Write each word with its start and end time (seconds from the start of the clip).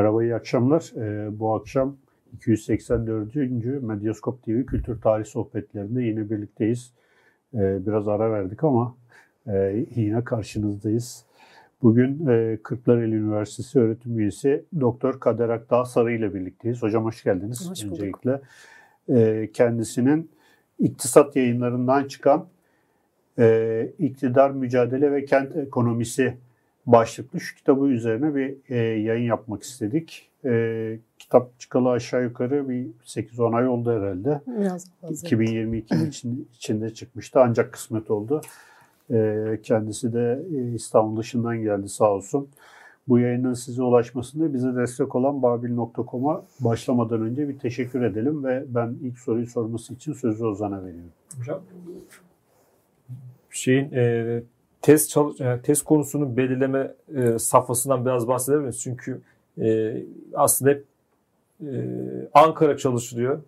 Merhaba, 0.00 0.24
iyi 0.24 0.34
akşamlar. 0.34 0.92
Ee, 0.96 1.38
bu 1.38 1.54
akşam 1.54 1.96
284. 2.32 3.34
Medyaskop 3.82 4.42
TV 4.42 4.64
Kültür 4.66 5.00
Tarih 5.00 5.24
Sohbetlerinde 5.24 6.02
yine 6.02 6.30
birlikteyiz. 6.30 6.92
Ee, 7.54 7.86
biraz 7.86 8.08
ara 8.08 8.32
verdik 8.32 8.64
ama 8.64 8.96
e, 9.46 9.86
yine 9.94 10.24
karşınızdayız. 10.24 11.24
Bugün 11.82 12.26
e, 12.26 12.58
Kırklareli 12.62 13.14
Üniversitesi 13.14 13.78
öğretim 13.78 14.18
üyesi 14.18 14.64
Doktor 14.80 15.20
Kader 15.20 15.48
Akdağ 15.48 15.84
Sarı 15.84 16.12
ile 16.12 16.34
birlikteyiz. 16.34 16.82
Hocam 16.82 17.04
hoş 17.04 17.24
geldiniz 17.24 17.70
hoş 17.70 17.84
bulduk. 17.84 17.92
öncelikle. 17.92 18.40
E, 19.08 19.50
kendisinin 19.52 20.30
iktisat 20.78 21.36
yayınlarından 21.36 22.04
çıkan 22.04 22.46
e, 23.38 23.92
İktidar 23.98 24.50
Mücadele 24.50 25.12
ve 25.12 25.24
Kent 25.24 25.56
Ekonomisi 25.56 26.36
başlıklı 26.92 27.40
şu 27.40 27.56
kitabı 27.56 27.86
üzerine 27.86 28.34
bir 28.34 28.56
e, 28.68 28.76
yayın 28.76 29.26
yapmak 29.26 29.62
istedik. 29.62 30.30
E, 30.44 30.98
kitap 31.18 31.60
çıkalı 31.60 31.90
aşağı 31.90 32.22
yukarı 32.22 32.68
bir 32.68 32.86
8-10 33.04 33.56
ay 33.56 33.68
oldu 33.68 33.92
herhalde. 33.92 34.40
Biraz 34.46 34.90
fazla. 35.00 35.26
2022 35.26 35.94
için, 36.08 36.48
içinde 36.54 36.94
çıkmıştı 36.94 37.40
ancak 37.40 37.72
kısmet 37.72 38.10
oldu. 38.10 38.40
E, 39.10 39.58
kendisi 39.62 40.12
de 40.12 40.42
e, 40.54 40.74
İstanbul 40.74 41.16
dışından 41.16 41.62
geldi 41.62 41.88
sağ 41.88 42.12
olsun. 42.12 42.48
Bu 43.08 43.18
yayının 43.18 43.54
size 43.54 43.82
ulaşmasında 43.82 44.54
bize 44.54 44.76
destek 44.76 45.14
olan 45.14 45.42
babil.com'a 45.42 46.42
başlamadan 46.60 47.22
önce 47.22 47.48
bir 47.48 47.58
teşekkür 47.58 48.02
edelim 48.02 48.44
ve 48.44 48.64
ben 48.68 48.96
ilk 49.02 49.18
soruyu 49.18 49.46
sorması 49.46 49.94
için 49.94 50.12
sözü 50.12 50.44
Ozan'a 50.44 50.84
veriyorum. 50.84 51.12
Hocam 51.38 51.60
şeyin 53.50 53.92
e, 53.92 54.42
test 54.82 55.10
çalış, 55.10 55.40
yani 55.40 55.62
test 55.62 55.82
konusunu 55.84 56.36
belirleme 56.36 56.94
e, 57.16 57.38
safhasından 57.38 58.04
biraz 58.06 58.28
bahsedebilir 58.28 58.62
miyiz? 58.62 58.80
Çünkü 58.82 59.20
e, 59.60 59.96
aslında 60.34 60.70
hep 60.70 60.84
e, 61.62 61.70
Ankara 62.34 62.76
çalışılıyor. 62.76 63.40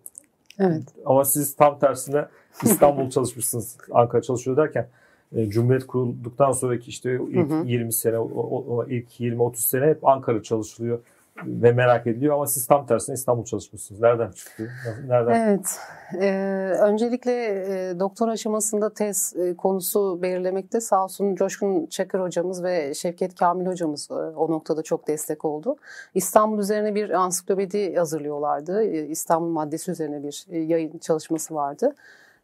Evet. 0.59 0.83
Ama 1.05 1.25
siz 1.25 1.55
tam 1.55 1.79
tersine 1.79 2.25
İstanbul 2.63 3.09
çalışmışsınız. 3.09 3.77
Ankara 3.91 4.21
çalışıyor 4.21 4.57
derken 4.57 4.87
e, 5.35 5.49
Cumhuriyet 5.49 5.87
kurulduktan 5.87 6.51
sonraki 6.51 6.89
işte 6.89 7.19
ilk 7.29 7.49
Hı 7.51 7.55
hı. 7.55 7.65
20 7.67 7.93
sene, 7.93 8.17
o, 8.19 8.27
o- 8.75 8.85
ilk 8.89 9.19
20-30 9.19 9.55
sene 9.55 9.85
hep 9.85 10.07
Ankara 10.07 10.43
çalışılıyor 10.43 10.99
ve 11.45 11.71
merak 11.71 12.07
ediliyor 12.07 12.35
ama 12.35 12.47
siz 12.47 12.67
tam 12.67 12.85
tersine 12.85 13.13
İstanbul 13.13 13.45
çalışmışsınız. 13.45 14.01
Nereden 14.01 14.31
çıktı? 14.31 14.69
Nereden? 15.07 15.33
Evet. 15.33 15.79
Ee, 16.21 16.77
öncelikle 16.81 17.31
e, 17.33 17.99
doktor 17.99 18.27
aşamasında 18.27 18.93
tez 18.93 19.35
e, 19.37 19.55
konusu 19.55 20.21
belirlemekte 20.21 20.81
sağ 20.81 21.03
olsun 21.03 21.35
Coşkun 21.35 21.85
Çakır 21.85 22.19
hocamız 22.19 22.63
ve 22.63 22.93
Şevket 22.93 23.35
Kamil 23.35 23.65
hocamız 23.65 24.11
e, 24.11 24.13
o 24.13 24.51
noktada 24.51 24.83
çok 24.83 25.07
destek 25.07 25.45
oldu. 25.45 25.75
İstanbul 26.15 26.59
üzerine 26.59 26.95
bir 26.95 27.09
ansiklopedi 27.09 27.95
hazırlıyorlardı. 27.95 28.83
E, 28.83 29.07
İstanbul 29.07 29.49
maddesi 29.49 29.91
üzerine 29.91 30.23
bir 30.23 30.45
e, 30.49 30.59
yayın 30.59 30.97
çalışması 30.97 31.55
vardı. 31.55 31.95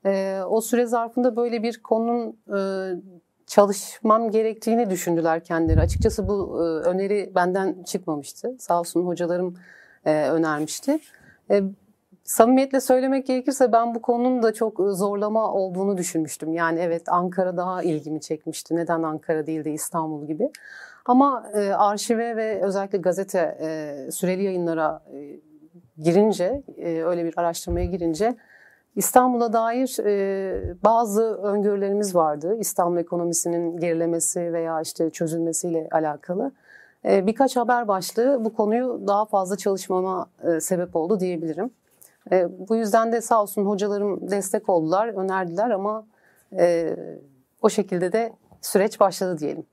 E, 0.06 0.42
o 0.50 0.62
süre 0.62 0.86
zarfında 0.86 1.36
böyle 1.36 1.64
bir 1.64 1.82
konunun 1.84 2.38
e, 2.48 2.60
çalışmam 3.50 4.32
gerektiğini 4.32 4.90
düşündüler 4.90 5.44
kendileri. 5.44 5.82
Açıkçası 5.82 6.28
bu 6.28 6.60
e, 6.64 6.64
öneri 6.90 7.32
benden 7.36 7.84
çıkmamıştı. 7.84 8.56
Sağ 8.60 8.80
olsun 8.80 9.06
hocalarım 9.06 9.56
e, 10.06 10.30
önermişti. 10.30 11.00
E, 11.52 11.62
samimiyetle 12.24 12.82
söylemek 12.82 13.28
gerekirse 13.28 13.72
ben 13.72 13.96
bu 13.96 14.02
konunun 14.02 14.44
da 14.44 14.54
çok 14.54 14.80
zorlama 14.80 15.54
olduğunu 15.54 15.98
düşünmüştüm. 15.98 16.54
Yani 16.54 16.80
evet 16.80 17.10
Ankara 17.10 17.58
daha 17.58 17.84
ilgimi 17.84 18.22
çekmişti. 18.22 18.76
Neden 18.76 19.04
Ankara 19.04 19.46
değil 19.48 19.66
de 19.66 19.72
İstanbul 19.72 20.28
gibi. 20.28 20.52
Ama 21.06 21.52
arşive 21.78 22.36
ve 22.36 22.62
özellikle 22.62 22.98
gazete 22.98 23.58
süreli 24.12 24.44
yayınlara 24.44 25.04
girince, 25.98 26.64
öyle 27.06 27.26
bir 27.26 27.34
araştırmaya 27.38 27.86
girince 27.86 28.36
İstanbul'a 28.96 29.54
dair 29.54 29.98
e, 30.06 30.76
bazı 30.84 31.24
öngörülerimiz 31.24 32.16
vardı. 32.16 32.58
İstanbul 32.60 32.98
ekonomisinin 32.98 33.78
gerilemesi 33.78 34.54
veya 34.54 34.82
işte 34.82 35.10
çözülmesiyle 35.10 35.88
alakalı. 35.92 36.52
E, 37.06 37.28
birkaç 37.28 37.56
haber 37.56 37.88
başlığı 37.88 38.46
bu 38.46 38.54
konuyu 38.54 39.02
daha 39.08 39.26
fazla 39.26 39.58
çalışmama 39.58 40.28
e, 40.44 40.60
sebep 40.60 40.96
oldu 40.96 41.20
diyebilirim. 41.20 41.70
E, 42.32 42.48
bu 42.70 42.76
yüzden 42.76 43.12
de 43.12 43.22
sağ 43.22 43.42
olsun 43.42 43.66
hocalarım 43.66 44.32
destek 44.32 44.70
oldular, 44.70 45.08
önerdiler 45.08 45.70
ama 45.70 46.06
e, 46.60 46.96
o 47.62 47.70
şekilde 47.70 48.12
de 48.12 48.34
süreç 48.62 49.00
başladı 49.00 49.38
diyelim. 49.40 49.64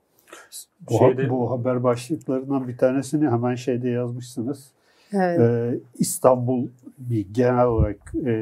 Bu, 0.81 0.95
Şeyde- 0.95 1.31
bu 1.31 1.51
haber 1.51 1.83
başlıklarından 1.83 2.69
bir 2.69 2.79
tanesini 2.79 3.29
hemen 3.31 3.55
şeyde 3.55 3.89
yazmışsınız. 3.89 4.73
Evet. 5.13 5.41
Ee, 5.41 5.79
İstanbul 5.95 6.69
bir 6.99 7.27
genel 7.33 7.67
olarak 7.67 8.15
e, 8.27 8.33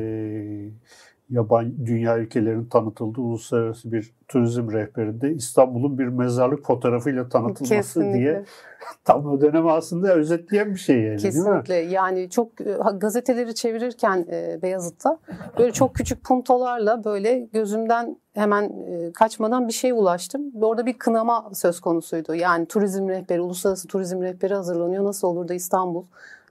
yabancı 1.31 1.87
dünya 1.87 2.19
ülkelerinin 2.19 2.65
tanıtıldığı 2.65 3.21
uluslararası 3.21 3.93
bir 3.93 4.13
turizm 4.29 4.73
rehberinde 4.73 5.33
İstanbul'un 5.33 5.99
bir 5.99 6.07
mezarlık 6.07 6.67
fotoğrafıyla 6.67 7.29
tanıtılması 7.29 7.75
Kesinlikle. 7.75 8.19
diye 8.19 8.45
tam 9.05 9.27
o 9.27 9.41
dönemi 9.41 9.71
aslında 9.71 10.15
özetleyen 10.15 10.71
bir 10.71 10.79
şey 10.79 10.97
yani 10.97 11.07
değil 11.23 11.35
mi? 11.35 11.43
Kesinlikle 11.43 11.75
yani 11.75 12.31
çok 12.31 12.61
e, 12.61 12.79
gazeteleri 12.95 13.55
çevirirken 13.55 14.27
e, 14.31 14.63
Beyazıt'ta 14.63 15.19
böyle 15.59 15.73
çok 15.73 15.95
küçük 15.95 16.25
puntolarla 16.25 17.05
böyle 17.05 17.39
gözümden 17.39 18.17
hemen 18.35 18.65
e, 18.65 19.13
kaçmadan 19.13 19.69
bir 19.69 19.73
şey 19.73 19.93
ulaştım. 19.93 20.43
Orada 20.63 20.87
bir 20.87 20.99
kınama 20.99 21.51
söz 21.55 21.81
konusuydu. 21.81 22.35
Yani 22.35 22.67
turizm 22.67 23.09
rehberi, 23.09 23.41
uluslararası 23.41 23.89
turizm 23.89 24.23
rehberi 24.23 24.55
hazırlanıyor. 24.55 25.05
Nasıl 25.05 25.29
olur 25.29 25.49
da 25.49 25.55
İstanbul 25.55 26.05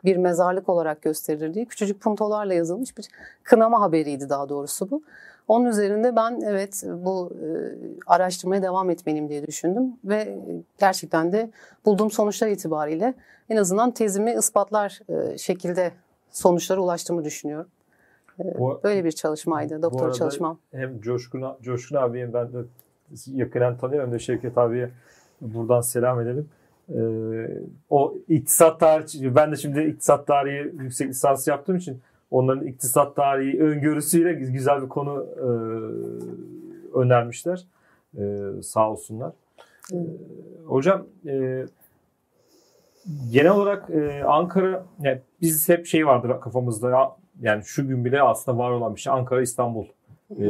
bir 0.05 0.17
mezarlık 0.17 0.69
olarak 0.69 1.01
gösterilir 1.01 1.53
diye 1.53 1.65
küçücük 1.65 2.01
puntolarla 2.01 2.53
yazılmış 2.53 2.97
bir 2.97 3.07
kınama 3.43 3.81
haberiydi 3.81 4.29
daha 4.29 4.49
doğrusu 4.49 4.91
bu. 4.91 5.03
Onun 5.47 5.65
üzerinde 5.65 6.15
ben 6.15 6.41
evet 6.45 6.83
bu 6.87 7.31
e, 7.43 7.47
araştırmaya 8.07 8.61
devam 8.61 8.89
etmeliyim 8.89 9.29
diye 9.29 9.47
düşündüm 9.47 9.83
ve 10.05 10.39
gerçekten 10.79 11.31
de 11.33 11.49
bulduğum 11.85 12.11
sonuçlar 12.11 12.47
itibariyle 12.47 13.13
en 13.49 13.57
azından 13.57 13.91
tezimi 13.91 14.31
ispatlar 14.33 14.99
e, 15.09 15.37
şekilde 15.37 15.91
sonuçlara 16.31 16.81
ulaştığımı 16.81 17.23
düşünüyorum. 17.25 17.67
E, 18.39 18.59
Bu- 18.59 18.79
Böyle 18.83 19.03
bir 19.05 19.11
çalışmaydı, 19.11 19.75
arada 19.75 20.13
çalışmam. 20.13 20.57
Hem 20.71 21.01
Coşkun, 21.01 21.43
Coşkun 21.61 21.95
abiye 21.95 22.33
ben 22.33 22.53
de 22.53 22.57
yakından 23.27 23.77
tanıyorum 23.77 24.07
hem 24.09 24.13
de 24.15 24.19
Şevket 24.19 24.57
abiye 24.57 24.89
buradan 25.41 25.81
selam 25.81 26.21
edelim. 26.21 26.49
Ee, 26.89 27.61
o 27.89 28.15
iktisat 28.27 28.79
tarihi, 28.79 29.35
ben 29.35 29.51
de 29.51 29.55
şimdi 29.55 29.83
iktisat 29.83 30.27
tarihi 30.27 30.83
yüksek 30.83 31.09
lisans 31.09 31.47
yaptığım 31.47 31.75
için 31.75 31.99
onların 32.31 32.67
iktisat 32.67 33.15
tarihi 33.15 33.63
öngörüsüyle 33.63 34.33
güzel 34.33 34.81
bir 34.81 34.89
konu 34.89 35.25
e, 35.37 35.47
önermişler. 36.97 37.65
E, 38.17 38.21
sağ 38.63 38.91
olsunlar. 38.91 39.31
E, 39.93 39.97
hocam 40.65 41.05
e, 41.27 41.65
genel 43.31 43.51
olarak 43.51 43.89
e, 43.89 44.23
Ankara, 44.23 44.85
yani 45.01 45.19
biz 45.41 45.69
hep 45.69 45.85
şey 45.85 46.07
vardır 46.07 46.41
kafamızda 46.41 46.89
ya, 46.89 47.11
yani 47.41 47.63
şu 47.65 47.87
gün 47.87 48.05
bile 48.05 48.21
aslında 48.21 48.57
var 48.57 48.71
olan 48.71 48.95
bir 48.95 49.01
şey 49.01 49.13
Ankara 49.13 49.41
İstanbul 49.41 49.85
e, 50.31 50.45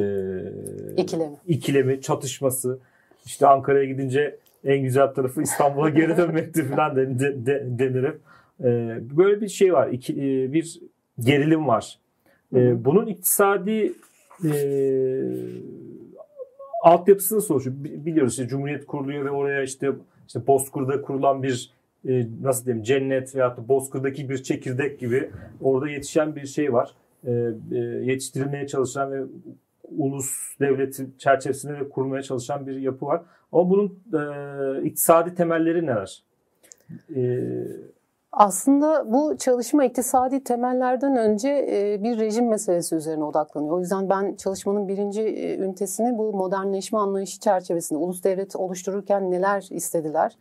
İkilemi. 0.98 1.36
ikilemi 1.48 2.02
çatışması 2.02 2.80
işte 3.26 3.48
Ankara'ya 3.48 3.86
gidince 3.86 4.38
en 4.66 4.84
güzel 4.84 5.08
tarafı 5.08 5.42
İstanbul'a 5.42 5.90
geri 5.90 6.18
dönmektir 6.18 6.64
falan 6.64 6.96
de, 6.96 7.20
de, 7.20 7.46
de- 7.46 7.66
denir 7.80 8.04
hep. 8.04 8.20
E, 8.60 9.00
böyle 9.18 9.42
bir 9.42 9.48
şey 9.48 9.74
var 9.74 9.90
iki, 9.90 10.14
e, 10.14 10.54
bir 10.54 10.80
gerilim 11.20 11.68
var. 11.68 12.00
Hı 12.54 12.60
hı. 12.60 12.64
E, 12.64 12.86
bunun 12.86 13.06
iktisadi 13.08 13.94
e, 14.46 14.54
altyapısını 16.84 17.60
bi- 17.84 18.06
biliyoruz 18.06 18.32
işte 18.34 18.48
Cumhuriyet 18.48 18.86
kuruluyor 18.86 19.26
ve 19.26 19.32
oraya 19.32 19.64
işte 19.64 19.92
işte 20.28 20.48
Bozkır'da 20.48 21.02
kurulan 21.02 21.44
bir 21.44 21.72
e, 22.08 22.28
nasıl 22.42 22.66
diyeyim 22.66 22.84
cennet 22.84 23.36
veyahut 23.36 23.58
da 23.58 23.68
Bozkır'daki 23.68 24.30
bir 24.30 24.44
çekirdek 24.44 25.00
gibi 25.00 25.30
orada 25.62 25.90
yetişen 25.90 26.36
bir 26.36 26.46
şey 26.46 26.74
var. 26.74 26.92
E, 27.28 27.32
e, 27.72 27.78
yetiştirilmeye 27.80 28.68
çalışan 28.68 29.12
ve 29.12 29.24
ulus 29.98 30.60
devleti 30.60 31.08
çerçevesinde 31.18 31.80
de 31.80 31.90
kurmaya 31.90 32.22
çalışan 32.24 32.68
bir 32.68 32.76
yapı 32.76 33.06
var. 33.06 33.22
Ama 33.54 33.70
bunun 33.70 34.00
e, 34.14 34.84
iktisadi 34.84 35.36
temelleri 35.36 35.86
neler? 35.86 36.24
E, 37.16 37.22
Aslında 38.32 39.14
bu 39.14 39.38
çalışma 39.38 39.86
iktisadi 39.86 40.44
temellerden 40.44 41.18
önce 41.18 41.50
e, 41.50 42.04
bir 42.04 42.20
rejim 42.20 42.50
meselesi 42.50 42.96
üzerine 42.96 43.24
odaklanıyor. 43.24 43.78
O 43.78 43.80
yüzden 43.80 44.10
ben 44.10 44.36
çalışmanın 44.36 44.88
birinci 44.88 45.22
e, 45.22 45.58
ünitesini 45.58 46.18
bu 46.18 46.34
modernleşme 46.34 47.00
anlayışı 47.00 47.40
çerçevesinde 47.40 48.00
ulus 48.00 48.24
devlet 48.24 48.56
oluştururken 48.56 49.32
neler 49.32 49.68
istediler? 49.72 50.38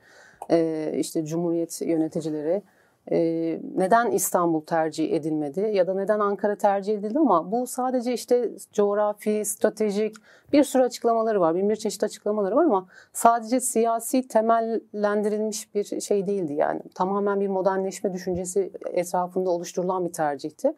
E, 0.50 0.92
işte 0.96 1.24
cumhuriyet 1.24 1.82
yöneticileri 1.82 2.62
neden 3.10 4.10
İstanbul 4.10 4.60
tercih 4.60 5.12
edilmedi 5.12 5.70
ya 5.72 5.86
da 5.86 5.94
neden 5.94 6.20
Ankara 6.20 6.56
tercih 6.56 6.94
edildi 6.94 7.18
ama 7.18 7.52
bu 7.52 7.66
sadece 7.66 8.12
işte 8.12 8.50
coğrafi, 8.72 9.44
stratejik 9.44 10.16
bir 10.52 10.64
sürü 10.64 10.82
açıklamaları 10.82 11.40
var. 11.40 11.54
Bin 11.54 11.70
bir 11.70 11.76
çeşit 11.76 12.04
açıklamaları 12.04 12.56
var 12.56 12.64
ama 12.64 12.86
sadece 13.12 13.60
siyasi 13.60 14.28
temellendirilmiş 14.28 15.74
bir 15.74 16.00
şey 16.00 16.26
değildi 16.26 16.52
yani. 16.52 16.80
Tamamen 16.94 17.40
bir 17.40 17.48
modernleşme 17.48 18.12
düşüncesi 18.12 18.72
etrafında 18.92 19.50
oluşturulan 19.50 20.06
bir 20.06 20.12
tercihti. 20.12 20.72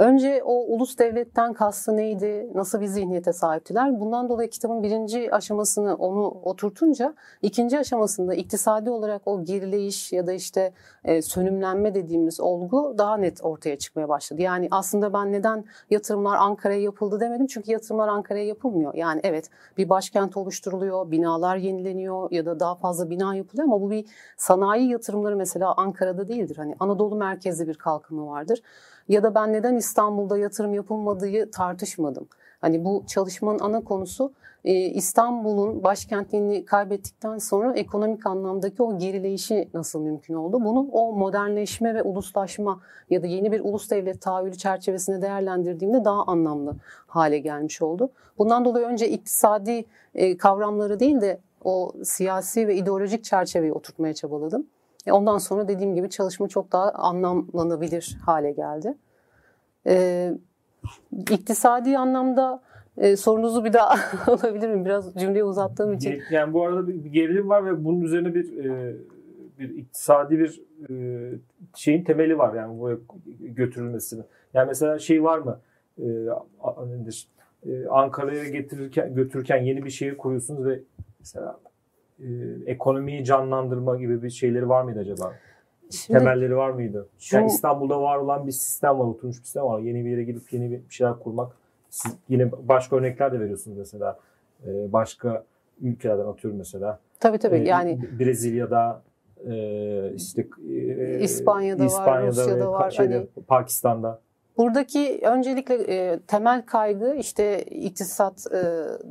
Önce 0.00 0.42
o 0.44 0.52
ulus 0.52 0.98
devletten 0.98 1.52
kastı 1.52 1.96
neydi, 1.96 2.50
nasıl 2.54 2.80
bir 2.80 2.86
zihniyete 2.86 3.32
sahiptiler? 3.32 4.00
Bundan 4.00 4.28
dolayı 4.28 4.50
kitabın 4.50 4.82
birinci 4.82 5.34
aşamasını 5.34 5.94
onu 5.94 6.28
oturtunca 6.28 7.14
ikinci 7.42 7.78
aşamasında 7.78 8.34
iktisadi 8.34 8.90
olarak 8.90 9.22
o 9.26 9.44
gerileyiş 9.44 10.12
ya 10.12 10.26
da 10.26 10.32
işte 10.32 10.72
e, 11.04 11.22
sönümlenme 11.22 11.94
dediğimiz 11.94 12.40
olgu 12.40 12.94
daha 12.98 13.16
net 13.16 13.44
ortaya 13.44 13.78
çıkmaya 13.78 14.08
başladı. 14.08 14.42
Yani 14.42 14.68
aslında 14.70 15.12
ben 15.12 15.32
neden 15.32 15.64
yatırımlar 15.90 16.36
Ankara'ya 16.36 16.80
yapıldı 16.80 17.20
demedim 17.20 17.46
çünkü 17.46 17.72
yatırımlar 17.72 18.08
Ankara'ya 18.08 18.44
yapılmıyor. 18.44 18.94
Yani 18.94 19.20
evet 19.24 19.50
bir 19.78 19.88
başkent 19.88 20.36
oluşturuluyor, 20.36 21.10
binalar 21.10 21.56
yenileniyor 21.56 22.30
ya 22.30 22.46
da 22.46 22.60
daha 22.60 22.74
fazla 22.74 23.10
bina 23.10 23.34
yapılıyor 23.34 23.68
ama 23.68 23.80
bu 23.80 23.90
bir 23.90 24.04
sanayi 24.36 24.90
yatırımları 24.90 25.36
mesela 25.36 25.74
Ankara'da 25.76 26.28
değildir. 26.28 26.56
Hani 26.56 26.74
Anadolu 26.80 27.16
merkezli 27.16 27.68
bir 27.68 27.74
kalkınma 27.74 28.26
vardır 28.26 28.62
ya 29.10 29.22
da 29.22 29.34
ben 29.34 29.52
neden 29.52 29.76
İstanbul'da 29.76 30.38
yatırım 30.38 30.74
yapılmadığı 30.74 31.50
tartışmadım. 31.50 32.28
Hani 32.60 32.84
bu 32.84 33.04
çalışmanın 33.06 33.58
ana 33.58 33.84
konusu 33.84 34.32
e, 34.64 34.72
İstanbul'un 34.74 35.84
başkentliğini 35.84 36.64
kaybettikten 36.64 37.38
sonra 37.38 37.72
ekonomik 37.72 38.26
anlamdaki 38.26 38.82
o 38.82 38.98
gerileyişi 38.98 39.68
nasıl 39.74 40.00
mümkün 40.00 40.34
oldu? 40.34 40.64
Bunu 40.64 40.88
o 40.92 41.12
modernleşme 41.12 41.94
ve 41.94 42.02
uluslaşma 42.02 42.80
ya 43.10 43.22
da 43.22 43.26
yeni 43.26 43.52
bir 43.52 43.60
ulus 43.60 43.90
devlet 43.90 44.20
tahayyülü 44.20 44.56
çerçevesinde 44.56 45.22
değerlendirdiğimde 45.22 46.04
daha 46.04 46.24
anlamlı 46.24 46.76
hale 47.06 47.38
gelmiş 47.38 47.82
oldu. 47.82 48.10
Bundan 48.38 48.64
dolayı 48.64 48.86
önce 48.86 49.08
iktisadi 49.08 49.84
e, 50.14 50.36
kavramları 50.36 51.00
değil 51.00 51.20
de 51.20 51.40
o 51.64 51.92
siyasi 52.04 52.68
ve 52.68 52.76
ideolojik 52.76 53.24
çerçeveyi 53.24 53.72
oturtmaya 53.72 54.14
çabaladım. 54.14 54.66
E, 55.06 55.12
ondan 55.12 55.38
sonra 55.38 55.68
dediğim 55.68 55.94
gibi 55.94 56.10
çalışma 56.10 56.48
çok 56.48 56.72
daha 56.72 56.92
anlamlanabilir 56.92 58.18
hale 58.26 58.52
geldi. 58.52 58.94
Ee, 59.86 60.34
iktisadi 61.12 61.98
anlamda 61.98 62.62
e, 62.96 63.16
sorunuzu 63.16 63.64
bir 63.64 63.72
daha 63.72 63.94
alabilir 64.26 64.68
miyim? 64.68 64.84
Biraz 64.84 65.14
cümleyi 65.14 65.44
uzattığım 65.44 65.92
için. 65.92 66.22
Yani 66.30 66.52
bu 66.52 66.64
arada 66.66 66.88
bir 66.88 66.94
gerilim 66.94 67.48
var 67.48 67.66
ve 67.66 67.84
bunun 67.84 68.00
üzerine 68.00 68.34
bir 68.34 68.64
e, 68.64 68.96
bir 69.58 69.68
iktisadi 69.68 70.38
bir 70.38 70.62
e, 70.90 70.94
şeyin 71.74 72.04
temeli 72.04 72.38
var 72.38 72.54
yani 72.54 72.80
buraya 72.80 72.96
götürülmesini. 73.40 74.22
Yani 74.54 74.66
mesela 74.66 74.98
şey 74.98 75.22
var 75.22 75.38
mı? 75.38 75.60
E? 75.98 76.04
E, 77.66 77.86
Ankara'ya 77.86 78.48
getirirken 78.48 79.14
götürürken 79.14 79.62
yeni 79.62 79.84
bir 79.84 79.90
şehir 79.90 80.16
kuruyorsunuz 80.16 80.66
ve 80.66 80.80
mesela 81.18 81.60
e, 82.20 82.26
ekonomiyi 82.66 83.24
canlandırma 83.24 83.96
gibi 83.96 84.22
bir 84.22 84.30
şeyleri 84.30 84.68
var 84.68 84.82
mıydı 84.82 85.00
acaba? 85.00 85.32
Şimdi, 85.90 86.18
Temelleri 86.18 86.56
var 86.56 86.70
mıydı? 86.70 87.08
Şu, 87.18 87.36
yani 87.36 87.46
İstanbul'da 87.46 88.02
var 88.02 88.16
olan 88.16 88.46
bir 88.46 88.52
sistem 88.52 88.98
var, 88.98 89.04
oturmuş 89.04 89.38
bir 89.38 89.44
sistem 89.44 89.64
var. 89.64 89.80
Yeni 89.80 90.04
bir 90.04 90.10
yere 90.10 90.24
gidip 90.24 90.52
yeni 90.52 90.70
bir 90.70 90.80
şeyler 90.88 91.18
kurmak. 91.18 91.52
Siz 91.90 92.16
yine 92.28 92.52
başka 92.52 92.96
örnekler 92.96 93.32
de 93.32 93.40
veriyorsunuz 93.40 93.78
mesela. 93.78 94.18
E, 94.66 94.92
başka 94.92 95.44
ülkelerden 95.80 96.24
atıyorum 96.26 96.58
mesela. 96.58 96.98
Tabii 97.20 97.38
tabii 97.38 97.56
e, 97.56 97.68
yani. 97.68 98.00
Brezilya'da 98.18 99.02
e, 99.46 100.12
işte 100.14 100.46
e, 100.70 101.20
İspanya'da, 101.20 101.84
İspanya'da 101.84 102.26
var, 102.26 102.28
Rusya'da 102.28 102.72
var. 102.72 102.90
Şeyde, 102.90 103.14
hani, 103.14 103.44
Pakistan'da. 103.46 104.20
Buradaki 104.60 105.20
öncelikle 105.22 105.74
e, 105.74 106.18
temel 106.26 106.62
kaygı 106.66 107.14
işte 107.14 107.62
iktisat 107.62 108.46
e, 108.52 108.58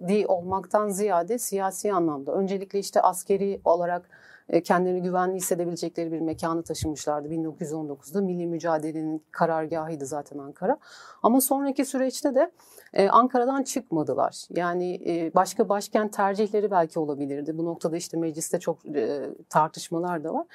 di 0.08 0.28
olmaktan 0.28 0.90
ziyade 0.90 1.40
siyasi 1.40 1.94
anlamda. 1.94 2.32
Öncelikle 2.32 2.80
işte 2.80 3.02
askeri 3.02 3.62
olarak 3.66 4.10
e, 4.50 4.64
kendilerini 4.64 5.02
güvenli 5.02 5.36
hissedebilecekleri 5.36 6.12
bir 6.12 6.20
mekanı 6.20 6.64
taşımışlardı 6.64 7.28
1919'da. 7.28 8.22
Milli 8.22 8.48
mücadelenin 8.48 9.24
karargahıydı 9.32 10.06
zaten 10.06 10.38
Ankara. 10.38 10.78
Ama 11.24 11.42
sonraki 11.42 11.86
süreçte 11.86 12.36
de 12.36 12.52
e, 12.94 13.10
Ankara'dan 13.10 13.64
çıkmadılar. 13.64 14.48
Yani 14.56 15.02
e, 15.06 15.34
başka 15.36 15.70
başkent 15.70 16.14
tercihleri 16.14 16.72
belki 16.72 17.00
olabilirdi. 17.00 17.58
Bu 17.58 17.66
noktada 17.66 17.98
işte 17.98 18.18
mecliste 18.18 18.60
çok 18.60 18.80
tartışmalar 19.50 20.24
da 20.24 20.34
var. 20.34 20.46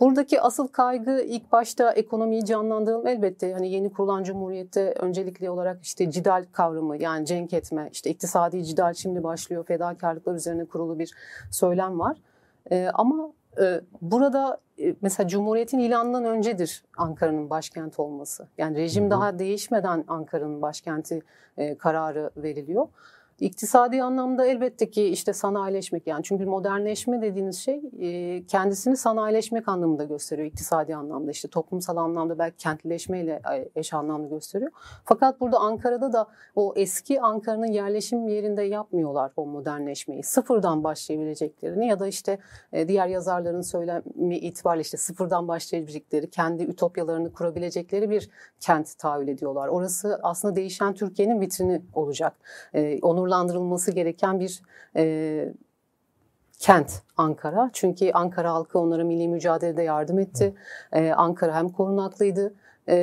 Buradaki 0.00 0.40
asıl 0.40 0.68
kaygı 0.68 1.20
ilk 1.20 1.52
başta 1.52 1.92
ekonomiyi 1.92 2.44
canlandıralım 2.44 3.06
elbette 3.06 3.52
hani 3.52 3.70
yeni 3.70 3.92
kurulan 3.92 4.22
cumhuriyette 4.22 4.92
öncelikli 4.92 5.50
olarak 5.50 5.82
işte 5.82 6.10
cidal 6.10 6.44
kavramı 6.52 6.96
yani 6.96 7.26
cenk 7.26 7.52
etme 7.52 7.88
işte 7.92 8.10
iktisadi 8.10 8.64
cidal 8.64 8.94
şimdi 8.94 9.22
başlıyor 9.22 9.64
fedakarlıklar 9.64 10.34
üzerine 10.34 10.64
kurulu 10.64 10.98
bir 10.98 11.14
söylem 11.50 11.98
var. 11.98 12.16
Ee, 12.70 12.88
ama 12.94 13.32
e, 13.60 13.80
burada 14.02 14.58
e, 14.78 14.94
mesela 15.00 15.28
Cumhuriyet'in 15.28 15.78
ilanından 15.78 16.24
öncedir 16.24 16.84
Ankara'nın 16.96 17.50
başkenti 17.50 18.02
olması. 18.02 18.48
Yani 18.58 18.76
rejim 18.76 19.02
hı 19.02 19.06
hı. 19.06 19.10
daha 19.10 19.38
değişmeden 19.38 20.04
Ankara'nın 20.08 20.62
başkenti 20.62 21.22
e, 21.56 21.74
kararı 21.74 22.30
veriliyor. 22.36 22.88
İktisadi 23.40 24.02
anlamda 24.02 24.46
elbette 24.46 24.90
ki 24.90 25.04
işte 25.04 25.32
sanayileşmek 25.32 26.06
yani 26.06 26.22
çünkü 26.24 26.46
modernleşme 26.46 27.22
dediğiniz 27.22 27.58
şey 27.58 27.82
e, 28.00 28.46
kendisini 28.46 28.96
sanayileşmek 28.96 29.68
anlamında 29.68 30.04
gösteriyor 30.04 30.48
iktisadi 30.48 30.96
anlamda 30.96 31.30
işte 31.30 31.48
toplumsal 31.48 31.96
anlamda 31.96 32.38
belki 32.38 32.56
kentlileşmeyle 32.56 33.42
e, 33.54 33.80
eş 33.80 33.92
anlamlı 33.92 34.28
gösteriyor. 34.28 34.70
Fakat 35.04 35.40
burada 35.40 35.58
Ankara'da 35.58 36.12
da 36.12 36.26
o 36.56 36.72
eski 36.76 37.20
Ankara'nın 37.20 37.66
yerleşim 37.66 38.28
yerinde 38.28 38.62
yapmıyorlar 38.62 39.32
o 39.36 39.46
modernleşmeyi. 39.46 40.22
Sıfırdan 40.22 40.84
başlayabileceklerini 40.84 41.86
ya 41.86 42.00
da 42.00 42.06
işte 42.06 42.38
e, 42.72 42.88
diğer 42.88 43.06
yazarların 43.06 43.60
söylemi 43.60 44.36
itibariyle 44.36 44.82
işte 44.82 44.96
sıfırdan 44.96 45.48
başlayabilecekleri 45.48 46.30
kendi 46.30 46.62
ütopyalarını 46.62 47.32
kurabilecekleri 47.32 48.10
bir 48.10 48.30
kent 48.60 48.98
tahayyül 48.98 49.28
ediyorlar. 49.28 49.68
Orası 49.68 50.20
aslında 50.22 50.56
değişen 50.56 50.94
Türkiye'nin 50.94 51.40
vitrini 51.40 51.82
olacak. 51.94 52.36
Onur 53.02 53.27
onurlandırılması 53.28 53.92
gereken 53.92 54.40
bir 54.40 54.62
e, 54.96 55.54
kent 56.58 57.02
Ankara. 57.16 57.70
Çünkü 57.72 58.10
Ankara 58.12 58.52
halkı 58.52 58.78
onlara 58.78 59.04
milli 59.04 59.28
mücadelede 59.28 59.82
yardım 59.82 60.18
etti. 60.18 60.54
Ee, 60.92 61.10
Ankara 61.10 61.54
hem 61.54 61.68
korunaklıydı 61.68 62.54
e, 62.88 62.96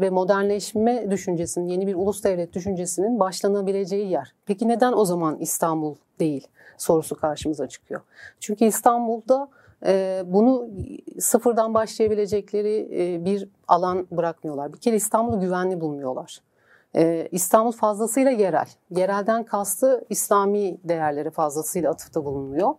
ve 0.00 0.10
modernleşme 0.10 1.10
düşüncesinin, 1.10 1.68
yeni 1.68 1.86
bir 1.86 1.94
ulus 1.94 2.24
devlet 2.24 2.52
düşüncesinin 2.52 3.20
başlanabileceği 3.20 4.10
yer. 4.10 4.34
Peki 4.46 4.68
neden 4.68 4.92
o 4.92 5.04
zaman 5.04 5.38
İstanbul 5.38 5.94
değil 6.20 6.48
sorusu 6.78 7.16
karşımıza 7.16 7.68
çıkıyor. 7.68 8.00
Çünkü 8.40 8.64
İstanbul'da 8.64 9.48
e, 9.86 10.22
bunu 10.26 10.68
sıfırdan 11.18 11.74
başlayabilecekleri 11.74 12.88
e, 12.92 13.24
bir 13.24 13.48
alan 13.68 14.06
bırakmıyorlar. 14.10 14.72
Bir 14.72 14.78
kere 14.78 14.96
İstanbul'u 14.96 15.40
güvenli 15.40 15.80
bulmuyorlar. 15.80 16.40
Ee, 16.96 17.28
İstanbul 17.30 17.72
fazlasıyla 17.72 18.30
yerel. 18.30 18.68
Yerelden 18.90 19.44
kastı 19.44 20.04
İslami 20.10 20.76
değerleri 20.84 21.30
fazlasıyla 21.30 21.90
atıfta 21.90 22.24
bulunuyor. 22.24 22.74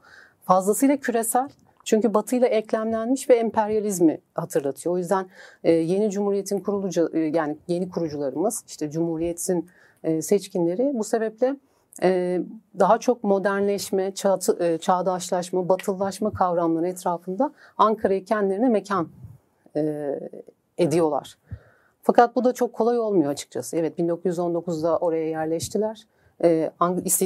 Fazlasıyla 0.46 0.98
küresel. 0.98 1.50
Çünkü 1.84 2.14
Batı 2.14 2.36
ile 2.36 2.48
eklemlenmiş 2.48 3.30
ve 3.30 3.36
emperyalizmi 3.36 4.22
hatırlatıyor. 4.36 4.96
O 4.96 4.98
yüzden 4.98 5.28
e, 5.64 5.72
yeni 5.72 6.12
cumhuriyetin 6.12 6.60
kurulucu 6.60 7.10
e, 7.14 7.20
yani 7.20 7.58
yeni 7.68 7.90
kurucularımız 7.90 8.64
işte 8.68 8.92
cumhuriyetin 8.92 9.70
e, 10.04 10.22
seçkinleri 10.22 10.92
bu 10.94 11.04
sebeple 11.04 11.56
daha 12.80 12.98
çok 12.98 13.24
modernleşme, 13.24 14.14
çağ, 14.14 14.40
çağdaşlaşma, 14.82 15.70
batılılaşma 15.70 16.34
kavramları 16.34 16.88
etrafında 16.88 17.52
Ankara'yı 17.78 18.26
kendilerine 18.26 18.70
mekan 18.70 19.08
ediyorlar. 20.78 21.38
Fakat 22.04 22.36
bu 22.36 22.44
da 22.44 22.54
çok 22.54 22.74
kolay 22.74 23.00
olmuyor 23.00 23.32
açıkçası. 23.32 23.78
Evet 23.78 24.00
1919'da 24.00 24.98
oraya 24.98 25.28
yerleştiler. 25.28 26.08
Ee, 26.44 26.72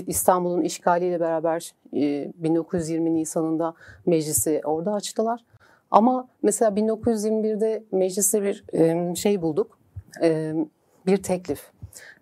İstanbul'un 0.07 0.61
işgaliyle 0.61 1.19
beraber 1.19 1.73
1920 1.93 3.09
e, 3.09 3.13
Nisan'ında 3.13 3.73
meclisi 4.05 4.61
orada 4.65 4.93
açtılar. 4.93 5.45
Ama 5.91 6.27
mesela 6.41 6.71
1921'de 6.71 7.83
mecliste 7.91 8.43
bir 8.43 8.63
e, 8.73 9.15
şey 9.15 9.41
bulduk, 9.41 9.79
e, 10.21 10.53
bir 11.05 11.23
teklif. 11.23 11.71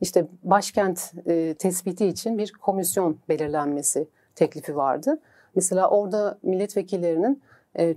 İşte 0.02 0.28
başkent 0.44 1.14
tespiti 1.60 2.06
için 2.06 2.38
bir 2.38 2.54
komisyon 2.54 3.18
belirlenmesi 3.30 4.08
teklifi 4.36 4.76
vardı. 4.76 5.20
Mesela 5.56 5.90
orada 5.90 6.38
milletvekillerinin 6.44 7.42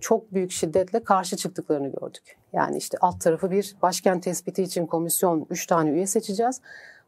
çok 0.00 0.34
büyük 0.34 0.50
şiddetle 0.50 1.04
karşı 1.04 1.36
çıktıklarını 1.36 1.88
gördük. 1.88 2.37
Yani 2.52 2.76
işte 2.76 2.98
alt 3.00 3.20
tarafı 3.20 3.50
bir 3.50 3.76
başkent 3.82 4.22
tespiti 4.22 4.62
için 4.62 4.86
komisyon 4.86 5.46
3 5.50 5.66
tane 5.66 5.90
üye 5.90 6.06
seçeceğiz. 6.06 6.60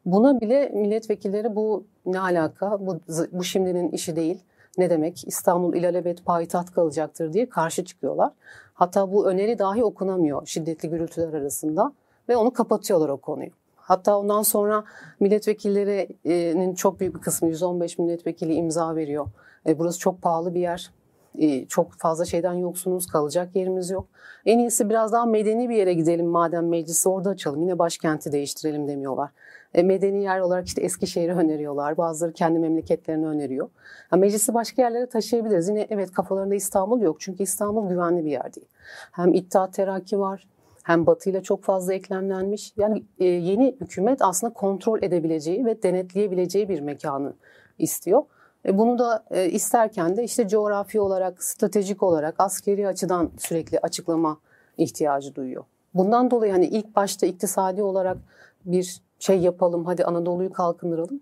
Buna 0.05 0.41
bile 0.41 0.69
milletvekilleri 0.69 1.57
bu 1.57 1.85
ne 2.07 2.21
alaka, 2.21 2.87
bu, 2.87 3.01
bu 3.33 3.45
şimdinin 3.45 3.91
işi 3.91 4.17
değil, 4.17 4.45
ne 4.79 4.91
demek 4.91 5.29
İstanbul 5.29 5.75
ilelebet 5.75 6.25
payitaht 6.25 6.71
kalacaktır 6.71 7.33
diye 7.33 7.49
karşı 7.49 7.85
çıkıyorlar. 7.85 8.33
Hatta 8.75 9.13
bu 9.13 9.27
öneri 9.27 9.59
dahi 9.59 9.85
okunamıyor 9.85 10.47
şiddetli 10.47 10.91
gürültüler 10.91 11.33
arasında 11.33 11.93
ve 12.29 12.37
onu 12.37 12.53
kapatıyorlar 12.53 13.09
o 13.09 13.17
konuyu. 13.17 13.51
Hatta 13.77 14.19
ondan 14.19 14.43
sonra 14.43 14.85
milletvekillerinin 15.21 16.75
çok 16.75 17.01
büyük 17.01 17.15
bir 17.15 17.21
kısmı 17.21 17.49
115 17.49 17.99
milletvekili 17.99 18.55
imza 18.55 18.97
veriyor. 18.97 19.27
E, 19.67 19.79
burası 19.79 19.99
çok 19.99 20.23
pahalı 20.23 20.55
bir 20.55 20.61
yer. 20.61 20.91
E, 21.39 21.67
çok 21.67 21.93
fazla 21.93 22.25
şeyden 22.25 22.55
yoksunuz, 22.55 23.07
kalacak 23.07 23.57
yerimiz 23.57 23.91
yok. 23.91 24.07
En 24.47 24.59
iyisi 24.59 24.91
biraz 24.91 25.13
daha 25.13 25.27
medeni 25.27 25.69
bir 25.69 25.77
yere 25.77 25.95
gidelim 25.95 26.27
madem 26.27 26.69
meclisi 26.69 27.09
orada 27.09 27.31
açalım. 27.31 27.63
Yine 27.63 27.79
başkenti 27.79 28.33
değiştirelim 28.33 28.89
demiyorlar. 28.89 29.31
E, 29.75 29.83
medeni 29.83 30.23
yer 30.23 30.41
olarak 30.41 30.67
işte 30.67 30.83
Eskişehir'i 30.83 31.33
öneriyorlar. 31.33 31.97
Bazıları 31.97 32.33
kendi 32.33 32.59
memleketlerini 32.59 33.27
öneriyor. 33.27 33.69
Ha, 34.11 34.17
meclisi 34.17 34.55
başka 34.55 34.83
yerlere 34.83 35.07
taşıyabiliriz. 35.07 35.69
Yine 35.69 35.87
evet 35.91 36.13
kafalarında 36.13 36.55
İstanbul 36.55 37.01
yok. 37.01 37.21
Çünkü 37.21 37.43
İstanbul 37.43 37.89
güvenli 37.89 38.25
bir 38.25 38.31
yer 38.31 38.55
değil. 38.55 38.67
Hem 39.13 39.35
İttihat 39.35 39.75
Terakki 39.75 40.19
var. 40.19 40.49
Hem 40.83 41.07
Batı 41.07 41.31
ile 41.31 41.43
çok 41.43 41.63
fazla 41.63 41.95
eklemlenmiş. 41.95 42.73
Yani 42.77 43.05
e, 43.19 43.25
yeni 43.25 43.77
hükümet 43.81 44.23
aslında 44.23 44.53
kontrol 44.53 45.03
edebileceği 45.03 45.65
ve 45.65 45.83
denetleyebileceği 45.83 46.69
bir 46.69 46.81
mekanı 46.81 47.33
istiyor. 47.79 48.23
E, 48.67 48.79
bunu 48.79 48.99
da 48.99 49.25
e, 49.31 49.51
isterken 49.51 50.17
de 50.17 50.25
işte 50.25 50.49
coğrafi 50.49 51.01
olarak, 51.01 51.45
stratejik 51.45 52.03
olarak, 52.03 52.35
askeri 52.39 52.89
açıdan 52.89 53.31
sürekli 53.39 53.79
açıklama 53.79 54.39
ihtiyacı 54.79 55.35
duyuyor. 55.35 55.65
Bundan 55.95 56.31
dolayı 56.31 56.53
hani 56.53 56.67
ilk 56.67 56.97
başta 56.97 57.27
iktisadi 57.27 57.83
olarak 57.83 58.19
bir 58.65 59.03
şey 59.19 59.39
yapalım, 59.39 59.85
hadi 59.85 60.05
Anadolu'yu 60.05 60.53
kalkındıralım 60.53 61.21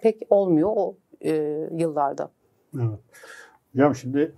pek 0.00 0.22
olmuyor 0.30 0.70
o 0.76 0.94
e, 1.24 1.32
yıllarda. 1.72 2.30
Evet. 2.76 2.98
Hocam 3.72 3.94
şimdi 3.94 4.32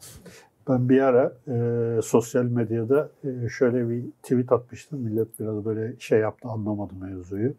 ben 0.68 0.88
bir 0.88 1.00
ara 1.00 1.32
e, 1.48 2.02
sosyal 2.02 2.44
medyada 2.44 3.10
e, 3.24 3.48
şöyle 3.48 3.88
bir 3.88 4.04
tweet 4.22 4.52
atmıştım. 4.52 5.00
Millet 5.00 5.40
biraz 5.40 5.64
böyle 5.64 5.94
şey 5.98 6.18
yaptı 6.18 6.48
anlamadı 6.48 6.94
mevzuyu. 6.94 7.54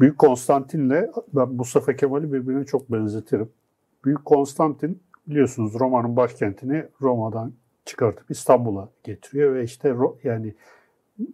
Büyük 0.00 0.18
Konstantin'le 0.18 1.10
ben 1.34 1.48
Mustafa 1.48 1.96
Kemal'i 1.96 2.32
birbirine 2.32 2.64
çok 2.64 2.92
benzetirim. 2.92 3.48
Büyük 4.04 4.24
Konstantin 4.24 5.02
biliyorsunuz 5.26 5.74
Roma'nın 5.80 6.16
başkentini 6.16 6.84
Roma'dan 7.00 7.52
çıkartıp 7.84 8.30
İstanbul'a 8.30 8.88
getiriyor 9.04 9.54
ve 9.54 9.64
işte 9.64 9.94
yani 10.24 10.54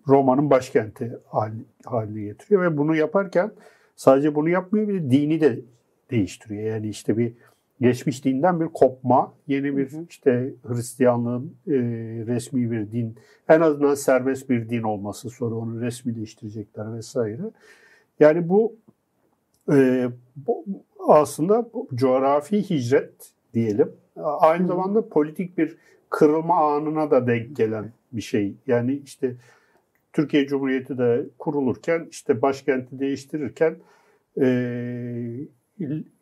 Roma'nın 0.08 0.50
başkenti 0.50 1.18
haline 1.84 2.22
getiriyor 2.22 2.62
ve 2.62 2.76
bunu 2.76 2.96
yaparken 2.96 3.52
sadece 3.96 4.34
bunu 4.34 4.48
yapmıyor 4.48 4.88
bir 4.88 4.94
de 4.94 5.10
dini 5.10 5.40
de 5.40 5.60
değiştiriyor. 6.10 6.62
Yani 6.62 6.88
işte 6.88 7.18
bir 7.18 7.32
geçmiş 7.80 8.24
dinden 8.24 8.60
bir 8.60 8.66
kopma, 8.66 9.34
yeni 9.46 9.76
bir 9.76 10.08
işte 10.08 10.54
Hristiyanlığın 10.66 11.56
e, 11.66 11.72
resmi 12.26 12.70
bir 12.70 12.92
din, 12.92 13.16
en 13.48 13.60
azından 13.60 13.94
serbest 13.94 14.50
bir 14.50 14.68
din 14.68 14.82
olması, 14.82 15.30
sonra 15.30 15.54
onu 15.54 15.80
resmileştirecekler 15.80 16.94
vesaire. 16.96 17.42
Yani 18.20 18.48
bu, 18.48 18.76
e, 19.72 20.08
bu 20.36 20.64
aslında 21.08 21.68
coğrafi 21.94 22.70
hicret 22.70 23.32
diyelim. 23.54 23.92
Aynı 24.16 24.66
zamanda 24.66 25.08
politik 25.08 25.58
bir 25.58 25.76
kırılma 26.10 26.76
anına 26.76 27.10
da 27.10 27.26
denk 27.26 27.56
gelen 27.56 27.92
bir 28.12 28.20
şey. 28.20 28.54
Yani 28.66 29.02
işte 29.04 29.36
Türkiye 30.12 30.46
Cumhuriyeti 30.46 30.98
de 30.98 31.26
kurulurken 31.38 32.06
işte 32.10 32.42
başkenti 32.42 32.98
değiştirirken 32.98 33.76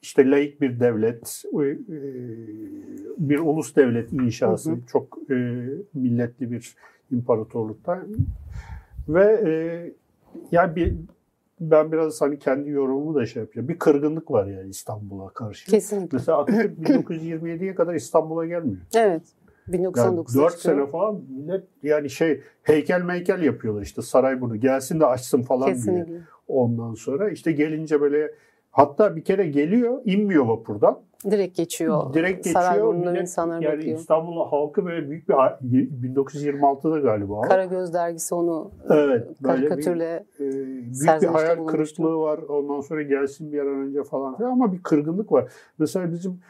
işte 0.02 0.30
laik 0.30 0.60
bir 0.60 0.80
devlet, 0.80 1.42
bir 3.18 3.38
ulus 3.38 3.76
devlet 3.76 4.12
inşası, 4.12 4.70
hı 4.70 4.74
hı. 4.74 4.80
çok 4.86 5.18
milletli 5.94 6.50
bir 6.50 6.74
imparatorlukta 7.10 8.06
ve 9.08 9.24
e, 9.24 9.52
yani 10.52 10.76
bir 10.76 10.94
ben 11.60 11.92
biraz 11.92 12.20
hani 12.20 12.38
kendi 12.38 12.70
yorumumu 12.70 13.14
da 13.14 13.26
şey 13.26 13.42
yapacağım. 13.42 13.68
Bir 13.68 13.78
kırgınlık 13.78 14.30
var 14.30 14.46
yani 14.46 14.68
İstanbul'a 14.68 15.28
karşı. 15.28 15.70
Kesinlikle. 15.70 16.16
Mesela 16.16 16.38
Atatürk 16.38 16.78
1927'ye 16.78 17.74
kadar 17.74 17.94
İstanbul'a 17.94 18.46
gelmiyor. 18.46 18.80
Evet. 18.96 19.22
1999 19.68 20.34
yani 20.34 20.44
4 20.44 20.54
sene 20.54 20.86
falan 20.86 21.20
millet 21.28 21.64
yani 21.82 22.10
şey 22.10 22.40
heykel 22.62 23.02
meykel 23.02 23.42
yapıyorlar 23.42 23.82
işte 23.82 24.02
saray 24.02 24.40
bunu 24.40 24.56
gelsin 24.56 25.00
de 25.00 25.06
açsın 25.06 25.42
falan 25.42 25.68
Kesinlikle. 25.68 26.08
diye. 26.08 26.20
Ondan 26.48 26.94
sonra 26.94 27.30
işte 27.30 27.52
gelince 27.52 28.00
böyle 28.00 28.30
Hatta 28.74 29.16
bir 29.16 29.24
kere 29.24 29.46
geliyor, 29.46 30.00
inmiyor 30.04 30.46
vapurdan. 30.46 31.00
Direkt 31.30 31.56
geçiyor. 31.56 32.14
Direkt 32.14 32.44
geçiyor. 32.44 32.94
Millet, 32.94 33.20
insanlar 33.20 33.60
yani 33.60 33.78
bekliyor. 33.78 33.98
İstanbul 33.98 34.48
halkı 34.48 34.84
böyle 34.84 35.10
büyük 35.10 35.28
bir 35.28 35.34
1926'da 35.34 36.98
galiba. 36.98 37.40
Karagöz 37.40 37.94
dergisi 37.94 38.34
onu 38.34 38.70
evet, 38.90 39.28
karikatürle 39.42 40.24
bir, 40.40 40.44
e, 40.44 40.66
büyük 40.66 41.22
bir 41.22 41.26
hayal 41.26 41.66
kırıklığı 41.66 42.16
var. 42.16 42.38
Ondan 42.38 42.80
sonra 42.80 43.02
gelsin 43.02 43.52
bir 43.52 43.58
an 43.58 43.66
önce 43.66 44.04
falan 44.04 44.36
filan 44.36 44.50
ama 44.50 44.72
bir 44.72 44.82
kırgınlık 44.82 45.32
var. 45.32 45.52
Mesela 45.78 46.12
bizim 46.12 46.40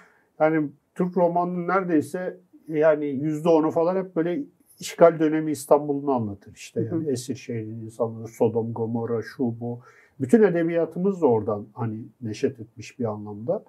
yani 0.40 0.69
Türk 0.95 1.16
romanının 1.16 1.69
neredeyse 1.69 2.37
yani 2.69 3.07
yüzde 3.07 3.49
onu 3.49 3.71
falan 3.71 3.97
hep 3.97 4.16
böyle 4.16 4.45
işgal 4.81 5.19
dönemi 5.19 5.50
İstanbul'unu 5.50 6.12
anlatır 6.12 6.54
işte. 6.54 6.81
Yani 6.81 7.04
hı 7.04 7.09
hı. 7.09 7.11
esir 7.11 7.35
şehrin 7.35 7.81
insanları, 7.81 8.28
Sodom, 8.28 8.73
Gomorra, 8.73 9.23
şu 9.23 9.61
bu. 9.61 9.81
Bütün 10.21 10.43
edebiyatımız 10.43 11.23
da 11.23 11.26
oradan 11.26 11.66
hani 11.73 12.04
neşet 12.21 12.61
etmiş 12.61 12.99
bir 12.99 13.04
anlamda. 13.04 13.64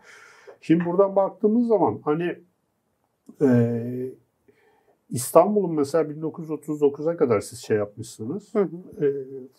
Şimdi 0.65 0.85
buradan 0.85 1.15
baktığımız 1.15 1.67
zaman 1.67 1.99
hani 2.03 2.35
e, 3.41 3.49
İstanbul'un 5.09 5.73
mesela 5.73 6.03
1939'a 6.03 7.17
kadar 7.17 7.39
siz 7.39 7.59
şey 7.59 7.77
yapmışsınız. 7.77 8.55
Hı 8.55 8.59
hı. 8.59 9.05
E, 9.05 9.07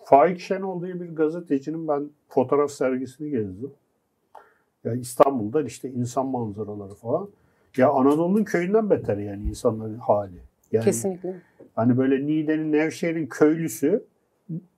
Faik 0.05 0.41
Şenol 0.41 0.83
diye 0.83 1.01
bir 1.01 1.17
gazetecinin 1.17 1.89
ben 1.89 2.11
fotoğraf 2.29 2.71
sergisini 2.71 3.31
gezdim. 3.31 3.71
Yani 4.85 5.01
İstanbul'da 5.01 5.63
işte 5.63 5.91
insan 5.91 6.27
manzaraları 6.27 6.95
falan. 6.95 7.29
Ya 7.77 7.91
Anadolu'nun 7.91 8.45
köyünden 8.45 8.91
beter 8.91 9.17
yani 9.17 9.43
insanların 9.49 9.99
hali. 9.99 10.43
Yani, 10.73 10.85
Kesinlikle. 10.85 11.41
Hani 11.75 11.99
böyle 11.99 12.27
Niğde'nin, 12.27 12.73
Nevşehir'in 12.73 13.27
köylüsü 13.27 14.05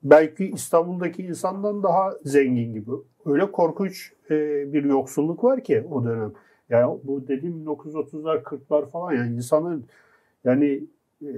belki 0.03 0.45
İstanbul'daki 0.45 1.23
insandan 1.23 1.83
daha 1.83 2.11
zengin 2.23 2.73
gibi. 2.73 2.91
Öyle 3.25 3.51
korkunç 3.51 4.13
e, 4.29 4.35
bir 4.73 4.83
yoksulluk 4.83 5.43
var 5.43 5.63
ki 5.63 5.83
o 5.91 6.03
dönem. 6.03 6.33
Yani 6.69 6.99
bu 7.03 7.27
dediğim 7.27 7.65
1930'lar 7.65 8.43
40'lar 8.43 8.89
falan 8.89 9.13
yani 9.13 9.35
insanın 9.35 9.85
yani 10.43 10.83
e, 11.21 11.31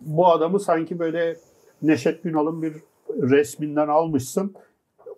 bu 0.00 0.26
adamı 0.26 0.60
sanki 0.60 0.98
böyle 0.98 1.36
Neşet 1.82 2.22
Günal'ın 2.22 2.62
bir 2.62 2.72
resminden 3.08 3.88
almışsın. 3.88 4.54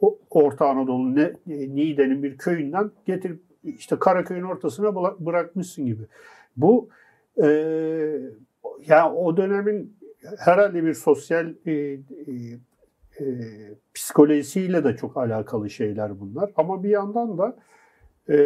O, 0.00 0.18
Orta 0.30 0.68
Anadolu 0.68 1.14
ne, 1.14 1.32
Niğde'nin 1.46 2.22
bir 2.22 2.38
köyünden 2.38 2.90
getirip 3.06 3.40
işte 3.64 3.98
Karaköy'ün 3.98 4.42
ortasına 4.42 4.94
bırakmışsın 5.26 5.86
gibi. 5.86 6.02
Bu 6.56 6.88
e, 7.42 7.46
yani 8.86 9.12
o 9.12 9.36
dönemin 9.36 9.96
herhalde 10.38 10.84
bir 10.84 10.94
sosyal 10.94 11.54
e, 11.66 11.72
e, 11.72 11.98
e, 13.20 13.24
psikolojisiyle 13.94 14.84
de 14.84 14.96
çok 14.96 15.16
alakalı 15.16 15.70
şeyler 15.70 16.20
bunlar. 16.20 16.50
Ama 16.56 16.82
bir 16.82 16.88
yandan 16.88 17.38
da 17.38 17.56
e, 18.28 18.36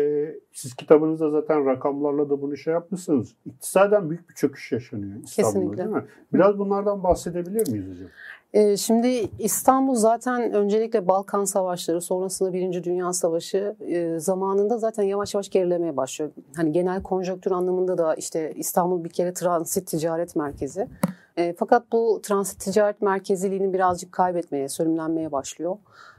siz 0.53 0.75
kitabınızda 0.75 1.31
zaten 1.31 1.67
rakamlarla 1.67 2.31
da 2.31 2.43
bunu 2.43 2.57
şey 2.57 2.73
yapmışsınız. 2.73 3.35
İktisaden 3.47 4.11
büyük 4.11 4.29
bir 4.29 4.35
çöküş 4.35 4.73
yaşanıyor 4.73 5.17
İstanbul'da 5.25 5.53
Kesinlikle. 5.53 5.79
değil 5.79 5.97
mi? 5.97 6.05
Biraz 6.33 6.59
bunlardan 6.59 7.03
bahsedebilir 7.03 7.73
miyiz 7.73 7.87
hocam? 7.91 8.09
Ee, 8.55 8.77
şimdi 8.77 9.29
İstanbul 9.39 9.95
zaten 9.95 10.53
öncelikle 10.53 11.09
Balkan 11.09 11.45
Savaşları 11.45 12.01
sonrasında 12.01 12.53
Birinci 12.53 12.85
Dünya 12.85 13.13
Savaşı 13.13 13.77
e, 13.81 14.19
zamanında 14.19 14.79
zaten 14.79 15.03
yavaş 15.03 15.35
yavaş 15.35 15.49
gerilemeye 15.49 15.97
başlıyor. 15.97 16.31
Hani 16.57 16.73
genel 16.73 17.03
konjonktür 17.03 17.51
anlamında 17.51 17.99
da 17.99 18.15
işte 18.15 18.53
İstanbul 18.57 19.05
bir 19.05 19.09
kere 19.09 19.33
transit 19.33 19.87
ticaret 19.87 20.37
merkezi. 20.37 20.89
E, 21.37 21.55
fakat 21.59 21.93
bu 21.93 22.21
transit 22.23 22.61
ticaret 22.61 23.03
merkeziliğini 23.03 23.73
birazcık 23.73 24.13
kaybetmeye, 24.13 24.69
sönümlenmeye 24.69 25.33
başlıyor. 25.33 25.77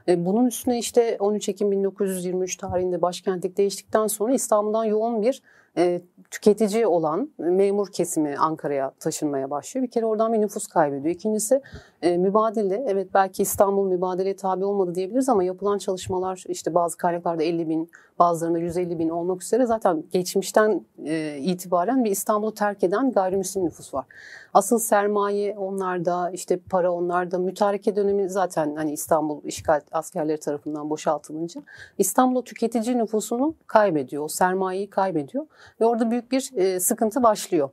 E, 0.08 0.26
bunun 0.26 0.46
üstüne 0.46 0.80
işte 0.80 1.18
13 1.20 1.50
Ekim 1.50 1.72
1923 1.72 2.56
tarihinde 2.56 3.02
başkentlik 3.02 3.58
değiştikten 3.58 4.08
sonra 4.08 4.34
İstanbul'dan 4.34 4.84
yoğun 4.84 5.22
bir 5.22 5.42
e, 5.78 6.02
tüketici 6.32 6.88
olan 6.88 7.30
memur 7.38 7.88
kesimi 7.92 8.36
Ankara'ya 8.38 8.92
taşınmaya 9.00 9.50
başlıyor. 9.50 9.86
Bir 9.86 9.92
kere 9.92 10.06
oradan 10.06 10.34
bir 10.34 10.42
nüfus 10.42 10.68
kaybediyor. 10.68 11.16
İkincisi 11.16 11.62
e, 12.02 12.18
mübadele. 12.18 12.86
Evet 12.88 13.08
belki 13.14 13.42
İstanbul 13.42 13.88
mübadeleye 13.88 14.36
tabi 14.36 14.66
olmadı 14.66 14.96
diyebiliriz 14.96 15.30
ama 15.30 15.44
yapılan 15.44 15.78
çalışmalar 15.78 16.44
işte 16.48 16.74
bazı 16.74 16.98
kaynaklarda 16.98 17.44
50 17.44 17.70
bin, 17.70 17.90
bazılarında 18.20 18.60
150 18.60 19.00
bin 19.00 19.10
olmak 19.10 19.44
üzere 19.44 19.66
zaten 19.66 20.04
geçmişten 20.12 20.86
e, 21.06 21.38
itibaren 21.38 22.04
bir 22.04 22.12
İstanbul'u 22.12 22.54
terk 22.54 22.84
eden 22.84 23.12
gayrimüslim 23.12 23.66
nüfus 23.66 23.94
var. 23.94 24.06
Asıl 24.54 24.80
sermaye 24.80 25.58
onlarda, 25.58 26.30
işte 26.30 26.58
para 26.58 26.92
onlarda. 26.92 27.40
Mütareke 27.40 27.96
dönemi 27.96 28.30
zaten 28.30 28.76
hani 28.76 28.92
İstanbul 28.92 29.44
işgal 29.44 29.82
askerleri 29.92 30.40
tarafından 30.40 30.90
boşaltılınca 30.90 31.62
İstanbul 31.98 32.42
tüketici 32.42 32.98
nüfusunu 32.98 33.56
kaybediyor, 33.68 34.30
sermayeyi 34.30 34.90
kaybediyor 34.90 35.46
ve 35.82 35.86
orada 35.86 36.12
büyük 36.12 36.32
bir 36.32 36.80
sıkıntı 36.80 37.24
başlıyor. 37.24 37.70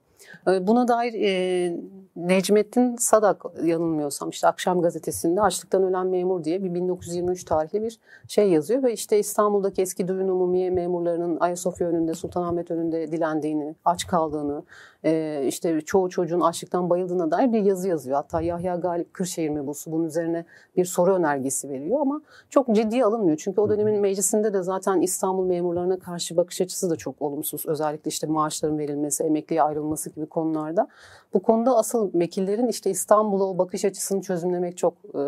E, 0.49 0.67
buna 0.67 0.89
dair 0.89 1.15
e, 1.15 1.77
Necmettin 2.17 2.97
Sadak 2.97 3.45
yanılmıyorsam 3.65 4.31
işte 4.31 4.49
Akşam 4.49 4.83
Gazetesi'nde 4.83 5.41
açlıktan 5.41 5.83
ölen 5.83 6.07
memur 6.07 6.45
diye 6.45 6.63
bir 6.63 6.75
1923 6.75 7.45
tarihli 7.45 7.83
bir 7.83 7.99
şey 8.29 8.51
yazıyor 8.51 8.83
ve 8.83 8.93
işte 8.93 9.19
İstanbul'daki 9.19 9.83
eski 9.83 10.09
düğün 10.09 10.29
umumiye 10.29 10.71
memurlarının 10.71 11.37
Ayasofya 11.41 11.89
önünde, 11.89 12.15
Sultanahmet 12.15 12.71
önünde 12.71 13.13
dilendiğini, 13.13 13.75
aç 13.85 14.07
kaldığını, 14.07 14.63
e, 15.05 15.43
işte 15.47 15.81
çoğu 15.81 16.11
çocuğun 16.11 16.41
açlıktan 16.41 16.91
bayıldığına 16.91 17.31
dair 17.31 17.53
bir 17.53 17.63
yazı 17.63 17.89
yazıyor. 17.89 18.17
Hatta 18.17 18.41
Yahya 18.41 18.77
Galip 18.77 19.15
Kırşehir 19.15 19.49
mebusu 19.49 19.93
bunun 19.93 20.05
üzerine 20.05 20.45
bir 20.77 20.85
soru 20.85 21.15
önergesi 21.15 21.69
veriyor 21.69 22.01
ama 22.01 22.21
çok 22.51 22.75
ciddiye 22.75 23.05
alınmıyor. 23.05 23.37
Çünkü 23.37 23.61
o 23.61 23.69
dönemin 23.69 24.01
meclisinde 24.01 24.53
de 24.53 24.63
zaten 24.63 25.01
İstanbul 25.01 25.47
memurlarına 25.47 25.99
karşı 25.99 26.37
bakış 26.37 26.61
açısı 26.61 26.91
da 26.91 26.97
çok 26.97 27.23
olumsuz. 27.23 27.67
Özellikle 27.67 28.09
işte 28.09 28.27
maaşların 28.27 28.79
verilmesi, 28.79 29.25
emekliye 29.25 29.63
ayrılması 29.63 30.11
gibi 30.15 30.27
konularda. 30.27 30.89
Bu 31.35 31.43
konuda 31.43 31.77
asıl 31.77 32.11
vekillerin 32.15 32.69
işte 32.69 32.91
İstanbul'a 32.91 33.45
o 33.45 33.59
bakış 33.59 33.85
açısını 33.85 34.23
çözümlemek 34.23 34.77
çok 34.77 34.95
e, 35.15 35.23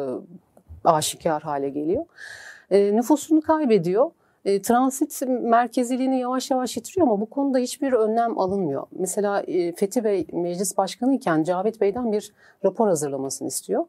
aşikar 0.84 1.42
hale 1.42 1.68
geliyor. 1.68 2.04
E, 2.70 2.96
nüfusunu 2.96 3.40
kaybediyor. 3.40 4.10
E, 4.44 4.62
transit 4.62 5.22
merkeziliğini 5.28 6.20
yavaş 6.20 6.50
yavaş 6.50 6.76
yitiriyor 6.76 7.06
ama 7.06 7.20
bu 7.20 7.26
konuda 7.26 7.58
hiçbir 7.58 7.92
önlem 7.92 8.38
alınmıyor. 8.38 8.86
Mesela 8.98 9.40
e, 9.40 9.72
Fethi 9.72 10.04
Bey 10.04 10.26
meclis 10.32 10.76
başkanı 10.76 11.14
iken 11.14 11.42
Cavit 11.42 11.80
Bey'den 11.80 12.12
bir 12.12 12.32
rapor 12.64 12.88
hazırlamasını 12.88 13.48
istiyor. 13.48 13.84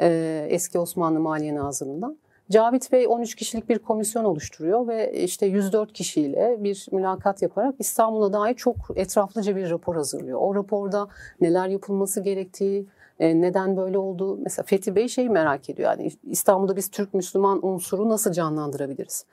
E, 0.00 0.46
eski 0.48 0.78
Osmanlı 0.78 1.20
Maliye 1.20 1.54
Nazırı'ndan. 1.54 2.16
Cavit 2.50 2.92
Bey 2.92 3.06
13 3.08 3.34
kişilik 3.34 3.68
bir 3.68 3.78
komisyon 3.78 4.24
oluşturuyor 4.24 4.88
ve 4.88 5.12
işte 5.12 5.46
104 5.46 5.92
kişiyle 5.92 6.56
bir 6.58 6.86
mülakat 6.92 7.42
yaparak 7.42 7.74
İstanbul'a 7.78 8.32
dair 8.32 8.54
çok 8.54 8.76
etraflıca 8.96 9.56
bir 9.56 9.70
rapor 9.70 9.96
hazırlıyor. 9.96 10.38
O 10.42 10.54
raporda 10.54 11.08
neler 11.40 11.68
yapılması 11.68 12.20
gerektiği, 12.20 12.86
e, 13.20 13.40
neden 13.40 13.76
böyle 13.76 13.98
oldu? 13.98 14.38
Mesela 14.42 14.66
Fethi 14.66 14.96
Bey 14.96 15.08
şeyi 15.08 15.30
merak 15.30 15.70
ediyor. 15.70 15.90
Yani 15.90 16.10
İstanbul'da 16.24 16.76
biz 16.76 16.90
Türk 16.90 17.14
Müslüman 17.14 17.66
unsuru 17.66 18.08
nasıl 18.08 18.32
canlandırabiliriz? 18.32 19.24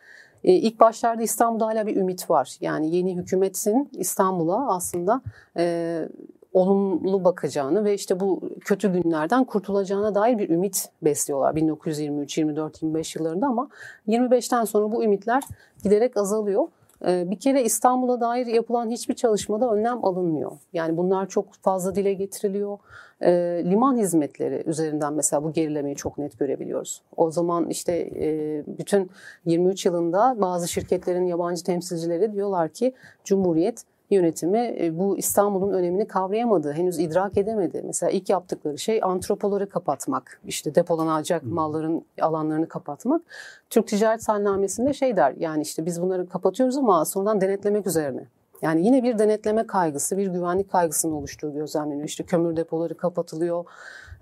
E, 0.44 0.54
ilk 0.54 0.80
başlarda 0.80 1.24
İstanbul'da 1.24 1.66
hala 1.66 1.88
bir 1.88 1.96
ümit 1.96 2.30
var. 2.30 2.58
Yani 2.62 2.96
yeni 2.96 3.16
hükümetin 3.18 3.90
İstanbul'a 3.94 4.76
aslında 4.76 5.22
e, 5.58 6.10
olumlu 6.58 7.24
bakacağını 7.24 7.86
ve 7.86 7.94
işte 7.94 8.20
bu 8.20 8.42
kötü 8.62 8.94
günlerden 8.94 9.44
kurtulacağına 9.44 10.16
dair 10.16 10.38
bir 10.38 10.50
ümit 10.50 10.90
besliyorlar 11.02 11.56
1923, 11.56 12.38
24, 12.38 12.82
25 12.82 13.16
yıllarında 13.16 13.48
ama 13.48 13.70
25'ten 14.08 14.64
sonra 14.66 14.92
bu 14.92 15.04
ümitler 15.04 15.44
giderek 15.84 16.18
azalıyor. 16.18 16.68
Ee, 17.06 17.32
bir 17.32 17.40
kere 17.40 17.64
İstanbul'a 17.64 18.22
dair 18.22 18.48
yapılan 18.48 18.90
hiçbir 18.90 19.14
çalışmada 19.14 19.72
önlem 19.74 20.06
alınmıyor. 20.06 20.52
Yani 20.74 20.98
bunlar 20.98 21.30
çok 21.30 21.54
fazla 21.54 21.96
dile 21.96 22.14
getiriliyor. 22.14 22.78
Ee, 23.22 23.62
liman 23.66 23.98
hizmetleri 23.98 24.64
üzerinden 24.66 25.14
mesela 25.14 25.44
bu 25.44 25.54
gerilemeyi 25.54 25.96
çok 25.96 26.18
net 26.18 26.40
görebiliyoruz. 26.40 27.02
O 27.18 27.32
zaman 27.32 27.70
işte 27.70 27.94
e, 28.16 28.64
bütün 28.68 29.10
23 29.46 29.86
yılında 29.86 30.36
bazı 30.42 30.68
şirketlerin 30.68 31.26
yabancı 31.26 31.64
temsilcileri 31.64 32.34
diyorlar 32.34 32.70
ki 32.70 32.94
Cumhuriyet 33.24 33.84
yönetimi 34.10 34.76
e, 34.80 35.00
bu 35.00 35.18
İstanbul'un 35.18 35.74
önemini 35.74 36.08
kavrayamadı, 36.08 36.74
henüz 36.74 37.00
idrak 37.00 37.38
edemedi. 37.38 37.82
Mesela 37.86 38.10
ilk 38.10 38.30
yaptıkları 38.30 38.78
şey 38.78 39.00
antropoları 39.04 39.70
kapatmak, 39.70 40.42
işte 40.46 40.76
depolanacak 40.76 41.44
malların 41.44 42.06
alanlarını 42.22 42.68
kapatmak. 42.68 43.22
Türk 43.70 43.88
Ticaret 43.88 44.24
Sahnnamesi'nde 44.24 44.94
şey 44.94 45.16
der, 45.16 45.34
yani 45.38 45.62
işte 45.62 45.86
biz 45.86 46.02
bunları 46.02 46.30
kapatıyoruz 46.30 46.78
ama 46.78 47.06
sonradan 47.06 47.42
denetlemek 47.42 47.88
üzerine. 47.88 48.24
Yani 48.62 48.86
yine 48.86 49.04
bir 49.04 49.20
denetleme 49.20 49.68
kaygısı, 49.68 50.18
bir 50.18 50.28
güvenlik 50.28 50.72
kaygısının 50.72 51.14
oluştuğu 51.14 51.54
gözlemleniyor. 51.54 52.08
İşte 52.08 52.24
kömür 52.24 52.56
depoları 52.56 52.98
kapatılıyor, 52.98 53.66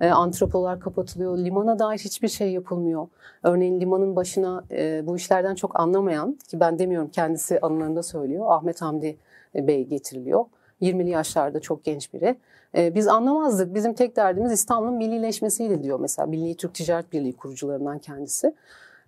e, 0.02 0.10
antropolar 0.10 0.80
kapatılıyor, 0.80 1.38
limana 1.38 1.80
dair 1.80 1.98
hiçbir 1.98 2.28
şey 2.28 2.52
yapılmıyor. 2.52 3.08
Örneğin 3.44 3.82
limanın 3.82 4.16
başına 4.16 4.64
e, 4.72 5.08
bu 5.08 5.16
işlerden 5.16 5.56
çok 5.56 5.80
anlamayan, 5.80 6.38
ki 6.48 6.60
ben 6.60 6.80
demiyorum 6.80 7.10
kendisi 7.10 7.60
anılarında 7.60 8.04
söylüyor, 8.04 8.46
Ahmet 8.50 8.82
Hamdi 8.82 9.18
Bey 9.56 9.88
getiriliyor. 9.88 10.46
20'li 10.82 11.10
yaşlarda 11.10 11.60
çok 11.60 11.84
genç 11.84 12.14
biri. 12.14 12.36
Ee, 12.78 12.96
biz 12.96 13.08
anlamazdık. 13.08 13.76
Bizim 13.76 13.94
tek 13.94 14.16
derdimiz 14.16 14.52
İstanbul'un 14.52 14.94
millileşmesiydi 14.94 15.84
diyor 15.84 16.00
mesela. 16.00 16.26
Milli 16.26 16.56
Türk 16.56 16.74
Ticaret 16.74 17.14
Birliği 17.14 17.34
kurucularından 17.34 18.00
kendisi. 18.00 18.54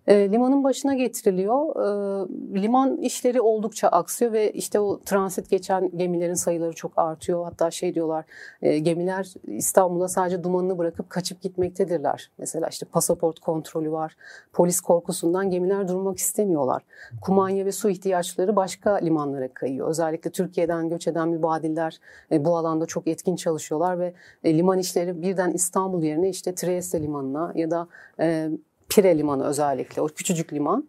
E, 0.07 0.31
limanın 0.31 0.63
başına 0.63 0.93
getiriliyor. 0.93 1.75
E, 1.75 2.61
liman 2.61 2.97
işleri 2.97 3.41
oldukça 3.41 3.87
aksıyor 3.87 4.31
ve 4.31 4.51
işte 4.51 4.79
o 4.79 4.99
transit 4.99 5.49
geçen 5.49 5.97
gemilerin 5.97 6.33
sayıları 6.33 6.73
çok 6.73 6.91
artıyor. 6.95 7.43
Hatta 7.43 7.71
şey 7.71 7.95
diyorlar 7.95 8.25
e, 8.61 8.77
gemiler 8.79 9.33
İstanbul'a 9.47 10.07
sadece 10.07 10.43
dumanını 10.43 10.77
bırakıp 10.77 11.09
kaçıp 11.09 11.41
gitmektedirler. 11.41 12.31
Mesela 12.37 12.67
işte 12.67 12.85
pasaport 12.85 13.39
kontrolü 13.39 13.91
var. 13.91 14.15
Polis 14.53 14.81
korkusundan 14.81 15.49
gemiler 15.49 15.87
durmak 15.87 16.17
istemiyorlar. 16.17 16.83
Kumanya 17.21 17.65
ve 17.65 17.71
su 17.71 17.89
ihtiyaçları 17.89 18.55
başka 18.55 18.95
limanlara 18.95 19.53
kayıyor. 19.53 19.89
Özellikle 19.89 20.31
Türkiye'den 20.31 20.89
göç 20.89 21.07
eden 21.07 21.29
mübadiller 21.29 21.99
e, 22.31 22.45
bu 22.45 22.57
alanda 22.57 22.85
çok 22.85 23.07
etkin 23.07 23.35
çalışıyorlar 23.35 23.99
ve 23.99 24.13
e, 24.43 24.57
liman 24.57 24.79
işleri 24.79 25.21
birden 25.21 25.51
İstanbul 25.51 26.03
yerine 26.03 26.29
işte 26.29 26.55
Trieste 26.55 27.01
limanına 27.01 27.51
ya 27.55 27.71
da 27.71 27.87
Pire 28.89 29.17
Limanı 29.17 29.45
özellikle 29.45 30.01
o 30.01 30.07
küçücük 30.07 30.53
liman 30.53 30.87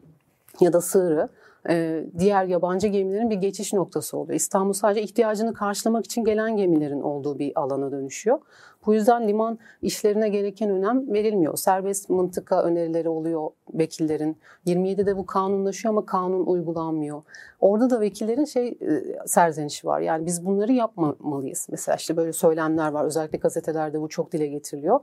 ya 0.60 0.72
da 0.72 0.80
Sığırı 0.80 1.28
e, 1.68 2.04
diğer 2.18 2.44
yabancı 2.44 2.88
gemilerin 2.88 3.30
bir 3.30 3.36
geçiş 3.36 3.72
noktası 3.72 4.16
oluyor. 4.16 4.36
İstanbul 4.36 4.72
sadece 4.72 5.02
ihtiyacını 5.02 5.54
karşılamak 5.54 6.04
için 6.04 6.24
gelen 6.24 6.56
gemilerin 6.56 7.00
olduğu 7.00 7.38
bir 7.38 7.52
alana 7.60 7.92
dönüşüyor. 7.92 8.38
Bu 8.86 8.94
yüzden 8.94 9.28
liman 9.28 9.58
işlerine 9.82 10.28
gereken 10.28 10.70
önem 10.70 11.12
verilmiyor. 11.12 11.56
Serbest 11.56 12.10
mıntıka 12.10 12.62
önerileri 12.62 13.08
oluyor 13.08 13.50
vekillerin. 13.74 14.36
27'de 14.66 15.16
bu 15.16 15.26
kanunlaşıyor 15.26 15.94
ama 15.94 16.06
kanun 16.06 16.46
uygulanmıyor. 16.46 17.22
Orada 17.60 17.90
da 17.90 18.00
vekillerin 18.00 18.44
şey 18.44 18.68
e, 18.68 19.02
serzenişi 19.26 19.86
var. 19.86 20.00
Yani 20.00 20.26
biz 20.26 20.46
bunları 20.46 20.72
yapmamalıyız. 20.72 21.66
Mesela 21.70 21.96
işte 21.96 22.16
böyle 22.16 22.32
söylemler 22.32 22.88
var. 22.92 23.04
Özellikle 23.04 23.38
gazetelerde 23.38 24.00
bu 24.00 24.08
çok 24.08 24.32
dile 24.32 24.46
getiriliyor. 24.46 25.00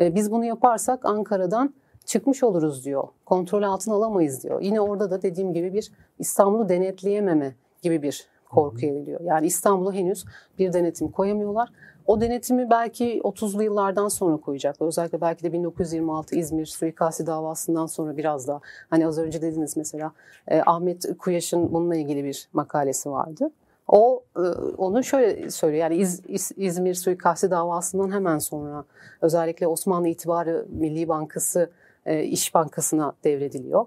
E, 0.00 0.14
biz 0.14 0.32
bunu 0.32 0.44
yaparsak 0.44 1.06
Ankara'dan 1.06 1.74
çıkmış 2.04 2.42
oluruz 2.42 2.84
diyor. 2.84 3.04
Kontrol 3.24 3.62
altına 3.62 3.94
alamayız 3.94 4.42
diyor. 4.42 4.60
Yine 4.60 4.80
orada 4.80 5.10
da 5.10 5.22
dediğim 5.22 5.52
gibi 5.52 5.72
bir 5.72 5.92
İstanbul'u 6.18 6.68
denetleyememe 6.68 7.54
gibi 7.82 8.02
bir 8.02 8.28
korku 8.50 8.86
ediliyor. 8.86 9.20
Yani 9.20 9.46
İstanbul'u 9.46 9.92
henüz 9.92 10.24
bir 10.58 10.72
denetim 10.72 11.08
koyamıyorlar. 11.08 11.72
O 12.06 12.20
denetimi 12.20 12.70
belki 12.70 13.20
30'lu 13.20 13.62
yıllardan 13.62 14.08
sonra 14.08 14.36
koyacaklar. 14.36 14.86
Özellikle 14.86 15.20
belki 15.20 15.42
de 15.42 15.52
1926 15.52 16.36
İzmir 16.36 16.66
suikasti 16.66 17.26
davasından 17.26 17.86
sonra 17.86 18.16
biraz 18.16 18.48
daha. 18.48 18.60
Hani 18.90 19.06
az 19.06 19.18
önce 19.18 19.42
dediniz 19.42 19.76
mesela 19.76 20.12
e, 20.48 20.62
Ahmet 20.66 21.18
Kuyaş'ın 21.18 21.72
bununla 21.72 21.96
ilgili 21.96 22.24
bir 22.24 22.48
makalesi 22.52 23.10
vardı. 23.10 23.50
O 23.88 24.22
e, 24.36 24.40
onu 24.78 25.04
şöyle 25.04 25.50
söylüyor. 25.50 25.82
Yani 25.82 25.96
İz, 25.96 26.22
İz, 26.28 26.52
İzmir 26.56 26.94
suikasti 26.94 27.50
davasından 27.50 28.10
hemen 28.12 28.38
sonra 28.38 28.84
özellikle 29.20 29.66
Osmanlı 29.66 30.08
İtibarı 30.08 30.66
Milli 30.68 31.08
Bankası 31.08 31.70
İş 32.06 32.54
Bankası'na 32.54 33.12
devrediliyor. 33.24 33.86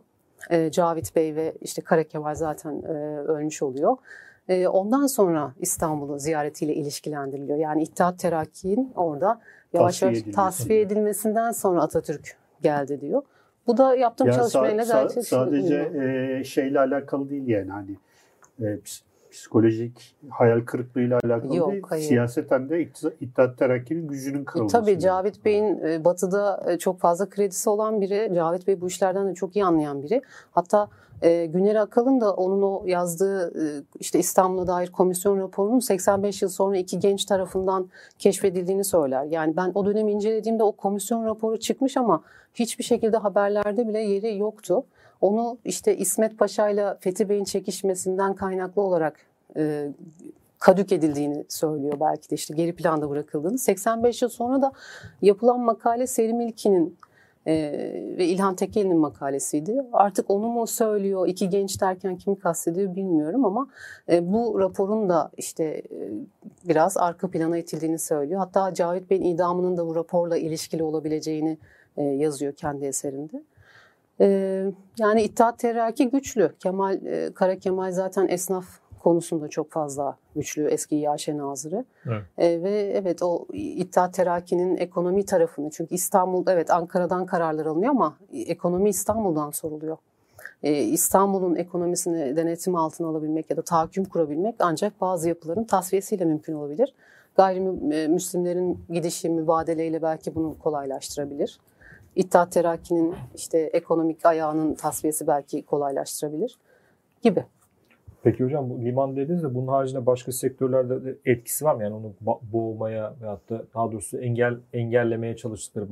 E, 0.49 0.71
Cavit 0.71 1.15
Bey 1.15 1.35
ve 1.35 1.53
işte 1.61 1.81
Kara 1.81 2.03
Kemal 2.03 2.35
zaten 2.35 2.81
e, 2.81 2.87
ölmüş 3.17 3.61
oluyor. 3.61 3.97
E, 4.49 4.67
ondan 4.67 5.07
sonra 5.07 5.53
İstanbul'u 5.59 6.19
ziyaretiyle 6.19 6.73
ilişkilendiriliyor. 6.73 7.57
Yani 7.57 7.83
İttihat 7.83 8.19
Terakki'nin 8.19 8.91
orada 8.95 9.39
yavaş 9.73 10.01
yavaş 10.01 10.17
tasfiye 10.35 10.81
edilmesinden 10.81 11.51
sonra 11.51 11.81
Atatürk 11.81 12.37
geldi 12.61 13.01
diyor. 13.01 13.21
Bu 13.67 13.77
da 13.77 13.95
yaptığım 13.95 14.27
yani 14.27 14.35
çalışmayla 14.35 14.83
sa- 14.83 14.87
sa- 15.19 15.23
sadece 15.23 15.75
e, 16.39 16.43
şeyle 16.43 16.79
alakalı 16.79 17.29
değil 17.29 17.47
yani 17.47 17.71
hani 17.71 17.91
e, 18.61 18.77
psikolojik 19.31 20.15
hayal 20.29 20.61
kırıklığıyla 20.65 21.19
alakalı 21.23 21.55
Yok, 21.55 21.71
değil. 21.71 21.83
Hayır. 21.89 22.03
Siyaseten 22.03 22.69
de 22.69 22.81
İttihat 23.19 23.57
Terakki'nin 23.57 24.07
gücünün 24.07 24.43
kırılması. 24.43 24.77
E, 24.77 24.79
tabii 24.79 24.99
Cavit 24.99 25.45
Bey'in 25.45 25.79
e, 25.85 26.05
batıda 26.05 26.63
e, 26.67 26.77
çok 26.77 26.99
fazla 26.99 27.29
kredisi 27.29 27.69
olan 27.69 28.01
biri. 28.01 28.31
Cavit 28.35 28.67
Bey 28.67 28.81
bu 28.81 28.87
işlerden 28.87 29.27
de 29.27 29.33
çok 29.33 29.55
iyi 29.55 29.65
anlayan 29.65 30.03
biri. 30.03 30.21
Hatta 30.51 30.89
e, 31.21 31.45
Güner 31.45 31.75
Akalın 31.75 32.21
da 32.21 32.33
onun 32.33 32.61
o 32.61 32.83
yazdığı 32.85 33.47
e, 33.47 33.83
işte 33.99 34.19
İstanbul'a 34.19 34.67
dair 34.67 34.87
komisyon 34.87 35.39
raporunun 35.39 35.79
85 35.79 36.41
yıl 36.41 36.49
sonra 36.49 36.77
iki 36.77 36.99
genç 36.99 37.25
tarafından 37.25 37.89
keşfedildiğini 38.19 38.83
söyler. 38.83 39.23
Yani 39.23 39.57
ben 39.57 39.71
o 39.75 39.85
dönemi 39.85 40.11
incelediğimde 40.11 40.63
o 40.63 40.71
komisyon 40.71 41.25
raporu 41.25 41.59
çıkmış 41.59 41.97
ama 41.97 42.23
hiçbir 42.53 42.83
şekilde 42.83 43.17
haberlerde 43.17 43.87
bile 43.87 43.99
yeri 43.99 44.37
yoktu. 44.37 44.83
Onu 45.21 45.57
işte 45.65 45.97
İsmet 45.97 46.37
Paşa 46.37 46.69
ile 46.69 46.97
Fethi 46.99 47.29
Bey'in 47.29 47.43
çekişmesinden 47.43 48.33
kaynaklı 48.33 48.81
olarak 48.81 49.19
e, 49.57 49.91
kadük 50.59 50.91
edildiğini 50.91 51.45
söylüyor 51.49 51.99
belki 51.99 52.29
de 52.29 52.35
işte 52.35 52.53
geri 52.53 52.75
planda 52.75 53.09
bırakıldığını. 53.09 53.57
85 53.57 54.21
yıl 54.21 54.29
sonra 54.29 54.61
da 54.61 54.71
yapılan 55.21 55.59
makale 55.59 56.07
Selim 56.07 56.41
İlkin'in 56.41 56.97
e, 57.47 57.53
ve 58.17 58.25
İlhan 58.25 58.55
Tekeli'nin 58.55 58.97
makalesiydi. 58.97 59.85
Artık 59.93 60.29
onu 60.29 60.47
mu 60.47 60.67
söylüyor, 60.67 61.27
iki 61.27 61.49
genç 61.49 61.81
derken 61.81 62.17
kimi 62.17 62.39
kastediyor 62.39 62.95
bilmiyorum 62.95 63.45
ama 63.45 63.67
e, 64.09 64.33
bu 64.33 64.59
raporun 64.59 65.09
da 65.09 65.31
işte 65.37 65.63
e, 65.63 66.11
biraz 66.67 66.97
arka 66.97 67.29
plana 67.31 67.57
itildiğini 67.57 67.99
söylüyor. 67.99 68.39
Hatta 68.39 68.73
Cavit 68.73 69.09
Bey'in 69.09 69.23
idamının 69.23 69.77
da 69.77 69.87
bu 69.87 69.95
raporla 69.95 70.37
ilişkili 70.37 70.83
olabileceğini 70.83 71.57
e, 71.97 72.03
yazıyor 72.03 72.53
kendi 72.53 72.85
eserinde. 72.85 73.43
E, 74.21 74.27
yani 74.97 75.21
İttihat 75.21 75.59
Terakki 75.59 76.09
güçlü. 76.09 76.53
Kemal 76.59 77.05
e, 77.05 77.33
Kara 77.33 77.59
Kemal 77.59 77.91
zaten 77.91 78.27
esnaf 78.27 78.65
konusunda 78.99 79.47
çok 79.47 79.71
fazla 79.71 80.17
güçlü 80.35 80.67
eski 80.67 80.97
İAŞ 80.97 81.27
Nazırı. 81.27 81.85
Evet. 82.05 82.23
E, 82.37 82.63
ve 82.63 82.93
evet 82.95 83.23
o 83.23 83.45
İttihat 83.53 84.13
Terakki'nin 84.13 84.77
ekonomi 84.77 85.25
tarafını 85.25 85.69
çünkü 85.69 85.95
İstanbul 85.95 86.43
evet 86.47 86.71
Ankara'dan 86.71 87.25
kararlar 87.25 87.65
alınıyor 87.65 87.91
ama 87.91 88.17
ekonomi 88.33 88.89
İstanbul'dan 88.89 89.51
soruluyor. 89.51 89.97
E, 90.63 90.73
İstanbul'un 90.73 91.55
ekonomisini 91.55 92.35
denetim 92.35 92.75
altına 92.75 93.07
alabilmek 93.07 93.49
ya 93.49 93.57
da 93.57 93.61
tahakküm 93.61 94.05
kurabilmek 94.05 94.55
ancak 94.59 95.01
bazı 95.01 95.29
yapıların 95.29 95.63
tasfiyesiyle 95.63 96.25
mümkün 96.25 96.53
olabilir. 96.53 96.93
Gayrimüslimlerin 97.35 98.79
gidişi 98.89 99.29
mübadeleyle 99.29 100.01
belki 100.01 100.35
bunu 100.35 100.59
kolaylaştırabilir. 100.59 101.59
İttihat 102.17 102.51
Terakki'nin 102.51 103.15
işte 103.35 103.59
ekonomik 103.59 104.25
ayağının 104.25 104.75
tasfiyesi 104.75 105.27
belki 105.27 105.65
kolaylaştırabilir 105.65 106.57
gibi. 107.21 107.45
Peki 108.23 108.43
hocam 108.43 108.69
bu 108.69 108.79
liman 108.79 109.15
dediniz 109.15 109.43
de 109.43 109.55
bunun 109.55 109.67
haricinde 109.67 110.05
başka 110.05 110.31
sektörlerde 110.31 111.05
de 111.05 111.15
etkisi 111.25 111.65
var 111.65 111.75
mı? 111.75 111.83
Yani 111.83 111.95
onu 111.95 112.13
boğmaya 112.53 113.13
veyahut 113.21 113.49
da 113.49 113.63
daha 113.73 113.91
doğrusu 113.91 114.17
engel 114.17 114.57
engellemeye 114.73 115.35
çalıştıkları 115.35 115.85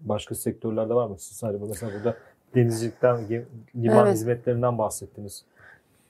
başka 0.00 0.34
sektörlerde 0.34 0.94
var 0.94 1.06
mı? 1.06 1.18
Siz 1.18 1.36
sadece 1.36 1.64
mesela 1.68 1.92
burada 1.98 2.16
denizcilikten, 2.54 3.18
liman 3.76 4.06
evet. 4.06 4.14
hizmetlerinden 4.14 4.78
bahsettiniz. 4.78 5.44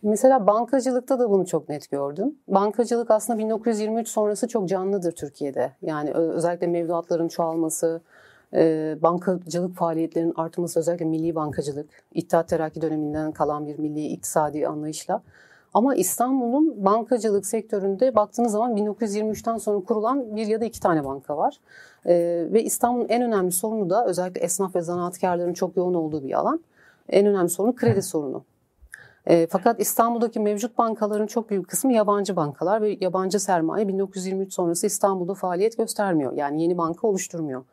Mesela 0.03 0.47
bankacılıkta 0.47 1.19
da 1.19 1.31
bunu 1.31 1.47
çok 1.47 1.69
net 1.69 1.91
gördüm. 1.91 2.35
Bankacılık 2.49 3.11
aslında 3.11 3.39
1923 3.39 4.09
sonrası 4.09 4.49
çok 4.49 4.69
canlıdır 4.69 5.13
Türkiye'de. 5.13 5.73
Yani 5.83 6.13
özellikle 6.13 6.67
mevduatların 6.67 7.29
çoğalması, 7.29 8.01
bankacılık 9.03 9.77
faaliyetlerinin 9.77 10.33
artması 10.37 10.81
özellikle 10.81 11.05
milli 11.05 11.35
bankacılık, 11.35 11.91
İttihat 12.15 12.49
Terakki 12.49 12.83
döneminden 12.83 13.33
kalan 13.33 13.67
bir 13.67 13.79
milli 13.79 14.07
iktisadi 14.07 14.69
anlayışla 14.69 15.23
ama 15.75 15.95
İstanbul'un 15.95 16.85
bankacılık 16.85 17.47
sektöründe 17.47 18.15
baktığınız 18.15 18.53
zaman 18.53 18.77
1923'ten 18.77 19.57
sonra 19.57 19.85
kurulan 19.85 20.37
bir 20.37 20.47
ya 20.47 20.61
da 20.61 20.65
iki 20.65 20.81
tane 20.81 21.05
banka 21.05 21.37
var. 21.37 21.61
Ee, 22.07 22.47
ve 22.53 22.65
İstanbul'un 22.65 23.09
en 23.09 23.23
önemli 23.23 23.53
sorunu 23.53 23.91
da 23.91 24.07
özellikle 24.07 24.41
esnaf 24.41 24.77
ve 24.77 24.81
zanaatkarların 24.81 25.53
çok 25.53 25.77
yoğun 25.77 25.95
olduğu 25.95 26.25
bir 26.25 26.39
alan. 26.39 26.61
En 27.09 27.27
önemli 27.27 27.49
sorunu 27.49 27.75
kredi 27.75 28.03
sorunu. 28.03 28.45
E, 29.27 29.47
fakat 29.47 29.81
İstanbul'daki 29.81 30.41
mevcut 30.41 30.79
bankaların 30.79 31.27
çok 31.27 31.51
büyük 31.51 31.69
kısmı 31.69 31.93
yabancı 31.93 32.37
bankalar 32.37 32.83
ve 32.83 32.97
yabancı 33.01 33.41
sermaye 33.41 33.89
1923 33.89 34.55
sonrası 34.55 34.87
İstanbul'da 34.87 35.35
faaliyet 35.35 35.77
göstermiyor. 35.77 36.33
Yani 36.33 36.63
yeni 36.63 36.79
banka 36.79 37.09
oluşturmuyor. 37.09 37.65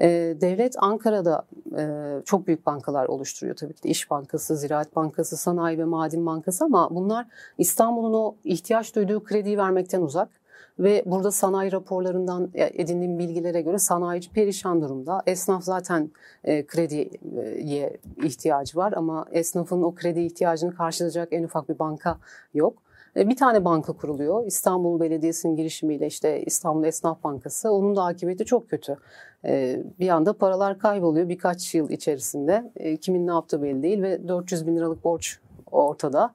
E, 0.00 0.08
devlet 0.40 0.74
Ankara'da 0.78 1.46
e, 1.78 1.86
çok 2.24 2.46
büyük 2.46 2.66
bankalar 2.66 3.06
oluşturuyor 3.06 3.56
tabii 3.56 3.74
ki 3.74 3.82
de 3.82 3.88
İş 3.88 4.10
Bankası, 4.10 4.56
Ziraat 4.56 4.96
Bankası, 4.96 5.36
Sanayi 5.36 5.78
ve 5.78 5.84
Maden 5.84 6.26
Bankası 6.26 6.64
ama 6.64 6.94
bunlar 6.94 7.26
İstanbul'un 7.58 8.14
o 8.14 8.34
ihtiyaç 8.44 8.94
duyduğu 8.96 9.24
krediyi 9.24 9.58
vermekten 9.58 10.00
uzak. 10.00 10.42
Ve 10.78 11.02
burada 11.06 11.30
sanayi 11.30 11.72
raporlarından 11.72 12.50
edindiğim 12.54 13.18
bilgilere 13.18 13.60
göre 13.60 13.78
sanayici 13.78 14.30
perişan 14.30 14.82
durumda. 14.82 15.22
Esnaf 15.26 15.64
zaten 15.64 16.10
e, 16.44 16.66
krediye 16.66 17.96
ihtiyacı 18.22 18.78
var 18.78 18.92
ama 18.96 19.26
esnafın 19.32 19.82
o 19.82 19.94
kredi 19.94 20.20
ihtiyacını 20.20 20.74
karşılayacak 20.74 21.28
en 21.30 21.44
ufak 21.44 21.68
bir 21.68 21.78
banka 21.78 22.18
yok. 22.54 22.82
E, 23.16 23.28
bir 23.28 23.36
tane 23.36 23.64
banka 23.64 23.92
kuruluyor. 23.92 24.46
İstanbul 24.46 25.00
Belediyesi'nin 25.00 25.56
girişimiyle 25.56 26.06
işte 26.06 26.42
İstanbul 26.42 26.84
Esnaf 26.84 27.24
Bankası. 27.24 27.70
Onun 27.70 27.96
da 27.96 28.04
akıbeti 28.04 28.44
çok 28.44 28.70
kötü. 28.70 28.96
E, 29.44 29.82
bir 30.00 30.08
anda 30.08 30.32
paralar 30.32 30.78
kayboluyor 30.78 31.28
birkaç 31.28 31.74
yıl 31.74 31.90
içerisinde. 31.90 32.72
E, 32.76 32.96
kimin 32.96 33.26
ne 33.26 33.30
yaptığı 33.30 33.62
belli 33.62 33.82
değil 33.82 34.02
ve 34.02 34.28
400 34.28 34.66
bin 34.66 34.76
liralık 34.76 35.04
borç 35.04 35.38
ortada. 35.70 36.34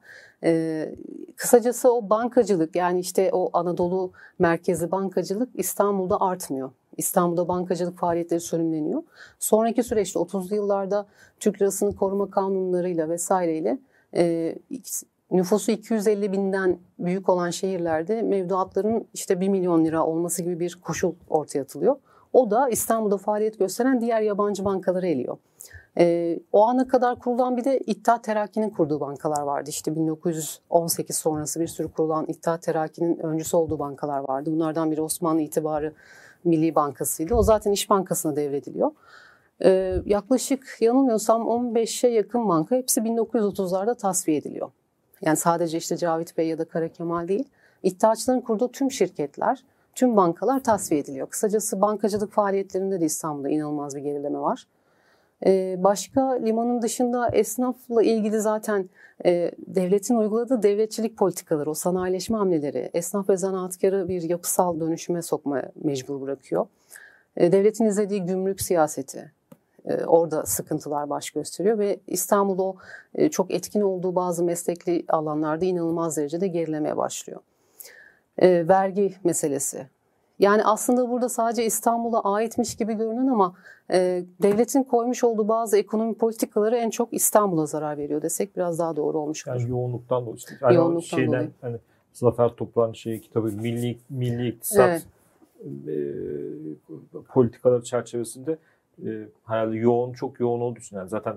Kısacası 1.36 1.92
o 1.92 2.10
bankacılık 2.10 2.76
yani 2.76 3.00
işte 3.00 3.30
o 3.32 3.50
Anadolu 3.52 4.12
merkezi 4.38 4.90
bankacılık 4.90 5.48
İstanbul'da 5.54 6.20
artmıyor. 6.20 6.70
İstanbul'da 6.96 7.48
bankacılık 7.48 7.98
faaliyetleri 7.98 8.40
sönümleniyor. 8.40 9.02
Sonraki 9.38 9.82
süreçte 9.82 10.18
30'lu 10.18 10.54
yıllarda 10.54 11.06
Türk 11.40 11.62
lirasını 11.62 11.96
koruma 11.96 12.30
kanunlarıyla 12.30 13.08
vesaireyle 13.08 13.78
nüfusu 15.30 15.72
250 15.72 16.32
binden 16.32 16.78
büyük 16.98 17.28
olan 17.28 17.50
şehirlerde 17.50 18.22
mevduatların 18.22 19.08
işte 19.14 19.40
1 19.40 19.48
milyon 19.48 19.84
lira 19.84 20.06
olması 20.06 20.42
gibi 20.42 20.60
bir 20.60 20.78
koşul 20.84 21.12
ortaya 21.28 21.62
atılıyor. 21.62 21.96
O 22.32 22.50
da 22.50 22.68
İstanbul'da 22.68 23.16
faaliyet 23.16 23.58
gösteren 23.58 24.00
diğer 24.00 24.20
yabancı 24.20 24.64
bankaları 24.64 25.06
eliyor. 25.06 25.38
Ee, 25.98 26.38
o 26.52 26.66
ana 26.66 26.88
kadar 26.88 27.18
kurulan 27.18 27.56
bir 27.56 27.64
de 27.64 27.78
İttihat 27.78 28.24
Terakki'nin 28.24 28.70
kurduğu 28.70 29.00
bankalar 29.00 29.42
vardı. 29.42 29.70
İşte 29.70 29.96
1918 29.96 31.16
sonrası 31.16 31.60
bir 31.60 31.66
sürü 31.66 31.88
kurulan 31.92 32.24
İttihat 32.28 32.62
Terakki'nin 32.62 33.18
öncüsü 33.18 33.56
olduğu 33.56 33.78
bankalar 33.78 34.18
vardı. 34.18 34.50
Bunlardan 34.52 34.90
biri 34.90 35.02
Osmanlı 35.02 35.40
İtibarı 35.40 35.92
Milli 36.44 36.74
Bankası'ydı. 36.74 37.34
O 37.34 37.42
zaten 37.42 37.72
İş 37.72 37.90
Bankası'na 37.90 38.36
devrediliyor. 38.36 38.90
Ee, 39.64 40.02
yaklaşık 40.06 40.76
yanılmıyorsam 40.80 41.42
15'e 41.42 42.10
yakın 42.10 42.48
banka 42.48 42.76
hepsi 42.76 43.00
1930'larda 43.00 43.96
tasfiye 43.96 44.36
ediliyor. 44.36 44.70
Yani 45.22 45.36
sadece 45.36 45.78
işte 45.78 45.96
Cavit 45.96 46.38
Bey 46.38 46.48
ya 46.48 46.58
da 46.58 46.64
Kara 46.64 46.88
Kemal 46.88 47.28
değil. 47.28 47.48
İttihatçıların 47.82 48.40
kurduğu 48.40 48.72
tüm 48.72 48.90
şirketler, 48.90 49.64
tüm 49.94 50.16
bankalar 50.16 50.62
tasfiye 50.62 51.00
ediliyor. 51.00 51.30
Kısacası 51.30 51.80
bankacılık 51.80 52.32
faaliyetlerinde 52.32 53.00
de 53.00 53.04
İstanbul'da 53.04 53.48
inanılmaz 53.48 53.96
bir 53.96 54.00
gerileme 54.00 54.38
var. 54.38 54.66
Ee, 55.46 55.76
başka 55.78 56.32
limanın 56.32 56.82
dışında 56.82 57.28
esnafla 57.28 58.02
ilgili 58.02 58.40
zaten 58.40 58.88
e, 59.24 59.52
devletin 59.66 60.16
uyguladığı 60.16 60.62
devletçilik 60.62 61.16
politikaları, 61.16 61.70
o 61.70 61.74
sanayileşme 61.74 62.36
hamleleri 62.36 62.90
esnaf 62.94 63.28
ve 63.28 63.36
zanaatkarı 63.36 64.08
bir 64.08 64.22
yapısal 64.22 64.80
dönüşüme 64.80 65.22
sokma 65.22 65.62
mecbur 65.84 66.20
bırakıyor. 66.20 66.66
E, 67.36 67.52
devletin 67.52 67.84
izlediği 67.84 68.22
gümrük 68.22 68.60
siyaseti, 68.60 69.32
orada 70.06 70.46
sıkıntılar 70.46 71.10
baş 71.10 71.30
gösteriyor 71.30 71.78
ve 71.78 72.00
İstanbul'da 72.06 72.62
o 72.62 72.76
e, 73.14 73.28
çok 73.28 73.50
etkin 73.50 73.80
olduğu 73.80 74.14
bazı 74.14 74.44
meslekli 74.44 75.04
alanlarda 75.08 75.64
inanılmaz 75.64 76.16
derecede 76.16 76.48
gerilemeye 76.48 76.96
başlıyor. 76.96 77.40
E, 78.38 78.68
vergi 78.68 79.14
meselesi. 79.24 79.86
Yani 80.38 80.64
aslında 80.64 81.10
burada 81.10 81.28
sadece 81.28 81.64
İstanbul'a 81.64 82.20
aitmiş 82.20 82.76
gibi 82.76 82.94
görünen 82.94 83.26
ama 83.26 83.54
devletin 84.42 84.82
koymuş 84.82 85.24
olduğu 85.24 85.48
bazı 85.48 85.78
ekonomi 85.78 86.14
politikaları 86.14 86.76
en 86.76 86.90
çok 86.90 87.12
İstanbul'a 87.12 87.66
zarar 87.66 87.98
veriyor 87.98 88.22
desek 88.22 88.56
biraz 88.56 88.78
daha 88.78 88.96
doğru 88.96 89.18
olmuş 89.18 89.48
olur. 89.48 89.56
Yani 89.56 89.70
yoğunluktan 89.70 90.26
dolayı. 90.26 90.38
Yani 90.60 90.74
yoğunluktan 90.74 91.16
şeyden, 91.16 91.32
dolayı. 91.32 91.50
Hani 91.60 91.76
Zafer 92.12 92.48
Toprak'ın 92.48 92.92
şeyi 92.92 93.20
kitabı 93.20 93.46
Milli 93.46 93.98
Milli 94.10 94.48
İktisat 94.48 94.88
evet. 94.88 95.06
e, 95.88 97.22
politikaları 97.28 97.82
çerçevesinde 97.82 98.58
e, 99.06 99.28
herhalde 99.46 99.76
yoğun, 99.76 100.12
çok 100.12 100.40
yoğun 100.40 100.60
olduğu 100.60 100.78
için 100.78 100.96
yani 100.96 101.08
zaten 101.08 101.36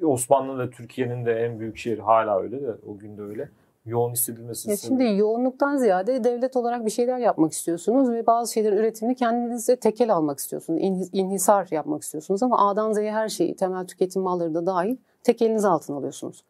e, 0.00 0.06
Osmanlı 0.06 0.58
ve 0.58 0.70
Türkiye'nin 0.70 1.26
de 1.26 1.32
en 1.32 1.60
büyük 1.60 1.76
şehri 1.76 2.00
hala 2.00 2.40
öyle 2.40 2.62
de 2.62 2.70
o 2.86 2.98
gün 2.98 3.18
de 3.18 3.22
öyle. 3.22 3.48
Yoğun 3.86 4.12
hissedilmesi. 4.12 4.70
Ya 4.70 4.76
şimdi 4.76 5.04
yoğunluktan 5.04 5.76
ziyade 5.76 6.24
devlet 6.24 6.56
olarak 6.56 6.86
bir 6.86 6.90
şeyler 6.90 7.18
yapmak 7.18 7.52
istiyorsunuz 7.52 8.10
ve 8.10 8.26
bazı 8.26 8.52
şeylerin 8.52 8.76
üretimini 8.76 9.14
kendinize 9.14 9.76
tekel 9.76 10.14
almak 10.14 10.38
istiyorsunuz. 10.38 10.80
İnhisar 11.12 11.68
yapmak 11.70 12.02
istiyorsunuz 12.02 12.42
ama 12.42 12.70
A'dan 12.70 12.92
Z'ye 12.92 13.12
her 13.12 13.28
şeyi, 13.28 13.56
temel 13.56 13.86
tüketim 13.86 14.22
malları 14.22 14.54
da 14.54 14.66
dahil 14.66 14.96
tek 15.22 15.42
eliniz 15.42 15.64
altına 15.64 15.96
alıyorsunuz. 15.96 16.44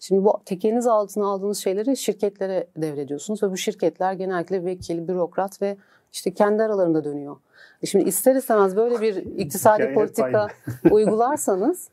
Şimdi 0.00 0.24
bu 0.24 0.40
tekeliniz 0.44 0.86
altına 0.86 1.26
aldığınız 1.26 1.58
şeyleri 1.58 1.96
şirketlere 1.96 2.66
devrediyorsunuz 2.76 3.42
ve 3.42 3.50
bu 3.50 3.56
şirketler 3.56 4.12
genellikle 4.12 4.64
vekil, 4.64 5.08
bürokrat 5.08 5.62
ve 5.62 5.76
işte 6.14 6.34
kendi 6.34 6.62
aralarında 6.62 7.04
dönüyor. 7.04 7.36
E 7.82 7.86
şimdi 7.86 8.08
ister 8.08 8.34
istemez 8.34 8.76
böyle 8.76 9.00
bir 9.00 9.16
iktisadi 9.36 9.94
politika 9.94 10.48
uygularsanız 10.90 11.88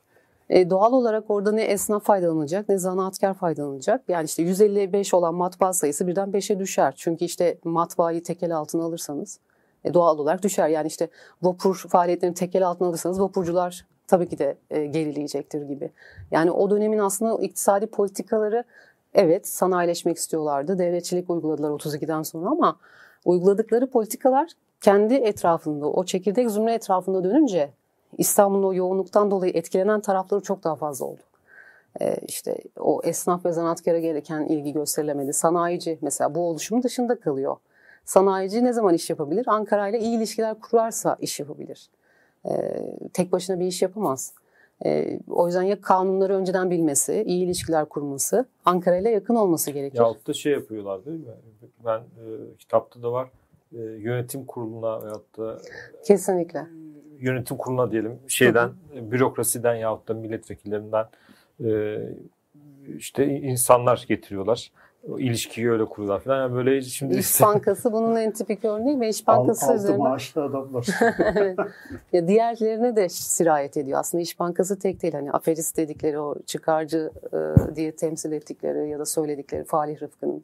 e, 0.50 0.70
doğal 0.70 0.94
olarak 0.94 1.24
orada 1.30 1.52
ne 1.52 1.64
esnaf 1.64 2.04
faydalanacak 2.04 2.70
ne 2.70 2.78
zanaatkar 2.78 3.34
faydalanacak. 3.34 4.02
Yani 4.08 4.26
işte 4.26 4.44
155 4.44 5.14
olan 5.14 5.36
matbaa 5.36 5.74
sayısı 5.74 6.08
birden 6.08 6.30
5'e 6.30 6.60
düşer. 6.60 6.94
Çünkü 6.98 7.26
işte 7.26 7.58
matbaayı 7.64 8.24
tekel 8.24 8.58
altına 8.58 8.84
alırsanız 8.84 9.40
e, 9.84 9.94
doğal 9.94 10.18
olarak 10.18 10.44
düşer. 10.44 10.68
Yani 10.68 10.88
işte 10.88 11.10
vapur 11.42 11.86
faaliyetlerini 11.90 12.36
tekel 12.36 12.68
altına 12.68 12.88
alırsanız 12.88 13.22
vapurcular 13.22 13.86
tabii 14.08 14.30
ki 14.30 14.40
de 14.40 14.58
e, 14.70 14.86
gerileyecektir 14.86 15.62
gibi. 15.62 15.92
Yani 16.32 16.52
o 16.52 16.70
dönemin 16.70 17.00
aslında 17.00 17.44
iktisadi 17.44 17.88
politikaları 17.88 18.64
evet 19.14 19.48
sanayileşmek 19.48 20.18
istiyorlardı. 20.18 20.80
Devletçilik 20.80 21.30
uyguladılar 21.30 21.70
32'den 21.70 22.24
sonra 22.24 22.50
ama 22.50 22.78
uyguladıkları 23.26 23.90
politikalar 23.90 24.52
kendi 24.82 25.14
etrafında, 25.14 25.88
o 25.88 26.06
çekirdek 26.06 26.50
zümre 26.50 26.74
etrafında 26.74 27.24
dönünce 27.24 27.70
İstanbul'un 28.18 28.64
o 28.64 28.74
yoğunluktan 28.74 29.32
dolayı 29.32 29.54
etkilenen 29.56 30.02
tarafları 30.02 30.42
çok 30.42 30.64
daha 30.64 30.76
fazla 30.76 31.06
oldu. 31.06 31.22
Ee, 32.02 32.16
işte 32.28 32.58
o 32.80 33.02
esnaf 33.04 33.46
ve 33.46 33.52
zanaatkara 33.52 34.00
gereken 34.00 34.42
ilgi 34.42 34.74
gösterilemedi. 34.74 35.34
Sanayici 35.34 36.00
mesela 36.02 36.36
bu 36.36 36.40
oluşumun 36.40 36.84
dışında 36.84 37.20
kalıyor. 37.20 37.58
Sanayici 38.06 38.64
ne 38.64 38.74
zaman 38.74 38.94
iş 38.94 39.10
yapabilir? 39.10 39.46
Ankara 39.48 39.88
ile 39.88 40.00
iyi 40.00 40.18
ilişkiler 40.18 40.60
kurarsa 40.60 41.18
iş 41.20 41.40
yapabilir. 41.40 41.90
Ee, 42.46 42.52
tek 43.14 43.32
başına 43.32 43.60
bir 43.60 43.66
iş 43.66 43.82
yapamaz. 43.82 44.34
Ee, 44.86 45.20
o 45.30 45.48
yüzden 45.48 45.62
ya 45.62 45.82
kanunları 45.82 46.36
önceden 46.36 46.72
bilmesi, 46.72 47.24
iyi 47.28 47.46
ilişkiler 47.46 47.86
kurması, 47.86 48.46
Ankara 48.66 48.98
ile 48.98 49.10
yakın 49.10 49.36
olması 49.36 49.72
gerekiyor. 49.72 50.06
Yahut 50.06 50.28
da 50.28 50.34
şey 50.34 50.54
yapıyorlar 50.54 51.06
değil 51.06 51.20
mi? 51.20 51.34
Ben 51.86 52.00
e, 52.00 52.56
kitapta 52.60 53.04
da 53.04 53.12
var. 53.12 53.30
E, 53.74 53.78
yönetim 53.82 54.46
kuruluna 54.46 55.04
veyahut 55.04 55.38
da 55.38 55.58
Kesinlikle. 56.06 56.68
yönetim 57.20 57.58
kuruluna 57.58 57.92
diyelim 57.92 58.20
şeyden 58.28 58.70
e, 58.96 59.12
bürokrasiden 59.12 59.76
yahut 59.76 60.08
da 60.08 60.14
milletvekillerinden 60.14 61.06
e, 61.64 61.98
işte 62.98 63.26
insanlar 63.26 64.06
getiriyorlar. 64.08 64.72
O 65.10 65.20
ilişkiyi 65.20 65.72
öyle 65.72 65.86
kuruyorlar 65.86 66.20
falan. 66.20 66.38
Yani 66.38 66.56
böyle 66.56 66.82
şimdi 66.82 67.18
İş 67.18 67.42
Bankası 67.42 67.94
bunun 67.94 68.16
en 68.16 68.32
tipik 68.32 68.66
örneği 68.66 69.00
ve 69.00 69.10
İş 69.10 69.28
Bankası 69.28 69.66
Altı 69.66 69.76
üzerinden 69.76 70.00
maaşlı 70.00 70.44
adamlar. 70.44 70.88
ya 72.14 72.28
diğerlerine 72.28 72.96
de 72.96 73.10
sirayet 73.10 73.78
ediyor. 73.78 74.00
Aslında 74.00 74.22
İş 74.22 74.40
Bankası 74.40 74.80
tek 74.80 75.02
değil. 75.02 75.14
Hani 75.14 75.32
aferist 75.32 75.78
dedikleri 75.78 76.20
o 76.20 76.36
çıkarcı 76.46 77.12
e, 77.34 77.76
diye 77.76 77.96
temsil 77.96 78.32
ettikleri 78.32 78.90
ya 78.90 79.00
da 79.00 79.06
söyledikleri 79.06 79.64
Falih 79.64 80.02
Rıfkı'nın 80.02 80.44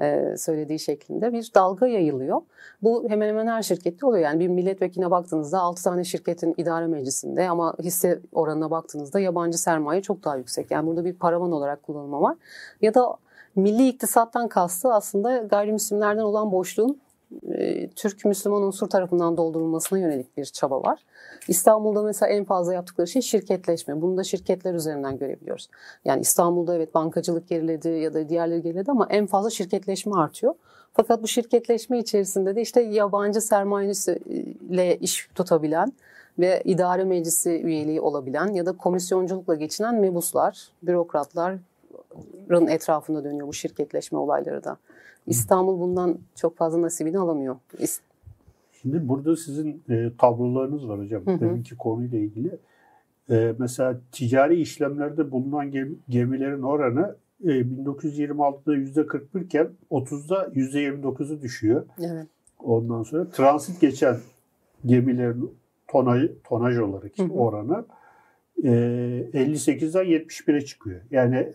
e, 0.00 0.36
söylediği 0.36 0.78
şeklinde 0.78 1.32
bir 1.32 1.50
dalga 1.54 1.86
yayılıyor. 1.86 2.40
Bu 2.82 3.08
hemen 3.08 3.28
hemen 3.28 3.46
her 3.46 3.62
şirkette 3.62 4.06
oluyor. 4.06 4.24
Yani 4.24 4.40
bir 4.40 4.48
milletvekiline 4.48 5.10
baktığınızda 5.10 5.60
6 5.60 5.84
tane 5.84 6.04
şirketin 6.04 6.54
idare 6.56 6.86
meclisinde 6.86 7.48
ama 7.48 7.74
hisse 7.82 8.20
oranına 8.32 8.70
baktığınızda 8.70 9.20
yabancı 9.20 9.58
sermaye 9.58 10.02
çok 10.02 10.24
daha 10.24 10.36
yüksek. 10.36 10.70
Yani 10.70 10.86
burada 10.86 11.04
bir 11.04 11.14
paravan 11.14 11.52
olarak 11.52 11.82
kullanılma 11.82 12.20
var. 12.20 12.36
Ya 12.80 12.94
da 12.94 13.16
milli 13.56 13.88
iktisattan 13.88 14.48
kastı 14.48 14.92
aslında 14.92 15.36
gayrimüslimlerden 15.38 16.22
olan 16.22 16.52
boşluğun 16.52 17.00
e, 17.48 17.88
Türk 17.88 18.24
Müslüman 18.24 18.62
unsur 18.62 18.88
tarafından 18.88 19.36
doldurulmasına 19.36 19.98
yönelik 19.98 20.36
bir 20.36 20.44
çaba 20.44 20.82
var. 20.82 21.04
İstanbul'da 21.48 22.02
mesela 22.02 22.32
en 22.32 22.44
fazla 22.44 22.74
yaptıkları 22.74 23.06
şey 23.06 23.22
şirketleşme. 23.22 24.00
Bunu 24.02 24.16
da 24.16 24.24
şirketler 24.24 24.74
üzerinden 24.74 25.18
görebiliyoruz. 25.18 25.68
Yani 26.04 26.20
İstanbul'da 26.20 26.76
evet 26.76 26.94
bankacılık 26.94 27.48
geriledi 27.48 27.88
ya 27.88 28.14
da 28.14 28.28
diğerleri 28.28 28.62
geriledi 28.62 28.90
ama 28.90 29.06
en 29.10 29.26
fazla 29.26 29.50
şirketleşme 29.50 30.12
artıyor. 30.16 30.54
Fakat 30.92 31.22
bu 31.22 31.28
şirketleşme 31.28 31.98
içerisinde 31.98 32.56
de 32.56 32.62
işte 32.62 32.80
yabancı 32.80 33.40
sermayesiyle 33.40 34.96
iş 34.96 35.28
tutabilen 35.34 35.92
ve 36.38 36.62
idare 36.64 37.04
meclisi 37.04 37.50
üyeliği 37.50 38.00
olabilen 38.00 38.46
ya 38.46 38.66
da 38.66 38.72
komisyonculukla 38.72 39.54
geçinen 39.54 39.94
mebuslar, 39.94 40.68
bürokratların 40.82 41.60
etrafında 42.68 43.24
dönüyor 43.24 43.48
bu 43.48 43.52
şirketleşme 43.52 44.18
olayları 44.18 44.64
da. 44.64 44.76
İstanbul 45.26 45.80
bundan 45.80 46.18
çok 46.34 46.56
fazla 46.56 46.82
nasibini 46.82 47.18
alamıyor. 47.18 47.56
Şimdi 48.82 49.08
burada 49.08 49.36
sizin 49.36 49.82
e, 49.90 50.10
tablolarınız 50.18 50.88
var 50.88 51.00
hocam. 51.00 51.26
Hı 51.26 51.30
hı. 51.30 51.40
Deminki 51.40 51.76
konuyla 51.76 52.18
ilgili. 52.18 52.58
E, 53.30 53.54
mesela 53.58 54.00
ticari 54.12 54.60
işlemlerde 54.60 55.30
bulunan 55.30 55.70
gem- 55.70 55.98
gemilerin 56.08 56.62
oranı 56.62 57.16
e, 57.44 57.48
1926'da 57.48 58.76
%41 58.76 59.44
iken 59.44 59.68
30'da 59.90 60.46
%29'u 60.46 61.42
düşüyor. 61.42 61.86
Evet. 62.00 62.26
Ondan 62.58 63.02
sonra 63.02 63.28
transit 63.28 63.80
geçen 63.80 64.16
gemilerin 64.86 65.50
tonaj, 65.88 66.30
tonaj 66.44 66.78
olarak 66.78 67.18
Hı 67.18 67.22
hı. 67.22 67.32
oranı 67.32 67.84
e, 68.64 68.68
58'den 68.68 70.04
71'e 70.04 70.60
çıkıyor. 70.60 71.00
Yani 71.10 71.52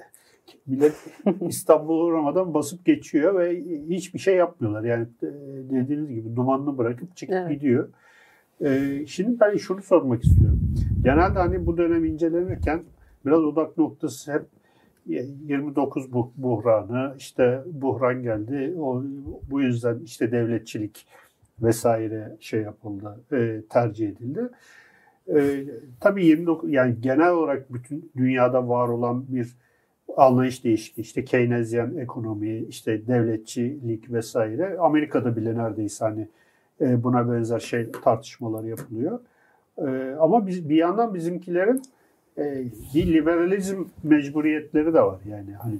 millet 0.67 0.93
İstanbul'a 1.41 2.03
uğramadan 2.03 2.53
basıp 2.53 2.85
geçiyor 2.85 3.39
ve 3.39 3.61
hiçbir 3.89 4.19
şey 4.19 4.35
yapmıyorlar. 4.35 4.83
Yani 4.83 5.07
e, 5.23 5.27
dediğiniz 5.71 6.09
gibi 6.09 6.35
dumanını 6.35 6.77
bırakıp 6.77 7.15
çıkıp 7.17 7.35
Evet. 7.35 7.51
gidiyor. 7.51 7.89
E, 8.61 9.03
şimdi 9.07 9.39
ben 9.39 9.57
şunu 9.57 9.81
sormak 9.81 10.23
istiyorum. 10.23 10.59
Genelde 11.03 11.39
hani 11.39 11.65
bu 11.65 11.77
dönem 11.77 12.05
incelenirken 12.05 12.83
biraz 13.25 13.39
odak 13.39 13.77
noktası 13.77 14.33
hep 14.33 14.45
29 15.05 16.13
bu- 16.13 16.31
buhranı, 16.37 17.15
işte 17.17 17.63
buhran 17.65 18.23
geldi. 18.23 18.73
O, 18.79 19.03
bu 19.51 19.61
yüzden 19.61 19.99
işte 19.99 20.31
devletçilik 20.31 21.05
vesaire 21.61 22.37
şey 22.39 22.61
yapıldı, 22.61 23.19
e, 23.33 23.61
tercih 23.69 24.09
edildi. 24.09 24.49
E, 25.35 25.63
tabii 25.99 26.25
29 26.25 26.71
yani 26.73 26.95
genel 27.01 27.31
olarak 27.31 27.73
bütün 27.73 28.11
dünyada 28.17 28.69
var 28.69 28.87
olan 28.87 29.25
bir 29.27 29.55
anlayış 30.17 30.63
değişikliği. 30.63 31.01
İşte 31.01 31.25
Keynesyen 31.25 31.97
ekonomi, 31.97 32.57
işte 32.57 33.07
devletçilik 33.07 34.11
vesaire. 34.11 34.77
Amerika'da 34.79 35.35
bile 35.35 35.57
neredeyse 35.57 36.05
hani 36.05 36.27
e, 36.81 37.03
buna 37.03 37.31
benzer 37.31 37.59
şey 37.59 37.91
tartışmalar 37.91 38.63
yapılıyor. 38.63 39.19
E, 39.77 40.15
ama 40.19 40.47
biz 40.47 40.69
bir 40.69 40.75
yandan 40.75 41.13
bizimkilerin 41.13 41.81
e, 42.37 42.63
bir 42.95 43.13
liberalizm 43.13 43.83
mecburiyetleri 44.03 44.93
de 44.93 45.01
var. 45.01 45.19
Yani 45.29 45.53
hani 45.53 45.75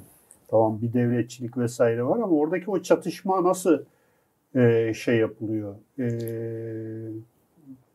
tamam 0.48 0.82
bir 0.82 0.94
devletçilik 0.94 1.58
vesaire 1.58 2.04
var 2.04 2.16
ama 2.16 2.36
oradaki 2.36 2.72
o 2.72 2.82
çatışma 2.82 3.44
nasıl 3.44 3.80
şey 4.94 5.18
yapılıyor? 5.18 5.76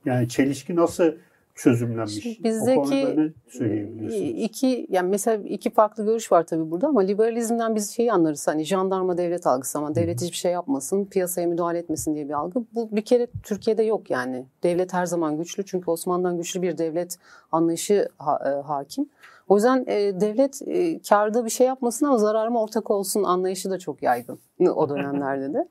Yani 0.04 0.28
çelişki 0.28 0.76
nasıl 0.76 1.12
çözümlenmiş? 1.58 2.22
Şimdi 2.22 2.44
bizdeki 2.44 3.32
söyleyebilirsiniz? 3.48 4.44
iki 4.44 4.86
yani 4.88 5.08
mesela 5.08 5.42
iki 5.44 5.70
farklı 5.70 6.04
görüş 6.04 6.32
var 6.32 6.46
tabii 6.46 6.70
burada 6.70 6.86
ama 6.88 7.00
liberalizmden 7.00 7.74
biz 7.74 7.90
şeyi 7.90 8.12
anlarız 8.12 8.48
hani 8.48 8.64
jandarma 8.64 9.18
devlet 9.18 9.46
algısı 9.46 9.78
ama 9.78 9.94
devlet 9.94 10.22
hiçbir 10.22 10.36
şey 10.36 10.52
yapmasın, 10.52 11.04
piyasaya 11.04 11.46
müdahale 11.46 11.78
etmesin 11.78 12.14
diye 12.14 12.28
bir 12.28 12.34
algı. 12.34 12.64
Bu 12.74 12.88
bir 12.96 13.02
kere 13.02 13.26
Türkiye'de 13.42 13.82
yok 13.82 14.10
yani. 14.10 14.46
Devlet 14.62 14.92
her 14.92 15.06
zaman 15.06 15.36
güçlü 15.36 15.64
çünkü 15.66 15.90
Osmanlı'dan 15.90 16.36
güçlü 16.36 16.62
bir 16.62 16.78
devlet 16.78 17.18
anlayışı 17.52 18.08
ha- 18.18 18.42
e, 18.46 18.62
hakim. 18.62 19.08
O 19.48 19.54
yüzden 19.54 19.84
e, 19.86 20.20
devlet 20.20 20.62
e, 20.66 21.02
karda 21.02 21.44
bir 21.44 21.50
şey 21.50 21.66
yapmasın 21.66 22.06
ama 22.06 22.18
zararıma 22.18 22.62
ortak 22.62 22.90
olsun 22.90 23.22
anlayışı 23.22 23.70
da 23.70 23.78
çok 23.78 24.02
yaygın 24.02 24.38
o 24.74 24.88
dönemlerde 24.88 25.54
de. 25.54 25.68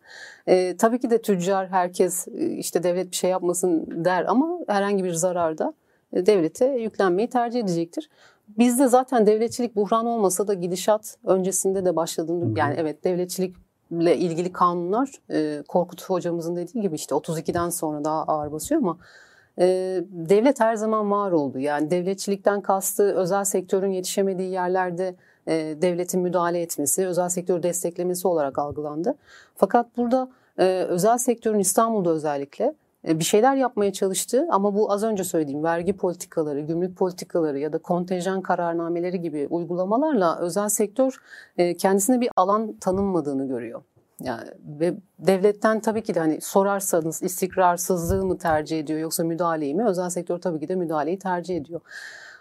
E, 0.48 0.78
tabii 0.78 1.00
ki 1.00 1.10
de 1.10 1.22
tüccar 1.22 1.68
herkes 1.68 2.28
e, 2.28 2.50
işte 2.50 2.84
devlet 2.84 3.12
bir 3.12 3.16
şey 3.16 3.30
yapmasın 3.30 3.86
der 4.06 4.26
ama 4.28 4.60
herhangi 4.68 5.04
bir 5.04 5.14
zararda 5.14 5.74
e, 6.14 6.26
devlete 6.26 6.66
yüklenmeyi 6.66 7.30
tercih 7.30 7.60
edecektir. 7.60 8.10
Bizde 8.48 8.88
zaten 8.88 9.28
devletçilik 9.28 9.76
buhran 9.76 10.06
olmasa 10.06 10.48
da 10.48 10.54
gidişat 10.54 11.18
öncesinde 11.26 11.86
de 11.86 11.96
hı. 12.46 12.54
yani 12.56 12.76
evet 12.78 13.04
devletçilikle 13.04 14.18
ilgili 14.18 14.52
kanunlar 14.52 15.10
e, 15.32 15.64
Korkut 15.68 16.04
hocamızın 16.04 16.56
dediği 16.56 16.82
gibi 16.82 16.96
işte 16.96 17.16
32'den 17.16 17.70
sonra 17.70 18.04
daha 18.04 18.24
ağır 18.24 18.52
basıyor 18.52 18.82
ama 18.82 18.98
devlet 20.10 20.60
her 20.60 20.76
zaman 20.76 21.12
var 21.12 21.32
oldu. 21.32 21.60
Yani 21.60 21.92
devletçilikten 21.92 22.62
kastı 22.62 23.04
özel 23.16 23.44
sektörün 23.44 23.92
yetişemediği 23.92 24.52
yerlerde 24.52 25.16
devletin 25.82 26.22
müdahale 26.22 26.62
etmesi, 26.62 27.08
özel 27.08 27.30
sektörü 27.30 27.64
desteklemesi 27.64 28.28
olarak 28.28 28.60
algılandı. 28.60 29.16
Fakat 29.56 29.98
burada 29.98 30.30
özel 30.88 31.18
sektörün 31.18 31.60
İstanbul'da 31.60 32.10
özellikle 32.10 32.74
bir 33.04 33.24
şeyler 33.24 33.56
yapmaya 33.56 33.94
çalıştı 33.94 34.48
ama 34.50 34.76
bu 34.76 34.92
az 34.92 35.04
önce 35.04 35.24
söylediğim 35.24 35.64
vergi 35.64 35.94
politikaları, 35.94 36.60
gümrük 36.60 36.98
politikaları 36.98 37.60
ya 37.60 37.74
da 37.74 37.78
kontenjan 37.78 38.42
kararnameleri 38.42 39.22
gibi 39.22 39.48
uygulamalarla 39.50 40.40
özel 40.40 40.70
sektör 40.70 41.22
kendisine 41.78 42.22
bir 42.22 42.30
alan 42.36 42.74
tanınmadığını 42.74 43.48
görüyor. 43.48 43.82
Yani 44.24 44.50
ve 44.80 44.96
devletten 45.20 45.80
tabii 45.80 46.04
ki 46.04 46.16
de 46.16 46.20
hani 46.20 46.42
sorarsanız 46.42 47.24
istikrarsızlığı 47.24 48.26
mı 48.26 48.38
tercih 48.38 48.80
ediyor 48.80 49.00
yoksa 49.00 49.24
müdahaleyi 49.24 49.76
mi? 49.76 49.86
Özel 49.88 50.10
sektör 50.10 50.38
tabii 50.38 50.60
ki 50.60 50.68
de 50.68 50.76
müdahaleyi 50.76 51.20
tercih 51.20 51.58
ediyor. 51.58 51.82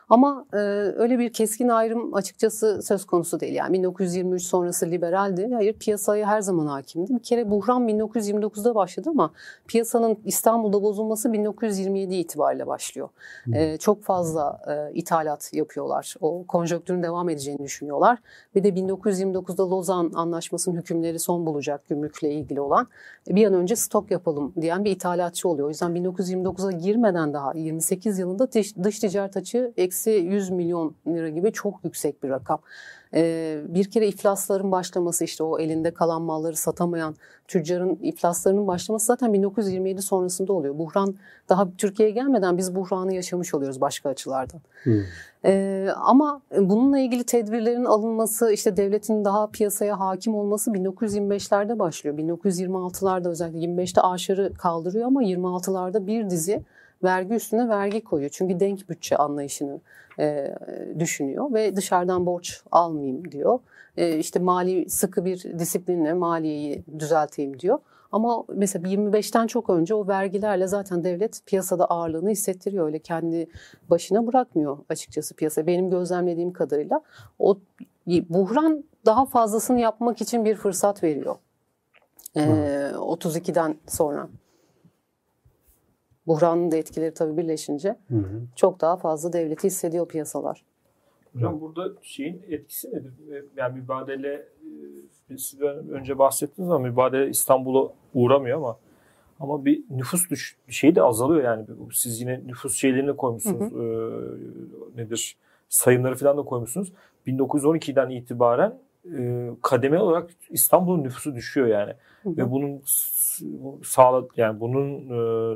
Ama 0.09 0.47
e, 0.53 0.57
öyle 0.97 1.19
bir 1.19 1.33
keskin 1.33 1.69
ayrım 1.69 2.15
açıkçası 2.15 2.83
söz 2.83 3.05
konusu 3.07 3.41
değil. 3.41 3.55
Yani 3.55 3.73
1923 3.73 4.43
sonrası 4.43 4.91
liberaldi. 4.91 5.51
Hayır 5.55 5.73
piyasaya 5.73 6.27
her 6.27 6.41
zaman 6.41 6.67
hakimdi. 6.67 7.15
Bir 7.15 7.23
kere 7.23 7.51
buhran 7.51 7.89
1929'da 7.89 8.75
başladı 8.75 9.11
ama 9.11 9.33
piyasanın 9.67 10.19
İstanbul'da 10.25 10.83
bozulması 10.83 11.33
1927 11.33 12.15
itibariyle 12.15 12.67
başlıyor. 12.67 13.09
E, 13.53 13.77
çok 13.79 14.03
fazla 14.03 14.61
e, 14.69 14.95
ithalat 14.95 15.51
yapıyorlar. 15.53 16.15
O 16.21 16.45
konjonktürün 16.49 17.03
devam 17.03 17.29
edeceğini 17.29 17.65
düşünüyorlar. 17.65 18.19
Bir 18.55 18.65
de 18.65 18.69
1929'da 18.69 19.71
Lozan 19.71 20.13
Anlaşması'nın 20.15 20.77
hükümleri 20.77 21.19
son 21.19 21.47
bulacak 21.47 21.89
gümrükle 21.89 22.33
ilgili 22.33 22.61
olan. 22.61 22.89
E, 23.31 23.35
Bir 23.35 23.47
an 23.47 23.55
önce 23.55 23.77
stok 23.77 24.11
yapalım 24.11 24.53
diyen 24.61 24.85
bir 24.85 24.91
ithalatçı 24.91 25.49
oluyor. 25.49 25.67
O 25.67 25.71
yüzden 25.71 25.91
1929'a 25.97 26.73
girmeden 26.73 27.33
daha 27.33 27.53
28 27.55 28.19
yılında 28.19 28.53
dış, 28.53 28.77
dış 28.77 28.99
ticaret 28.99 29.37
açığı 29.37 29.73
eksi 29.77 29.96
eksi 29.97 30.11
100 30.11 30.51
milyon 30.51 30.95
lira 31.07 31.29
gibi 31.29 31.53
çok 31.53 31.85
yüksek 31.85 32.23
bir 32.23 32.29
rakam. 32.29 32.59
Ee, 33.15 33.61
bir 33.69 33.91
kere 33.91 34.09
iflasların 34.09 34.73
başlaması 34.73 35.25
işte 35.25 35.45
o 35.45 35.59
elinde 35.59 35.91
kalan 35.91 36.23
malları 36.23 36.57
satamayan 36.57 37.15
tüccarın 37.49 37.99
iflaslarının 38.03 38.67
başlaması 38.67 39.07
zaten 39.07 39.33
1927 39.33 40.03
sonrasında 40.03 40.53
oluyor. 40.53 40.79
Buhran 40.79 41.15
daha 41.49 41.69
Türkiye'ye 41.79 42.15
gelmeden 42.15 42.59
biz 42.59 42.75
buhranı 42.75 43.15
yaşamış 43.15 43.55
oluyoruz 43.55 43.81
başka 43.81 44.09
açılardan. 44.09 44.61
Hmm. 44.83 45.03
Ee, 45.45 45.89
ama 45.97 46.41
bununla 46.59 46.99
ilgili 46.99 47.25
tedbirlerin 47.25 47.85
alınması 47.85 48.53
işte 48.53 48.77
devletin 48.77 49.25
daha 49.25 49.47
piyasaya 49.47 50.01
hakim 50.01 50.35
olması 50.35 50.71
1925'lerde 50.71 51.79
başlıyor. 51.79 52.19
1926'larda 52.19 53.29
özellikle 53.29 53.59
25'te 53.59 54.01
aşırı 54.01 54.55
kaldırıyor 54.55 55.07
ama 55.07 55.25
26'larda 55.25 56.07
bir 56.07 56.31
dizi 56.31 56.63
vergi 57.07 57.35
üstüne 57.35 57.69
vergi 57.69 58.05
koyuyor. 58.05 58.31
Çünkü 58.35 58.61
denk 58.61 58.89
bütçe 58.89 59.17
anlayışını 59.17 59.81
e, 60.19 60.55
düşünüyor 60.99 61.55
ve 61.55 61.77
dışarıdan 61.77 62.27
borç 62.27 62.61
almayayım 62.73 63.33
diyor. 63.33 63.59
E, 63.97 64.19
işte 64.19 64.39
mali 64.39 64.91
sıkı 64.91 65.25
bir 65.25 65.59
disiplinle 65.59 66.13
maliyeyi 66.13 66.85
düzelteyim 66.99 67.61
diyor. 67.61 67.79
Ama 68.13 68.45
mesela 68.55 68.89
25'ten 68.89 69.47
çok 69.47 69.71
önce 69.71 69.95
o 69.95 70.09
vergilerle 70.09 70.67
zaten 70.67 71.05
devlet 71.05 71.47
piyasada 71.47 71.85
ağırlığını 71.85 72.31
hissettiriyor. 72.31 72.87
Öyle 72.87 72.99
kendi 72.99 73.49
başına 73.91 74.27
bırakmıyor 74.27 74.79
açıkçası 74.89 75.35
piyasa. 75.35 75.67
Benim 75.67 75.91
gözlemlediğim 75.91 76.53
kadarıyla 76.53 77.01
o 77.39 77.59
buhran 78.07 78.85
daha 79.07 79.27
fazlasını 79.27 79.81
yapmak 79.81 80.21
için 80.21 80.45
bir 80.45 80.55
fırsat 80.55 81.03
veriyor. 81.03 81.37
Ee, 82.37 82.41
32'den 82.95 83.77
sonra. 83.89 84.29
Buhranın 86.27 86.71
da 86.71 86.77
etkileri 86.77 87.15
tabii 87.15 87.37
birleşince 87.37 87.97
hı 88.09 88.17
hı. 88.17 88.43
çok 88.57 88.81
daha 88.81 88.97
fazla 88.97 89.33
devleti 89.33 89.67
hissediyor 89.67 90.09
piyasalar. 90.09 90.65
Hocam 91.33 91.61
burada 91.61 91.93
şeyin 92.03 92.43
etkisi 92.49 92.89
nedir? 92.91 93.13
Yani 93.57 93.81
mübadele 93.81 94.49
e, 95.31 95.39
siz 95.39 95.61
önce 95.61 96.19
bahsettiniz 96.19 96.71
ama 96.71 96.79
mübadele 96.79 97.31
İstanbul'a 97.31 97.93
uğramıyor 98.15 98.57
ama 98.59 98.79
ama 99.41 99.65
bir 99.65 99.85
nüfus 99.91 100.31
düş 100.31 100.57
şeyi 100.69 100.95
de 100.95 101.03
azalıyor 101.03 101.45
yani. 101.45 101.67
Siz 101.93 102.21
yine 102.21 102.47
nüfus 102.47 102.77
şeylerini 102.77 103.17
koymuşsunuz. 103.17 103.73
Hı 103.73 103.77
hı. 103.77 103.83
E, 104.97 105.03
nedir? 105.03 105.37
Sayımları 105.69 106.15
falan 106.17 106.39
da 106.39 106.43
koymuşsunuz. 106.43 106.93
1912'den 107.27 108.11
itibaren 108.11 108.79
e, 109.19 109.51
kademe 109.63 109.99
olarak 109.99 110.31
İstanbul'un 110.51 111.05
nüfusu 111.05 111.35
düşüyor 111.35 111.67
yani. 111.67 111.93
Hı 112.23 112.29
hı. 112.29 112.37
Ve 112.37 112.51
bunun 112.51 112.83
sağla 113.85 114.27
yani 114.37 114.61
bunun 114.61 114.91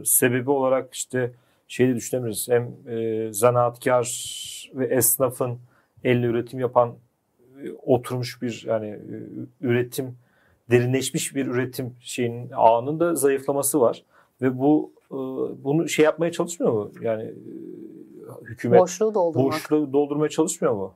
e, 0.01 0.05
sebebi 0.05 0.51
olarak 0.51 0.95
işte 0.95 1.33
şeyi 1.69 1.95
düşünebiliriz. 1.95 2.49
Hem 2.49 2.73
e, 2.89 3.29
zanaatkar 3.33 4.07
ve 4.75 4.87
esnafın 4.87 5.59
elle 6.05 6.27
üretim 6.27 6.61
yapan 6.61 6.95
e, 7.65 7.73
oturmuş 7.73 8.43
bir 8.43 8.65
yani 8.67 8.89
e, 8.89 9.17
üretim 9.61 10.17
derinleşmiş 10.71 11.35
bir 11.35 11.47
üretim 11.47 11.97
şeyin 12.01 12.51
ağının 12.55 13.01
da 13.01 13.15
zayıflaması 13.15 13.81
var 13.81 14.05
ve 14.43 14.59
bu 14.59 14.93
e, 15.11 15.17
bunu 15.65 15.89
şey 15.89 16.05
yapmaya 16.05 16.33
çalışmıyor 16.33 16.73
mu? 16.73 16.93
Yani 17.01 17.23
e, 17.23 17.35
hükümet 18.45 18.81
boşluğu 18.81 19.15
doldurmak. 19.15 19.53
Boşluğu 19.53 19.93
doldurmaya 19.93 20.29
çalışmıyor 20.29 20.75
mu? 20.75 20.95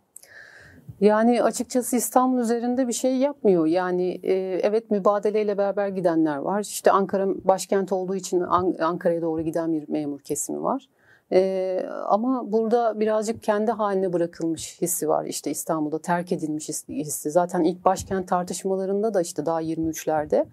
Yani 1.01 1.43
açıkçası 1.43 1.97
İstanbul 1.97 2.39
üzerinde 2.39 2.89
bir 2.89 2.93
şey 2.93 3.17
yapmıyor. 3.17 3.67
Yani 3.67 4.21
e, 4.23 4.33
evet 4.63 4.91
mübadeleyle 4.91 5.59
beraber 5.59 5.89
gidenler 5.89 6.37
var. 6.37 6.61
İşte 6.61 6.91
Ankara 6.91 7.27
başkent 7.45 7.93
olduğu 7.93 8.15
için 8.15 8.41
An- 8.41 8.77
Ankara'ya 8.81 9.23
doğru 9.23 9.43
giden 9.43 9.73
bir 9.73 9.89
memur 9.89 10.21
kesimi 10.21 10.63
var. 10.63 10.89
E, 11.33 11.81
ama 12.09 12.53
burada 12.53 13.01
birazcık 13.01 13.43
kendi 13.43 13.71
haline 13.71 14.13
bırakılmış 14.13 14.83
hissi 14.83 15.09
var. 15.09 15.25
İşte 15.25 15.51
İstanbul'da 15.51 15.99
terk 15.99 16.33
edilmiş 16.33 16.69
hissi. 16.89 17.31
Zaten 17.31 17.65
ilk 17.65 17.85
başkent 17.85 18.29
tartışmalarında 18.29 19.15
da 19.15 19.21
işte 19.21 19.47
daha 19.47 19.63
23'lerde 19.63 20.47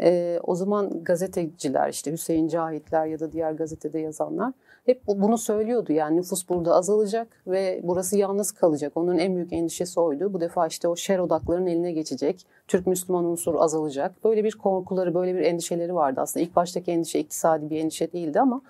e, 0.00 0.40
o 0.42 0.54
zaman 0.54 1.04
gazeteciler 1.04 1.88
işte 1.88 2.12
Hüseyin 2.12 2.48
Cahitler 2.48 3.06
ya 3.06 3.20
da 3.20 3.32
diğer 3.32 3.52
gazetede 3.52 3.98
yazanlar 3.98 4.52
hep 4.88 5.02
bunu 5.06 5.38
söylüyordu. 5.38 5.92
Yani 5.92 6.16
nüfus 6.16 6.48
burada 6.48 6.74
azalacak 6.74 7.28
ve 7.46 7.80
burası 7.82 8.18
yalnız 8.18 8.52
kalacak. 8.52 8.92
Onun 8.94 9.18
en 9.18 9.34
büyük 9.34 9.52
endişesi 9.52 10.00
oydu. 10.00 10.32
Bu 10.32 10.40
defa 10.40 10.66
işte 10.66 10.88
o 10.88 10.96
şer 10.96 11.18
odaklarının 11.18 11.66
eline 11.66 11.92
geçecek. 11.92 12.46
Türk 12.68 12.86
Müslüman 12.86 13.24
unsur 13.24 13.54
azalacak. 13.54 14.24
Böyle 14.24 14.44
bir 14.44 14.52
korkuları, 14.52 15.14
böyle 15.14 15.34
bir 15.34 15.40
endişeleri 15.40 15.94
vardı 15.94 16.20
aslında. 16.20 16.44
İlk 16.44 16.56
baştaki 16.56 16.90
endişe 16.90 17.18
iktisadi 17.18 17.70
bir 17.70 17.80
endişe 17.80 18.12
değildi 18.12 18.40
ama 18.40 18.62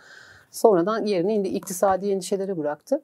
sonradan 0.51 1.07
yerini 1.07 1.49
iktisadi 1.49 2.11
endişeleri 2.11 2.59
bıraktı. 2.59 3.03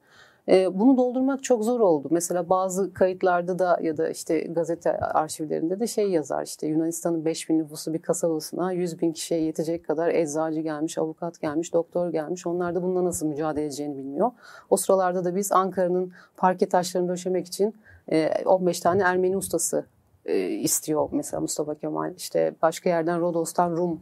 E, 0.49 0.79
bunu 0.79 0.97
doldurmak 0.97 1.43
çok 1.43 1.63
zor 1.63 1.79
oldu. 1.79 2.07
Mesela 2.11 2.49
bazı 2.49 2.93
kayıtlarda 2.93 3.59
da 3.59 3.79
ya 3.81 3.97
da 3.97 4.09
işte 4.09 4.39
gazete 4.39 4.97
arşivlerinde 4.97 5.79
de 5.79 5.87
şey 5.87 6.09
yazar 6.09 6.43
işte 6.43 6.67
Yunanistan'ın 6.67 7.25
5 7.25 7.49
bin 7.49 7.59
nüfusu 7.59 7.93
bir 7.93 8.01
kasabasına 8.01 8.71
100 8.71 9.01
bin 9.01 9.11
kişiye 9.11 9.41
yetecek 9.41 9.85
kadar 9.85 10.09
eczacı 10.09 10.59
gelmiş, 10.59 10.97
avukat 10.97 11.41
gelmiş, 11.41 11.73
doktor 11.73 12.09
gelmiş. 12.09 12.47
Onlar 12.47 12.75
da 12.75 12.83
bununla 12.83 13.05
nasıl 13.05 13.27
mücadele 13.27 13.65
edeceğini 13.65 13.97
bilmiyor. 13.97 14.31
O 14.69 14.77
sıralarda 14.77 15.25
da 15.25 15.35
biz 15.35 15.51
Ankara'nın 15.51 16.11
parke 16.37 16.69
taşlarını 16.69 17.09
döşemek 17.09 17.47
için 17.47 17.75
15 18.45 18.79
e, 18.79 18.81
tane 18.81 19.03
Ermeni 19.03 19.37
ustası 19.37 19.85
e, 20.25 20.49
istiyor 20.49 21.09
mesela 21.11 21.41
Mustafa 21.41 21.75
Kemal. 21.75 22.13
İşte 22.17 22.55
başka 22.61 22.89
yerden 22.89 23.21
Rodos'tan 23.21 23.71
Rum 23.71 23.99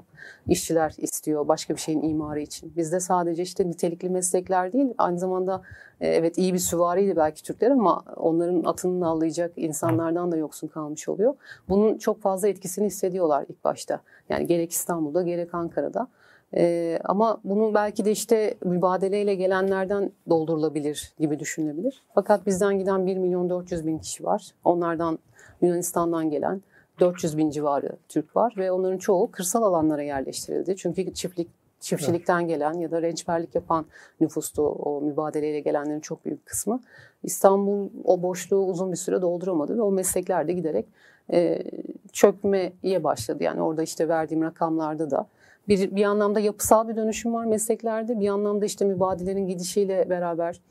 işçiler 0.47 0.93
istiyor 0.97 1.47
başka 1.47 1.75
bir 1.75 1.79
şeyin 1.79 2.01
imarı 2.01 2.39
için. 2.39 2.73
Bizde 2.75 2.99
sadece 2.99 3.43
işte 3.43 3.67
nitelikli 3.69 4.09
meslekler 4.09 4.73
değil 4.73 4.93
aynı 4.97 5.19
zamanda 5.19 5.62
e, 6.01 6.07
evet 6.07 6.38
iyi 6.38 6.53
bir 6.53 6.59
süvariydi 6.59 7.15
belki 7.15 7.43
Türkler 7.43 7.71
ama 7.71 8.03
onların 8.15 8.63
atını 8.63 8.99
nallayacak 8.99 9.51
insanlardan 9.55 10.31
da 10.31 10.38
yoksun 10.38 10.67
kalmış 10.67 11.09
oluyor. 11.09 11.36
Bunun 11.69 11.97
çok 11.97 12.21
fazla 12.21 12.47
etkisini 12.47 12.86
hissediyorlar 12.86 13.45
ilk 13.49 13.63
başta. 13.63 13.99
Yani 14.29 14.47
gerek 14.47 14.71
İstanbul'da 14.71 15.21
gerek 15.21 15.53
Ankara'da. 15.53 16.07
Ee, 16.55 16.99
ama 17.03 17.41
bunun 17.43 17.73
belki 17.73 18.05
de 18.05 18.12
işte 18.12 18.53
mübadeleyle 18.65 19.36
gelenlerden 19.36 20.12
doldurulabilir 20.29 21.13
gibi 21.19 21.39
düşünülebilir. 21.39 22.03
Fakat 22.15 22.45
bizden 22.45 22.79
giden 22.79 23.07
1 23.07 23.17
milyon 23.17 23.49
400 23.49 23.88
bin 23.88 23.99
kişi 23.99 24.23
var. 24.23 24.47
Onlardan 24.63 25.19
Yunanistan'dan 25.63 26.30
gelen 26.30 26.62
400 26.99 27.38
bin 27.38 27.49
civarı 27.49 27.91
Türk 28.10 28.36
var 28.36 28.54
ve 28.58 28.71
onların 28.71 28.97
çoğu 28.97 29.32
kırsal 29.32 29.63
alanlara 29.63 30.04
yerleştirildi. 30.04 30.76
Çünkü 30.76 31.13
çiftlik 31.13 31.47
çiftçilikten 31.80 32.47
gelen 32.47 32.73
ya 32.73 32.91
da 32.91 33.02
rençberlik 33.02 33.56
yapan 33.56 33.86
nüfustu 34.21 34.62
o 34.67 35.02
mübadeleyle 35.02 35.60
gelenlerin 35.60 35.99
çok 35.99 36.26
büyük 36.26 36.45
kısmı. 36.45 36.80
İstanbul 37.23 37.89
o 38.04 38.21
boşluğu 38.21 38.65
uzun 38.65 38.91
bir 38.91 38.97
süre 38.97 39.21
dolduramadı 39.21 39.78
ve 39.78 39.82
o 39.82 39.91
meslekler 39.91 40.47
de 40.47 40.54
giderek 40.54 40.86
e, 41.34 41.63
çökmeye 42.12 43.04
başladı. 43.04 43.43
Yani 43.43 43.62
orada 43.62 43.84
işte 43.84 44.08
verdiğim 44.08 44.43
rakamlarda 44.43 45.12
da 45.12 45.28
bir, 45.67 45.95
bir 45.95 46.04
anlamda 46.04 46.39
yapısal 46.39 46.88
bir 46.88 46.95
dönüşüm 46.95 47.34
var 47.34 47.45
mesleklerde. 47.45 48.19
Bir 48.19 48.28
anlamda 48.28 48.65
işte 48.65 48.86
mübadelenin 48.86 49.47
gidişiyle 49.47 50.10
beraber 50.10 50.62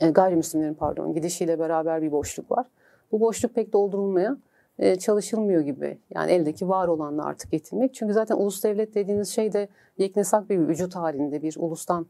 e, 0.00 0.10
gayrimüslimlerin 0.10 0.74
pardon 0.74 1.14
gidişiyle 1.14 1.58
beraber 1.58 2.02
bir 2.02 2.12
boşluk 2.12 2.50
var. 2.50 2.66
Bu 3.12 3.20
boşluk 3.20 3.54
pek 3.54 3.72
doldurulmaya 3.72 4.36
e, 4.78 4.96
çalışılmıyor 4.96 5.60
gibi. 5.60 5.98
Yani 6.14 6.32
eldeki 6.32 6.68
var 6.68 6.88
olanla 6.88 7.24
artık 7.24 7.50
getirmek. 7.50 7.94
Çünkü 7.94 8.12
zaten 8.12 8.36
ulus 8.36 8.64
devlet 8.64 8.94
dediğiniz 8.94 9.28
şey 9.28 9.52
de 9.52 9.68
yeknesak 9.98 10.50
bir 10.50 10.58
vücut 10.58 10.96
halinde 10.96 11.42
bir 11.42 11.54
ulustan 11.58 12.06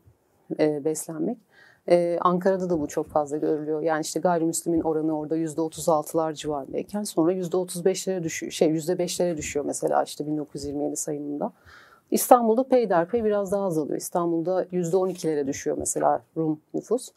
e, 0.58 0.84
beslenmek. 0.84 1.38
Ee, 1.88 2.18
Ankara'da 2.20 2.70
da 2.70 2.80
bu 2.80 2.88
çok 2.88 3.06
fazla 3.06 3.36
görülüyor. 3.36 3.82
Yani 3.82 4.00
işte 4.00 4.20
gayrimüslimin 4.20 4.80
oranı 4.80 5.18
orada 5.18 5.36
%36'lar 5.36 6.34
civarındayken 6.34 7.02
sonra 7.02 7.32
%35'lere 7.32 8.22
düşüyor. 8.22 8.52
Şey 8.52 8.68
%5'lere 8.68 9.36
düşüyor 9.36 9.64
mesela 9.64 10.02
işte 10.02 10.26
1927 10.26 10.96
sayımında. 10.96 11.52
İstanbul'da 12.10 12.68
peyderpey 12.68 13.24
biraz 13.24 13.52
daha 13.52 13.64
azalıyor. 13.64 13.96
İstanbul'da 13.96 14.64
%12'lere 14.64 15.46
düşüyor 15.46 15.76
mesela 15.78 16.22
Rum 16.36 16.60
nüfus. 16.74 17.08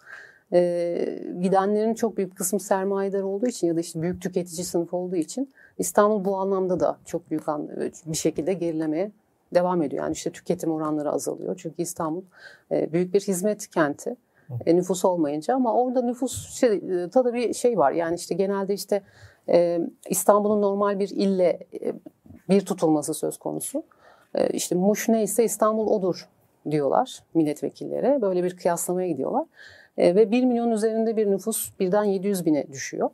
Ee, 0.53 1.19
gidenlerin 1.41 1.93
çok 1.93 2.17
büyük 2.17 2.37
kısmı 2.37 2.59
sermayedar 2.59 3.21
olduğu 3.21 3.47
için 3.47 3.67
ya 3.67 3.75
da 3.75 3.79
işte 3.79 4.01
büyük 4.01 4.21
tüketici 4.21 4.65
sınıf 4.65 4.93
olduğu 4.93 5.15
için 5.15 5.53
İstanbul 5.77 6.25
bu 6.25 6.37
anlamda 6.37 6.79
da 6.79 6.97
çok 7.05 7.29
büyük 7.29 7.43
bir 8.05 8.17
şekilde 8.17 8.53
gerilemeye 8.53 9.11
devam 9.53 9.81
ediyor. 9.81 10.03
Yani 10.03 10.13
işte 10.13 10.31
tüketim 10.31 10.71
oranları 10.71 11.11
azalıyor. 11.11 11.55
Çünkü 11.57 11.81
İstanbul 11.81 12.21
e, 12.71 12.93
büyük 12.93 13.13
bir 13.13 13.21
hizmet 13.21 13.67
kenti. 13.67 14.15
E, 14.65 14.75
nüfus 14.75 15.05
olmayınca 15.05 15.55
ama 15.55 15.73
orada 15.73 16.01
nüfus 16.01 16.49
şey, 16.49 16.81
da 17.13 17.33
bir 17.33 17.53
şey 17.53 17.77
var. 17.77 17.91
Yani 17.91 18.15
işte 18.15 18.35
genelde 18.35 18.73
işte 18.73 19.01
e, 19.49 19.79
İstanbul'un 20.09 20.61
normal 20.61 20.99
bir 20.99 21.09
ille 21.09 21.59
e, 21.81 21.93
bir 22.49 22.61
tutulması 22.61 23.13
söz 23.13 23.37
konusu. 23.37 23.83
E, 24.35 24.49
işte 24.49 24.75
Muş 24.75 25.09
neyse 25.09 25.43
İstanbul 25.43 25.87
odur 25.87 26.29
diyorlar 26.71 27.19
milletvekilleri. 27.33 28.21
Böyle 28.21 28.43
bir 28.43 28.57
kıyaslamaya 28.57 29.07
gidiyorlar. 29.07 29.45
E, 29.97 30.15
ve 30.15 30.31
1 30.31 30.43
milyon 30.43 30.71
üzerinde 30.71 31.17
bir 31.17 31.31
nüfus 31.31 31.71
birden 31.79 32.03
700 32.03 32.45
bine 32.45 32.67
düşüyor. 32.71 33.09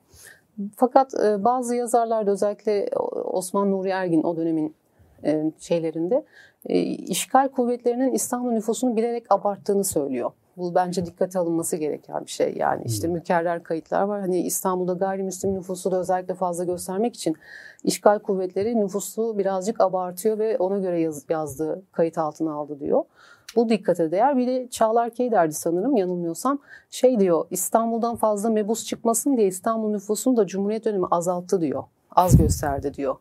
Fakat 0.75 1.13
e, 1.13 1.43
bazı 1.43 1.75
yazarlarda 1.75 2.31
özellikle 2.31 2.89
Osman 3.23 3.71
Nuri 3.71 3.89
Ergin 3.89 4.23
o 4.23 4.37
dönemin 4.37 4.75
e, 5.23 5.51
şeylerinde 5.59 6.25
e, 6.65 6.79
işgal 6.81 7.47
kuvvetlerinin 7.47 8.11
İstanbul 8.11 8.51
nüfusunu 8.51 8.95
bilerek 8.95 9.25
abarttığını 9.29 9.83
söylüyor. 9.83 10.31
Bu 10.57 10.75
bence 10.75 11.05
dikkate 11.05 11.39
alınması 11.39 11.77
gereken 11.77 12.25
bir 12.25 12.31
şey. 12.31 12.53
Yani 12.57 12.83
işte 12.85 13.07
hmm. 13.07 13.13
mükerrer 13.13 13.63
kayıtlar 13.63 14.01
var. 14.01 14.21
Hani 14.21 14.41
İstanbul'da 14.41 14.93
gayrimüslim 14.93 15.53
nüfusu 15.53 15.91
da 15.91 15.99
özellikle 15.99 16.33
fazla 16.33 16.63
göstermek 16.63 17.15
için 17.15 17.35
işgal 17.83 18.19
kuvvetleri 18.19 18.79
nüfusu 18.79 19.37
birazcık 19.37 19.81
abartıyor 19.81 20.39
ve 20.39 20.57
ona 20.57 20.77
göre 20.77 21.01
yaz, 21.01 21.25
yazdığı 21.29 21.81
kayıt 21.91 22.17
altına 22.17 22.53
aldı 22.53 22.79
diyor. 22.79 23.03
Bu 23.55 23.69
dikkate 23.69 24.11
değer. 24.11 24.37
Bir 24.37 24.47
de 24.47 24.67
Çağlar 24.69 25.09
Key 25.09 25.31
derdi 25.31 25.53
sanırım 25.53 25.97
yanılmıyorsam. 25.97 26.59
Şey 26.89 27.19
diyor 27.19 27.45
İstanbul'dan 27.51 28.15
fazla 28.15 28.49
mebus 28.49 28.85
çıkmasın 28.85 29.37
diye 29.37 29.47
İstanbul 29.47 29.89
nüfusunu 29.89 30.37
da 30.37 30.47
Cumhuriyet 30.47 30.85
dönemi 30.85 31.05
azalttı 31.11 31.61
diyor. 31.61 31.83
Az 32.15 32.37
gösterdi 32.37 32.93
diyor. 32.93 33.15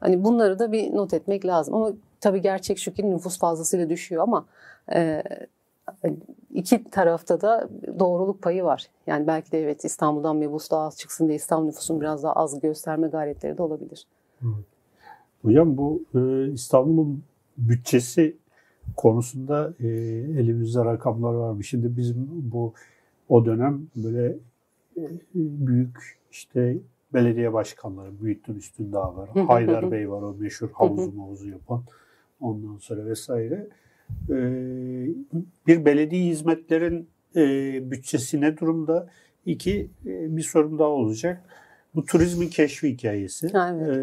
Hani 0.00 0.24
bunları 0.24 0.58
da 0.58 0.72
bir 0.72 0.94
not 0.94 1.14
etmek 1.14 1.46
lazım. 1.46 1.74
Ama 1.74 1.92
tabii 2.20 2.40
gerçek 2.40 2.78
şu 2.78 2.92
ki 2.92 3.10
nüfus 3.10 3.38
fazlasıyla 3.38 3.90
düşüyor 3.90 4.22
ama 4.22 4.46
e, 4.92 5.22
iki 6.54 6.84
tarafta 6.90 7.40
da 7.40 7.68
doğruluk 7.98 8.42
payı 8.42 8.64
var. 8.64 8.86
Yani 9.06 9.26
belki 9.26 9.52
de 9.52 9.62
evet 9.62 9.84
İstanbul'dan 9.84 10.36
mebus 10.36 10.70
daha 10.70 10.86
az 10.86 10.98
çıksın 10.98 11.26
diye 11.26 11.36
İstanbul 11.36 11.66
nüfusunu 11.66 12.00
biraz 12.00 12.22
daha 12.22 12.32
az 12.32 12.60
gösterme 12.60 13.08
gayretleri 13.08 13.58
de 13.58 13.62
olabilir. 13.62 14.06
Hocam 15.42 15.76
bu 15.76 16.02
e, 16.14 16.52
İstanbul'un 16.52 17.22
bütçesi 17.56 18.36
konusunda 18.96 19.74
e, 19.80 19.88
elimizde 20.38 20.84
rakamlar 20.84 21.34
var? 21.34 21.62
Şimdi 21.62 21.96
bizim 21.96 22.28
bu 22.30 22.74
o 23.28 23.46
dönem 23.46 23.86
böyle 23.96 24.36
e, 24.96 25.02
büyük 25.34 26.18
işte 26.30 26.76
belediye 27.14 27.52
başkanları 27.52 28.10
Büyüttün 28.22 28.54
Üstün 28.54 28.92
Dağ 28.92 29.16
var. 29.16 29.28
Haydar 29.46 29.90
Bey 29.90 30.10
var 30.10 30.22
o 30.22 30.36
meşhur 30.38 30.68
havuzu 30.72 31.12
mavuzu 31.12 31.48
yapan. 31.48 31.82
Ondan 32.40 32.76
sonra 32.76 33.06
vesaire. 33.06 33.66
E, 34.30 34.36
bir 35.66 35.84
belediye 35.84 36.24
hizmetlerin 36.24 37.08
e, 37.36 37.42
bütçesi 37.90 38.40
ne 38.40 38.58
durumda? 38.58 39.08
İki 39.46 39.90
e, 40.06 40.36
bir 40.36 40.42
sorun 40.42 40.78
daha 40.78 40.88
olacak. 40.88 41.44
Bu 41.94 42.04
turizmin 42.04 42.48
keşfi 42.48 42.88
hikayesi. 42.88 43.46
Evet. 43.54 43.88
E, 43.88 43.98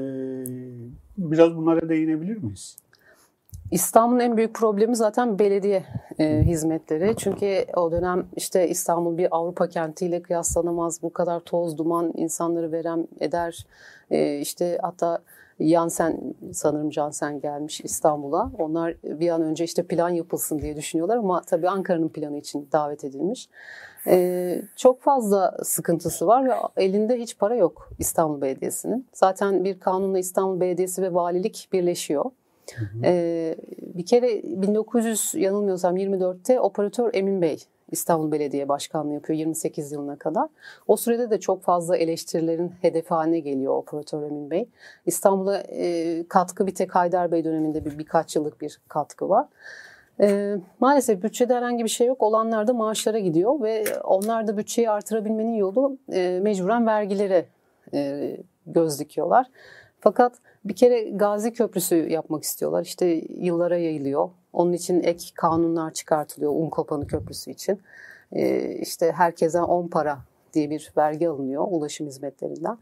biraz 1.17 1.55
bunlara 1.55 1.89
değinebilir 1.89 2.37
miyiz? 2.37 2.77
İstanbul'un 3.71 4.19
en 4.19 4.37
büyük 4.37 4.53
problemi 4.53 4.95
zaten 4.95 5.39
belediye 5.39 5.83
e, 6.19 6.41
hizmetleri. 6.41 7.15
Çünkü 7.17 7.65
o 7.75 7.91
dönem 7.91 8.25
işte 8.35 8.69
İstanbul 8.69 9.17
bir 9.17 9.27
Avrupa 9.31 9.69
kentiyle 9.69 10.21
kıyaslanamaz. 10.21 11.03
Bu 11.03 11.13
kadar 11.13 11.39
toz, 11.39 11.77
duman 11.77 12.13
insanları 12.15 12.71
verem 12.71 13.07
eder. 13.19 13.65
E, 14.11 14.39
işte 14.39 14.77
hatta 14.81 15.21
Yansen 15.61 16.19
sanırım 16.53 16.89
Cansen 16.89 17.39
gelmiş 17.39 17.81
İstanbul'a. 17.81 18.51
Onlar 18.59 18.95
bir 19.03 19.29
an 19.29 19.41
önce 19.41 19.63
işte 19.63 19.83
plan 19.83 20.09
yapılsın 20.09 20.59
diye 20.59 20.75
düşünüyorlar 20.75 21.17
ama 21.17 21.41
tabii 21.41 21.69
Ankara'nın 21.69 22.09
planı 22.09 22.37
için 22.37 22.69
davet 22.71 23.03
edilmiş. 23.03 23.49
Ee, 24.07 24.61
çok 24.75 25.01
fazla 25.01 25.57
sıkıntısı 25.63 26.27
var 26.27 26.45
ve 26.45 26.53
elinde 26.77 27.19
hiç 27.19 27.37
para 27.37 27.55
yok 27.55 27.89
İstanbul 27.99 28.41
Belediyesi'nin. 28.41 29.07
Zaten 29.13 29.63
bir 29.63 29.79
kanunla 29.79 30.19
İstanbul 30.19 30.59
Belediyesi 30.59 31.01
ve 31.01 31.13
valilik 31.13 31.69
birleşiyor. 31.73 32.25
Hı. 32.75 32.85
Ee, 33.03 33.55
bir 33.81 34.05
kere 34.05 34.43
1900 34.43 35.33
yanılmıyorsam 35.35 35.97
24'te 35.97 36.59
operatör 36.59 37.09
Emin 37.13 37.41
Bey 37.41 37.57
İstanbul 37.91 38.31
Belediye 38.31 38.69
Başkanlığı 38.69 39.13
yapıyor 39.13 39.39
28 39.39 39.91
yılına 39.91 40.15
kadar. 40.15 40.47
O 40.87 40.97
sürede 40.97 41.29
de 41.29 41.39
çok 41.39 41.63
fazla 41.63 41.97
eleştirilerin 41.97 42.71
hedefi 42.81 43.09
haline 43.09 43.39
geliyor 43.39 43.73
operatör 43.73 44.23
Emin 44.23 44.51
Bey. 44.51 44.69
İstanbul'a 45.05 45.57
e, 45.57 46.23
katkı 46.27 46.67
bir 46.67 46.75
tek 46.75 46.95
Haydar 46.95 47.31
Bey 47.31 47.43
döneminde 47.43 47.85
bir 47.85 47.99
birkaç 47.99 48.35
yıllık 48.35 48.61
bir 48.61 48.79
katkı 48.87 49.29
var. 49.29 49.47
E, 50.21 50.55
maalesef 50.79 51.23
bütçede 51.23 51.53
herhangi 51.55 51.83
bir 51.83 51.89
şey 51.89 52.07
yok. 52.07 52.23
Olanlar 52.23 52.67
da 52.67 52.73
maaşlara 52.73 53.19
gidiyor 53.19 53.61
ve 53.61 53.85
onlar 54.03 54.47
da 54.47 54.57
bütçeyi 54.57 54.89
artırabilmenin 54.89 55.55
yolu 55.55 55.97
e, 56.13 56.39
mecburen 56.43 56.87
vergilere 56.87 57.45
e, 57.93 58.31
göz 58.65 58.99
dikiyorlar. 58.99 59.47
Fakat 60.01 60.33
bir 60.65 60.75
kere 60.75 61.09
Gazi 61.09 61.53
Köprüsü 61.53 61.95
yapmak 61.95 62.43
istiyorlar. 62.43 62.83
İşte 62.83 63.05
yıllara 63.29 63.77
yayılıyor. 63.77 64.29
Onun 64.53 64.73
için 64.73 65.03
ek 65.03 65.25
kanunlar 65.35 65.93
çıkartılıyor 65.93 66.51
Unkopanı 66.55 67.07
Köprüsü 67.07 67.51
için. 67.51 67.81
Ee, 68.31 68.75
işte 68.75 69.11
herkese 69.11 69.61
10 69.61 69.87
para 69.87 70.19
diye 70.53 70.69
bir 70.69 70.93
vergi 70.97 71.29
alınıyor 71.29 71.67
ulaşım 71.69 72.07
hizmetlerinden. 72.07 72.77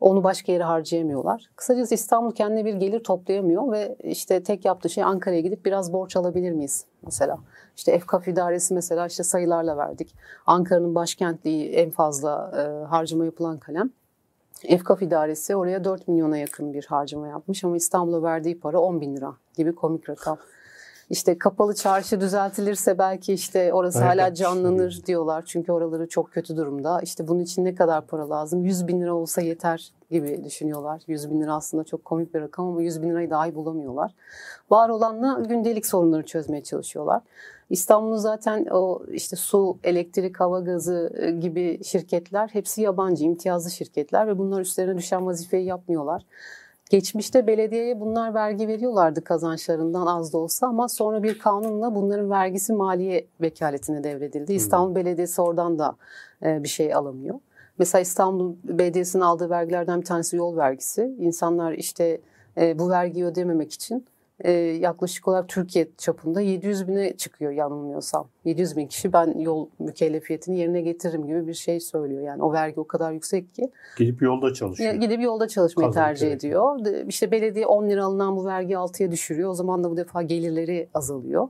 Onu 0.00 0.24
başka 0.24 0.52
yere 0.52 0.64
harcayamıyorlar. 0.64 1.50
Kısacası 1.56 1.94
İstanbul 1.94 2.34
kendine 2.34 2.64
bir 2.64 2.74
gelir 2.74 3.04
toplayamıyor 3.04 3.72
ve 3.72 3.96
işte 4.04 4.42
tek 4.42 4.64
yaptığı 4.64 4.88
şey 4.88 5.04
Ankara'ya 5.04 5.40
gidip 5.40 5.64
biraz 5.64 5.92
borç 5.92 6.16
alabilir 6.16 6.50
miyiz 6.50 6.84
mesela? 7.02 7.38
İşte 7.76 7.92
Efkaf 7.92 8.28
idaresi 8.28 8.74
mesela 8.74 9.06
işte 9.06 9.22
sayılarla 9.22 9.76
verdik. 9.76 10.14
Ankara'nın 10.46 10.94
başkentliği 10.94 11.70
en 11.70 11.90
fazla 11.90 12.52
e, 12.56 12.84
harcama 12.86 13.24
yapılan 13.24 13.58
kalem. 13.58 13.90
Efkaf 14.64 15.02
idaresi 15.02 15.56
oraya 15.56 15.84
4 15.84 16.08
milyona 16.08 16.38
yakın 16.38 16.72
bir 16.72 16.84
harcama 16.84 17.28
yapmış 17.28 17.64
ama 17.64 17.76
İstanbul'a 17.76 18.22
verdiği 18.22 18.60
para 18.60 18.80
10 18.80 19.00
bin 19.00 19.16
lira 19.16 19.34
gibi 19.56 19.74
komik 19.74 20.10
rakam. 20.10 20.38
İşte 21.10 21.38
kapalı 21.38 21.74
çarşı 21.74 22.20
düzeltilirse 22.20 22.98
belki 22.98 23.32
işte 23.32 23.72
orası 23.72 23.98
evet, 23.98 24.08
hala 24.08 24.34
canlanır 24.34 24.92
evet. 24.94 25.06
diyorlar. 25.06 25.44
Çünkü 25.46 25.72
oraları 25.72 26.08
çok 26.08 26.32
kötü 26.32 26.56
durumda. 26.56 27.00
İşte 27.02 27.28
bunun 27.28 27.40
için 27.40 27.64
ne 27.64 27.74
kadar 27.74 28.06
para 28.06 28.30
lazım? 28.30 28.64
100 28.64 28.88
bin 28.88 29.00
lira 29.00 29.14
olsa 29.14 29.40
yeter 29.40 29.92
gibi 30.10 30.44
düşünüyorlar. 30.44 31.02
100 31.06 31.30
bin 31.30 31.40
lira 31.40 31.54
aslında 31.54 31.84
çok 31.84 32.04
komik 32.04 32.34
bir 32.34 32.40
rakam 32.40 32.66
ama 32.66 32.82
100 32.82 33.02
bin 33.02 33.10
lirayı 33.10 33.30
dahi 33.30 33.54
bulamıyorlar. 33.54 34.14
Var 34.70 34.88
olanla 34.88 35.40
gündelik 35.48 35.86
sorunları 35.86 36.22
çözmeye 36.26 36.62
çalışıyorlar. 36.62 37.22
İstanbul'un 37.70 38.16
zaten 38.16 38.66
o 38.70 39.02
işte 39.12 39.36
su, 39.36 39.78
elektrik, 39.84 40.40
hava 40.40 40.60
gazı 40.60 41.12
e, 41.18 41.30
gibi 41.30 41.84
şirketler 41.84 42.48
hepsi 42.52 42.82
yabancı, 42.82 43.24
imtiyazlı 43.24 43.70
şirketler 43.70 44.26
ve 44.26 44.38
bunlar 44.38 44.60
üstlerine 44.60 44.96
düşen 44.96 45.26
vazifeyi 45.26 45.66
yapmıyorlar. 45.66 46.22
Geçmişte 46.90 47.46
belediyeye 47.46 48.00
bunlar 48.00 48.34
vergi 48.34 48.68
veriyorlardı 48.68 49.24
kazançlarından 49.24 50.06
az 50.06 50.32
da 50.32 50.38
olsa 50.38 50.66
ama 50.66 50.88
sonra 50.88 51.22
bir 51.22 51.38
kanunla 51.38 51.94
bunların 51.94 52.30
vergisi 52.30 52.72
maliye 52.72 53.26
vekaletine 53.40 54.04
devredildi. 54.04 54.52
İstanbul 54.52 54.94
Belediyesi 54.94 55.42
oradan 55.42 55.78
da 55.78 55.96
e, 56.42 56.62
bir 56.62 56.68
şey 56.68 56.94
alamıyor. 56.94 57.40
Mesela 57.78 58.02
İstanbul 58.02 58.54
Belediyesi'nin 58.64 59.22
aldığı 59.22 59.50
vergilerden 59.50 60.00
bir 60.00 60.06
tanesi 60.06 60.36
yol 60.36 60.56
vergisi. 60.56 61.14
İnsanlar 61.18 61.72
işte 61.72 62.20
e, 62.56 62.78
bu 62.78 62.90
vergiyi 62.90 63.24
ödememek 63.24 63.72
için 63.72 64.06
e, 64.40 64.52
yaklaşık 64.52 65.28
olarak 65.28 65.48
Türkiye 65.48 65.88
çapında 65.98 66.40
700 66.40 66.88
bine 66.88 67.16
çıkıyor 67.16 67.52
yanılmıyorsam. 67.52 68.28
700 68.44 68.76
bin 68.76 68.86
kişi 68.86 69.12
ben 69.12 69.38
yol 69.38 69.68
mükellefiyetini 69.78 70.58
yerine 70.58 70.80
getiririm 70.80 71.26
gibi 71.26 71.46
bir 71.46 71.54
şey 71.54 71.80
söylüyor. 71.80 72.22
Yani 72.22 72.42
o 72.42 72.52
vergi 72.52 72.80
o 72.80 72.86
kadar 72.86 73.12
yüksek 73.12 73.54
ki. 73.54 73.70
Gidip 73.96 74.22
yolda 74.22 74.54
çalışıyor. 74.54 74.94
Gidip 74.94 75.20
yolda 75.20 75.48
çalışmayı 75.48 75.88
Kazanç 75.88 76.06
tercih 76.06 76.26
evet. 76.26 76.44
ediyor. 76.44 76.80
İşte 77.08 77.30
belediye 77.30 77.66
10 77.66 77.90
lira 77.90 78.04
alınan 78.04 78.36
bu 78.36 78.44
vergi 78.44 78.74
6'ya 78.74 79.12
düşürüyor. 79.12 79.50
O 79.50 79.54
zaman 79.54 79.84
da 79.84 79.90
bu 79.90 79.96
defa 79.96 80.22
gelirleri 80.22 80.88
azalıyor. 80.94 81.48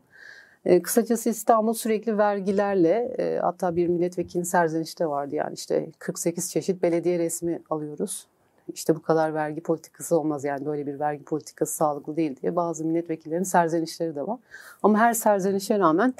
E, 0.64 0.82
kısacası 0.82 1.30
İstanbul 1.30 1.72
sürekli 1.72 2.18
vergilerle 2.18 3.14
e, 3.18 3.39
hatta 3.39 3.76
bir 3.76 3.89
milletvekili 3.89 4.45
serzenişte 4.45 5.07
vardı 5.07 5.34
yani 5.34 5.55
işte 5.55 5.91
48 5.99 6.51
çeşit 6.51 6.82
belediye 6.82 7.18
resmi 7.18 7.62
alıyoruz 7.70 8.26
işte 8.75 8.97
bu 8.97 9.03
kadar 9.03 9.35
vergi 9.35 9.61
politikası 9.61 10.19
olmaz 10.19 10.45
yani 10.45 10.66
böyle 10.66 10.87
bir 10.87 11.01
vergi 11.01 11.25
politikası 11.25 11.75
sağlıklı 11.75 12.16
değil 12.16 12.37
diye 12.43 12.57
bazı 12.57 12.85
milletvekillerinin 12.85 13.45
serzenişleri 13.45 14.14
de 14.14 14.27
var. 14.27 14.39
Ama 14.83 14.99
her 14.99 15.12
serzenişe 15.12 15.79
rağmen 15.79 16.14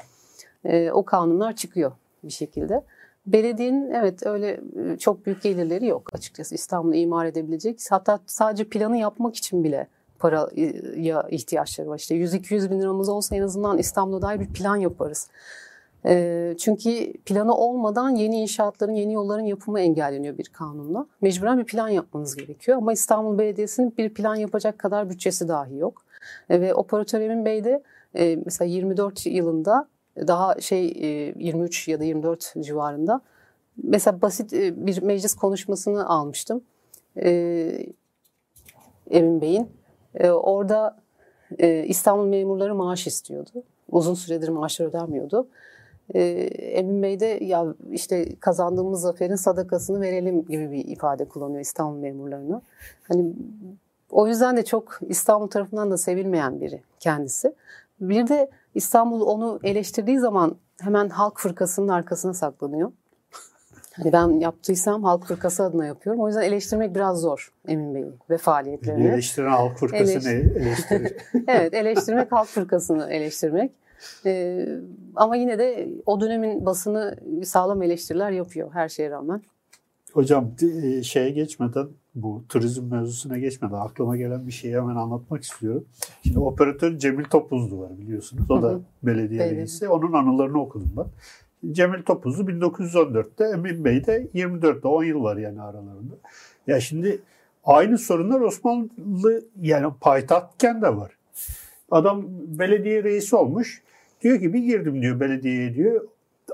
e, 0.65 0.91
o 0.91 1.05
kanunlar 1.05 1.55
çıkıyor 1.55 1.91
bir 2.23 2.31
şekilde. 2.31 2.83
Belediyenin 3.25 3.91
evet 3.91 4.25
öyle 4.25 4.61
e, 4.93 4.97
çok 4.97 5.25
büyük 5.25 5.41
gelirleri 5.41 5.85
yok 5.85 6.09
açıkçası 6.13 6.55
İstanbul'u 6.55 6.95
imar 6.95 7.25
edebilecek. 7.25 7.79
Hatta 7.89 8.19
sadece 8.25 8.63
planı 8.63 8.97
yapmak 8.97 9.35
için 9.35 9.63
bile 9.63 9.87
paraya 10.19 11.27
ihtiyaçları 11.29 11.89
var. 11.89 11.97
İşte 11.97 12.15
100-200 12.15 12.71
bin 12.71 12.79
liramız 12.81 13.09
olsa 13.09 13.35
en 13.35 13.41
azından 13.41 13.77
İstanbul'a 13.77 14.21
dair 14.21 14.39
bir 14.39 14.53
plan 14.53 14.75
yaparız. 14.75 15.27
Ee, 16.05 16.55
çünkü 16.59 17.13
planı 17.13 17.55
olmadan 17.55 18.09
yeni 18.09 18.41
inşaatların, 18.41 18.93
yeni 18.93 19.13
yolların 19.13 19.43
yapımı 19.43 19.79
engelleniyor 19.79 20.37
bir 20.37 20.45
kanunla. 20.45 21.05
Mecburen 21.21 21.59
bir 21.59 21.65
plan 21.65 21.89
yapmanız 21.89 22.35
gerekiyor 22.35 22.77
ama 22.77 22.93
İstanbul 22.93 23.37
Belediyesi'nin 23.37 23.97
bir 23.97 24.13
plan 24.13 24.35
yapacak 24.35 24.79
kadar 24.79 25.09
bütçesi 25.09 25.47
dahi 25.47 25.77
yok. 25.77 26.03
Ee, 26.49 26.61
ve 26.61 26.73
operatör 26.73 27.21
Emin 27.21 27.45
Bey 27.45 27.63
de 27.63 27.83
e, 28.15 28.35
mesela 28.45 28.69
24 28.69 29.25
yılında 29.25 29.87
daha 30.17 30.61
şey 30.61 30.85
23 31.39 31.87
e, 31.87 31.91
ya 31.91 31.99
da 31.99 32.03
24 32.03 32.53
civarında 32.59 33.21
mesela 33.83 34.21
basit 34.21 34.53
e, 34.53 34.85
bir 34.85 35.01
meclis 35.01 35.35
konuşmasını 35.35 36.09
almıştım. 36.09 36.61
Emin 39.09 39.41
Bey'in. 39.41 39.71
Orada 40.23 40.99
İstanbul 41.85 42.25
memurları 42.25 42.75
maaş 42.75 43.07
istiyordu. 43.07 43.63
Uzun 43.91 44.13
süredir 44.13 44.49
maaşlar 44.49 44.85
ödenmiyordu 44.85 45.47
e, 46.13 46.21
Emin 46.79 47.03
Bey 47.03 47.19
de 47.19 47.39
ya 47.41 47.65
işte 47.91 48.35
kazandığımız 48.39 49.01
zaferin 49.01 49.35
sadakasını 49.35 50.01
verelim 50.01 50.45
gibi 50.45 50.71
bir 50.71 50.87
ifade 50.87 51.25
kullanıyor 51.25 51.61
İstanbul 51.61 51.99
memurlarına. 51.99 52.61
Hani 53.07 53.33
o 54.11 54.27
yüzden 54.27 54.57
de 54.57 54.65
çok 54.65 54.99
İstanbul 55.01 55.47
tarafından 55.47 55.91
da 55.91 55.97
sevilmeyen 55.97 56.61
biri 56.61 56.81
kendisi. 56.99 57.53
Bir 58.01 58.27
de 58.27 58.49
İstanbul 58.75 59.21
onu 59.21 59.59
eleştirdiği 59.63 60.19
zaman 60.19 60.55
hemen 60.81 61.09
halk 61.09 61.39
fırkasının 61.39 61.87
arkasına 61.87 62.33
saklanıyor. 62.33 62.91
Hani 63.93 64.13
ben 64.13 64.39
yaptıysam 64.39 65.03
halk 65.03 65.25
fırkası 65.25 65.63
adına 65.63 65.85
yapıyorum. 65.85 66.21
O 66.21 66.27
yüzden 66.27 66.41
eleştirmek 66.41 66.95
biraz 66.95 67.21
zor 67.21 67.53
Emin 67.67 67.95
Bey'i 67.95 68.13
ve 68.29 68.37
faaliyetlerini. 68.37 69.07
Eleştiren 69.07 69.49
halk 69.49 69.77
fırkasını 69.77 70.31
eleştirir. 70.31 71.13
evet 71.47 71.73
eleştirmek 71.73 72.31
halk 72.31 72.47
fırkasını 72.47 73.09
eleştirmek. 73.09 73.71
Ee, 74.25 74.67
ama 75.15 75.35
yine 75.35 75.59
de 75.59 75.89
o 76.05 76.21
dönemin 76.21 76.65
basını 76.65 77.17
sağlam 77.43 77.81
eleştiriler 77.81 78.31
yapıyor 78.31 78.69
her 78.73 78.89
şeye 78.89 79.09
rağmen. 79.09 79.41
Hocam 80.13 80.51
e, 80.83 81.03
şeye 81.03 81.29
geçmeden 81.29 81.87
bu 82.15 82.43
turizm 82.49 82.85
mevzusuna 82.91 83.37
geçmeden 83.37 83.73
aklıma 83.73 84.17
gelen 84.17 84.47
bir 84.47 84.51
şeyi 84.51 84.75
hemen 84.75 84.95
anlatmak 84.95 85.43
istiyorum. 85.43 85.85
Şimdi 86.23 86.39
operatör 86.39 86.97
Cemil 86.97 87.23
Topuzlu 87.23 87.79
var 87.79 87.97
biliyorsunuz. 87.99 88.51
O 88.51 88.61
da 88.61 88.79
Belediye. 89.03 89.51
reisi. 89.51 89.89
Onun 89.89 90.13
anılarını 90.13 90.61
okudum 90.61 90.91
ben. 90.97 91.05
Cemil 91.73 92.03
Topuzlu 92.03 92.43
1914'te, 92.43 93.43
Emin 93.43 93.85
Bey 93.85 94.05
de 94.05 94.27
24'te 94.35 94.87
10 94.87 95.03
yıl 95.03 95.23
var 95.23 95.37
yani 95.37 95.61
aralarında. 95.61 96.15
Ya 96.67 96.79
şimdi 96.79 97.21
aynı 97.63 97.97
sorunlar 97.97 98.41
Osmanlı 98.41 99.45
yani 99.61 99.93
payitahtken 100.01 100.81
de 100.81 100.97
var. 100.97 101.11
Adam 101.91 102.25
belediye 102.47 103.03
reisi 103.03 103.35
olmuş. 103.35 103.81
Diyor 104.21 104.39
ki 104.39 104.53
bir 104.53 104.59
girdim 104.59 105.01
diyor 105.01 105.19
belediyeye 105.19 105.75
diyor. 105.75 106.07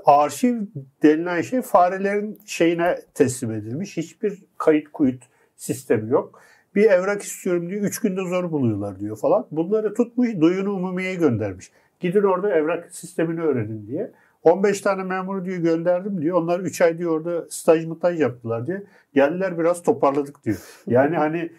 Arşiv 0.04 0.56
denilen 1.02 1.40
şey 1.40 1.62
farelerin 1.62 2.38
şeyine 2.46 3.00
teslim 3.14 3.50
edilmiş. 3.50 3.96
Hiçbir 3.96 4.44
kayıt 4.58 4.88
kuyut 4.92 5.22
sistemi 5.56 6.10
yok. 6.10 6.40
Bir 6.74 6.90
evrak 6.90 7.22
istiyorum 7.22 7.70
diyor. 7.70 7.82
Üç 7.82 7.98
günde 7.98 8.20
zor 8.28 8.52
buluyorlar 8.52 9.00
diyor 9.00 9.16
falan. 9.16 9.46
Bunları 9.50 9.94
tutmuş 9.94 10.28
duyunu 10.40 10.72
umumiyeye 10.72 11.14
göndermiş. 11.14 11.70
Gidin 12.00 12.22
orada 12.22 12.50
evrak 12.56 12.94
sistemini 12.94 13.40
öğrenin 13.40 13.86
diye. 13.86 14.10
15 14.42 14.80
tane 14.80 15.02
memuru 15.02 15.44
diyor 15.44 15.58
gönderdim 15.58 16.22
diyor. 16.22 16.42
Onlar 16.42 16.60
3 16.60 16.80
ay 16.80 16.98
diyor 16.98 17.12
orada 17.12 17.46
staj 17.50 17.86
mıtaj 17.86 18.20
yaptılar 18.20 18.66
diye. 18.66 18.82
Geldiler 19.14 19.58
biraz 19.58 19.82
toparladık 19.82 20.44
diyor. 20.44 20.58
Yani 20.86 21.16
hani 21.16 21.50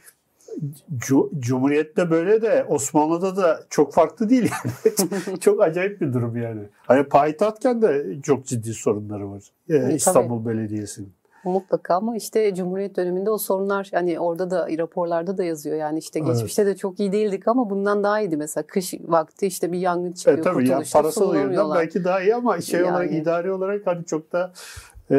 Cumhuriyet'te 1.39 2.09
böyle 2.11 2.41
de 2.41 2.65
Osmanlı'da 2.69 3.35
da 3.37 3.59
çok 3.69 3.93
farklı 3.93 4.29
değil 4.29 4.51
yani. 4.51 5.39
çok 5.39 5.61
acayip 5.61 6.01
bir 6.01 6.13
durum 6.13 6.37
yani. 6.37 6.61
Hani 6.77 7.03
payitahtken 7.03 7.81
de 7.81 8.05
çok 8.23 8.45
ciddi 8.45 8.73
sorunları 8.73 9.31
var. 9.31 9.43
Ee, 9.69 9.81
tabii. 9.81 9.93
İstanbul 9.93 10.45
Belediyesi'nin. 10.45 11.17
Mutlaka 11.43 11.95
ama 11.95 12.15
işte 12.15 12.55
Cumhuriyet 12.55 12.95
döneminde 12.97 13.29
o 13.29 13.37
sorunlar 13.37 13.89
hani 13.93 14.19
orada 14.19 14.49
da 14.51 14.67
raporlarda 14.77 15.37
da 15.37 15.43
yazıyor. 15.43 15.75
Yani 15.77 15.99
işte 15.99 16.19
Evet. 16.19 16.29
geçmişte 16.33 16.65
de 16.65 16.75
çok 16.75 16.99
iyi 16.99 17.11
değildik 17.11 17.47
ama 17.47 17.69
bundan 17.69 18.03
daha 18.03 18.21
iyiydi 18.21 18.37
mesela. 18.37 18.67
Kış 18.67 18.93
vakti 19.07 19.47
işte 19.47 19.71
bir 19.71 19.79
yangın 19.79 20.11
çıkıyor. 20.11 20.37
E, 20.37 20.41
tabii 20.41 20.53
kurtuluşta 20.53 21.01
parasal 21.01 21.35
yönden 21.35 21.69
belki 21.75 22.03
daha 22.03 22.21
iyi 22.21 22.35
ama 22.35 22.61
şey 22.61 22.83
olarak 22.83 23.11
Yani. 23.11 23.21
idari 23.21 23.51
olarak 23.51 23.87
hani 23.87 24.05
çok 24.05 24.31
da 24.31 24.51
e, 25.11 25.17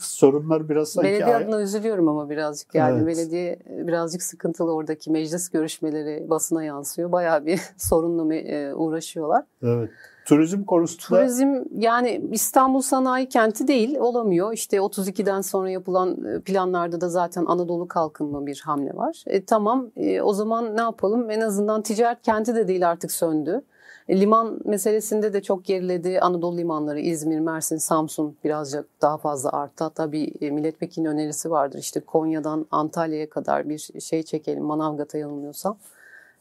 sorunlar 0.00 0.68
biraz 0.68 0.88
sanki 0.88 1.08
Belediye 1.08 1.36
adına 1.36 1.62
üzülüyorum 1.62 2.08
ama 2.08 2.30
birazcık 2.30 2.74
yani 2.74 2.96
Evet. 2.96 3.06
belediye 3.06 3.58
birazcık 3.68 4.22
sıkıntılı 4.22 4.74
oradaki 4.74 5.10
meclis 5.10 5.48
görüşmeleri 5.48 6.30
basına 6.30 6.64
yansıyor. 6.64 7.12
Bayağı 7.12 7.46
bir 7.46 7.60
sorunla 7.76 8.34
e, 8.34 8.74
uğraşıyorlar. 8.74 9.44
evet. 9.62 9.90
Turizm 10.26 10.64
konusunda 10.64 11.18
Turizm 11.20 11.54
yani 11.76 12.22
İstanbul 12.32 12.80
sanayi 12.80 13.28
kenti 13.28 13.68
değil 13.68 13.96
olamıyor. 13.98 14.52
İşte 14.52 14.76
32'den 14.76 15.40
sonra 15.40 15.70
yapılan 15.70 16.24
e, 16.24 16.40
planlarda 16.40 17.00
da 17.00 17.08
zaten 17.08 17.44
Anadolu 17.44 17.88
kalkınma 17.88 18.46
bir 18.46 18.62
hamle 18.64 18.96
var. 18.96 19.24
E, 19.26 19.44
tamam 19.44 19.90
e, 19.96 20.22
o 20.22 20.32
zaman 20.32 20.76
ne 20.76 20.80
yapalım 20.80 21.30
en 21.30 21.40
azından 21.40 21.82
ticaret 21.82 22.22
kenti 22.22 22.54
de 22.54 22.68
değil 22.68 22.90
artık 22.90 23.12
söndü. 23.12 23.62
Liman 24.10 24.60
meselesinde 24.64 25.32
de 25.32 25.42
çok 25.42 25.64
geriledi. 25.64 26.20
Anadolu 26.20 26.56
limanları 26.56 27.00
İzmir, 27.00 27.40
Mersin, 27.40 27.76
Samsun 27.76 28.36
birazcık 28.44 29.02
daha 29.02 29.18
fazla 29.18 29.52
arttı. 29.52 29.84
Hatta 29.84 30.12
bir 30.12 30.42
e, 30.42 30.50
milletvekili 30.50 31.08
önerisi 31.08 31.50
vardır. 31.50 31.78
İşte 31.78 32.00
Konya'dan 32.00 32.66
Antalya'ya 32.70 33.30
kadar 33.30 33.68
bir 33.68 34.00
şey 34.00 34.22
çekelim 34.22 34.64
Manavgat'a 34.64 35.18
yanılmıyorsam. 35.18 35.76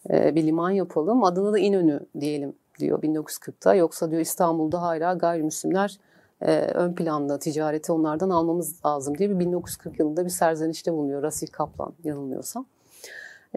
E, 0.09 0.35
bir 0.35 0.43
liman 0.43 0.71
yapalım. 0.71 1.23
Adına 1.23 1.53
da 1.53 1.59
İnönü 1.59 1.99
diyelim 2.19 2.53
diyor 2.79 3.01
1940'ta. 3.01 3.75
Yoksa 3.75 4.11
diyor 4.11 4.21
İstanbul'da 4.21 4.81
hala 4.81 5.13
gayrimüslimler 5.13 5.97
e, 6.41 6.59
ön 6.59 6.93
planda 6.93 7.39
ticareti 7.39 7.91
onlardan 7.91 8.29
almamız 8.29 8.85
lazım 8.85 9.17
diye 9.17 9.29
bir 9.29 9.39
1940 9.39 9.99
yılında 9.99 10.25
bir 10.25 10.29
serzenişte 10.29 10.93
bulunuyor 10.93 11.23
Rasil 11.23 11.47
Kaplan 11.47 11.93
yanılmıyorsam. 12.03 12.65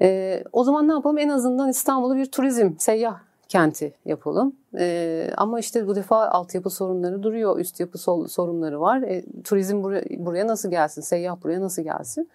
E, 0.01 0.43
o 0.53 0.65
zaman 0.65 0.89
ne 0.89 0.93
yapalım? 0.93 1.19
En 1.19 1.29
azından 1.29 1.69
İstanbul'u 1.69 2.17
bir 2.17 2.27
turizm, 2.27 2.71
seyyah 2.79 3.26
kenti 3.49 3.93
yapalım. 4.05 4.57
E, 4.79 5.31
ama 5.37 5.61
işte 5.61 5.87
bu 5.87 5.97
defa 5.97 6.29
altyapı 6.29 6.71
sorunları 6.71 7.23
duruyor, 7.23 7.59
üst 7.59 7.81
yapı 7.81 7.99
sorunları 8.29 8.81
var. 8.81 9.03
E, 9.03 9.25
turizm 9.45 9.83
buraya, 9.83 10.05
buraya 10.19 10.47
nasıl 10.47 10.71
gelsin, 10.71 11.03
seyyah 11.03 11.37
buraya 11.43 11.61
nasıl 11.61 11.83
gelsin? 11.83 12.29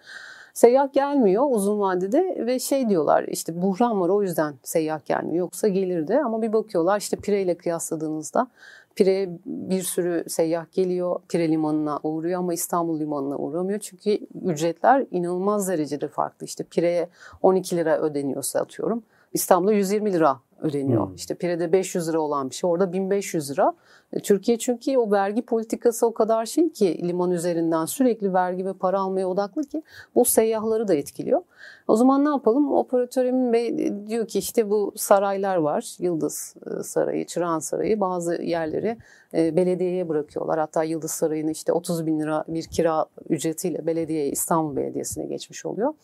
Seyyah 0.54 0.92
gelmiyor 0.92 1.46
uzun 1.50 1.80
vadede 1.80 2.46
ve 2.46 2.58
şey 2.58 2.88
diyorlar 2.88 3.24
işte 3.28 3.62
buhran 3.62 4.00
var 4.00 4.08
o 4.08 4.22
yüzden 4.22 4.54
seyyah 4.62 5.04
gelmiyor. 5.04 5.36
Yoksa 5.36 5.68
gelirdi 5.68 6.18
ama 6.18 6.42
bir 6.42 6.52
bakıyorlar 6.52 6.98
işte 6.98 7.16
Pire 7.16 7.42
ile 7.42 7.54
kıyasladığınızda 7.54 8.48
Pire'ye 8.94 9.30
bir 9.46 9.82
sürü 9.82 10.24
seyyah 10.28 10.72
geliyor. 10.72 11.20
Pire 11.28 11.48
limanına 11.48 12.00
uğruyor 12.02 12.38
ama 12.38 12.54
İstanbul 12.54 13.00
limanına 13.00 13.36
uğramıyor. 13.36 13.78
Çünkü 13.78 14.18
ücretler 14.44 15.06
inanılmaz 15.10 15.68
derecede 15.68 16.08
farklı. 16.08 16.46
İşte 16.46 16.64
Pire'ye 16.64 17.08
12 17.42 17.76
lira 17.76 17.98
ödeniyorsa 17.98 18.60
atıyorum. 18.60 19.02
İstanbul'da 19.32 19.72
120 19.72 20.12
lira 20.12 20.40
ödeniyor. 20.62 21.06
Hmm. 21.06 21.14
İşte 21.14 21.34
Pire'de 21.34 21.72
500 21.72 22.08
lira 22.08 22.20
olan 22.20 22.50
bir 22.50 22.54
şey 22.54 22.70
orada 22.70 22.92
1500 22.92 23.50
lira. 23.50 23.72
Türkiye 24.20 24.58
çünkü 24.58 24.98
o 24.98 25.10
vergi 25.10 25.42
politikası 25.42 26.06
o 26.06 26.14
kadar 26.14 26.46
şey 26.46 26.72
ki 26.72 27.08
liman 27.08 27.30
üzerinden 27.30 27.84
sürekli 27.84 28.34
vergi 28.34 28.66
ve 28.66 28.72
para 28.72 29.00
almaya 29.00 29.28
odaklı 29.28 29.64
ki 29.64 29.82
bu 30.14 30.24
seyyahları 30.24 30.88
da 30.88 30.94
etkiliyor. 30.94 31.42
O 31.88 31.96
zaman 31.96 32.24
ne 32.24 32.28
yapalım? 32.28 32.72
Operatör 32.72 33.24
Emin 33.24 33.52
Bey 33.52 33.68
e, 33.68 34.06
diyor 34.06 34.26
ki 34.26 34.38
işte 34.38 34.70
bu 34.70 34.92
saraylar 34.96 35.56
var. 35.56 35.96
Yıldız 35.98 36.54
e, 36.66 36.82
Sarayı, 36.82 37.26
Çırağan 37.26 37.58
Sarayı 37.58 38.00
bazı 38.00 38.34
yerleri 38.34 38.96
e, 39.34 39.56
belediyeye 39.56 40.08
bırakıyorlar. 40.08 40.58
Hatta 40.58 40.84
Yıldız 40.84 41.10
Sarayı'nı 41.10 41.50
işte 41.50 41.72
30 41.72 42.06
bin 42.06 42.20
lira 42.20 42.44
bir 42.48 42.62
kira 42.62 43.06
ücretiyle 43.28 43.86
belediyeye 43.86 44.28
İstanbul 44.28 44.76
Belediyesi'ne 44.76 45.26
geçmiş 45.26 45.66
oluyor. 45.66 45.94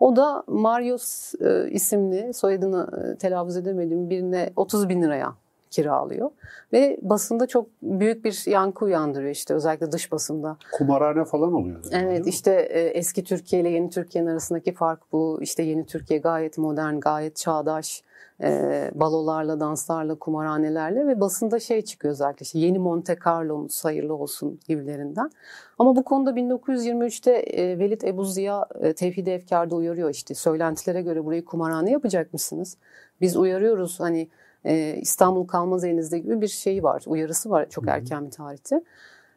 O 0.00 0.16
da 0.16 0.44
Marius 0.46 1.34
isimli 1.70 2.34
soyadını 2.34 3.16
telaffuz 3.18 3.56
edemediğim 3.56 4.10
birine 4.10 4.50
30 4.56 4.88
bin 4.88 5.02
liraya 5.02 5.43
kiralıyor. 5.74 6.30
Ve 6.72 6.98
basında 7.02 7.46
çok 7.46 7.66
büyük 7.82 8.24
bir 8.24 8.50
yankı 8.50 8.84
uyandırıyor 8.84 9.30
işte 9.30 9.54
özellikle 9.54 9.92
dış 9.92 10.12
basında. 10.12 10.56
kumarhane 10.72 11.24
falan 11.24 11.52
oluyor. 11.52 11.84
Evet 11.92 12.26
işte 12.26 12.50
e, 12.52 12.80
eski 12.80 13.24
Türkiye 13.24 13.62
ile 13.62 13.68
yeni 13.68 13.90
Türkiye'nin 13.90 14.30
arasındaki 14.30 14.74
fark 14.74 15.12
bu. 15.12 15.38
İşte 15.42 15.62
yeni 15.62 15.86
Türkiye 15.86 16.20
gayet 16.20 16.58
modern, 16.58 17.00
gayet 17.00 17.36
çağdaş. 17.36 18.02
E, 18.42 18.90
balolarla, 18.94 19.60
danslarla, 19.60 20.14
kumarhanelerle 20.14 21.06
ve 21.06 21.20
basında 21.20 21.60
şey 21.60 21.82
çıkıyor 21.82 22.12
özellikle 22.12 22.44
işte 22.44 22.58
yeni 22.58 22.78
Monte 22.78 23.16
Carlo'muz 23.24 23.84
hayırlı 23.84 24.14
olsun 24.14 24.60
gibilerinden. 24.68 25.30
Ama 25.78 25.96
bu 25.96 26.04
konuda 26.04 26.30
1923'te 26.30 27.32
e, 27.32 27.78
Velid 27.78 28.02
Ebu 28.02 28.24
Ziya 28.24 28.66
e, 28.80 28.92
Tevhid-i 28.92 29.30
Efkar'da 29.30 29.76
uyarıyor 29.76 30.10
işte 30.10 30.34
söylentilere 30.34 31.02
göre 31.02 31.24
burayı 31.24 31.44
kumarhane 31.44 31.90
yapacak 31.90 32.32
mısınız? 32.32 32.76
Biz 33.20 33.36
uyarıyoruz 33.36 34.00
hani 34.00 34.28
e, 34.64 34.96
İstanbul 35.00 35.46
kalmaz 35.46 35.84
elinizde 35.84 36.18
gibi 36.18 36.40
bir 36.40 36.48
şey 36.48 36.82
var, 36.82 37.02
uyarısı 37.06 37.50
var 37.50 37.68
çok 37.70 37.88
erken 37.88 38.26
bir 38.26 38.30
tarihte. 38.30 38.82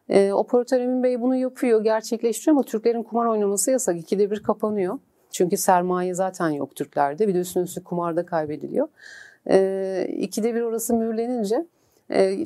E, 0.09 0.32
operatör 0.32 0.80
Emin 0.82 1.03
Bey 1.03 1.21
bunu 1.21 1.36
yapıyor, 1.36 1.84
gerçekleştiriyor 1.84 2.55
ama 2.55 2.63
Türklerin 2.63 3.03
kumar 3.03 3.25
oynaması 3.25 3.71
yasak. 3.71 3.97
İkide 3.97 4.32
bir 4.32 4.43
kapanıyor. 4.43 4.99
Çünkü 5.32 5.57
sermaye 5.57 6.13
zaten 6.13 6.49
yok 6.49 6.75
Türklerde. 6.75 7.28
Bir 7.28 7.34
de 7.34 7.39
üstüne 7.39 7.63
üstlük 7.63 7.86
kumarda 7.86 8.25
kaybediliyor. 8.25 8.88
E, 9.49 10.07
ikide 10.17 10.55
bir 10.55 10.61
orası 10.61 10.93
mühürlenince 10.93 11.65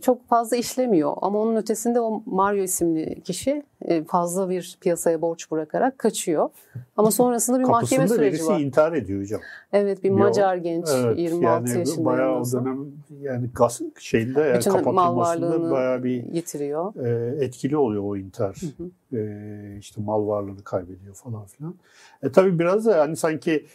çok 0.01 0.27
fazla 0.27 0.57
işlemiyor. 0.57 1.13
Ama 1.21 1.39
onun 1.39 1.55
ötesinde 1.55 2.01
o 2.01 2.23
Mario 2.25 2.63
isimli 2.63 3.21
kişi 3.21 3.63
e, 3.81 4.03
fazla 4.03 4.49
bir 4.49 4.77
piyasaya 4.81 5.21
borç 5.21 5.51
bırakarak 5.51 5.97
kaçıyor. 5.99 6.49
Ama 6.97 7.11
sonrasında 7.11 7.59
bir 7.59 7.63
mahkeme 7.63 7.97
Kapısında 8.01 8.07
süreci 8.17 8.33
birisi 8.33 8.47
var. 8.47 8.59
intihar 8.59 8.93
ediyor 8.93 9.21
hocam. 9.21 9.41
Evet 9.73 10.03
bir 10.03 10.09
Yo, 10.09 10.17
Macar 10.17 10.55
genç 10.55 10.87
Evet, 10.95 11.19
26 11.19 11.69
yani 11.69 11.79
yaşında. 11.79 12.05
bayağı 12.05 12.39
o 12.41 12.51
dönem 12.51 12.85
yani 13.21 13.49
gaz 13.55 13.81
şeyinde 13.99 14.41
yani 14.41 14.57
Bütün 14.59 14.71
kapatılmasında 14.71 15.71
bayağı 15.71 16.03
bir 16.03 16.23
yitiriyor. 16.33 16.95
e, 17.05 17.35
etkili 17.45 17.77
oluyor 17.77 18.03
o 18.05 18.17
intihar. 18.17 18.61
Hı 18.77 18.83
hı. 18.83 19.17
E, 19.17 19.77
işte 19.79 20.01
mal 20.01 20.27
varlığını 20.27 20.63
kaybediyor 20.63 21.15
falan 21.15 21.45
filan. 21.45 21.75
E 22.23 22.31
tabii 22.31 22.59
biraz 22.59 22.85
da 22.85 22.99
hani 22.99 23.15
sanki 23.15 23.65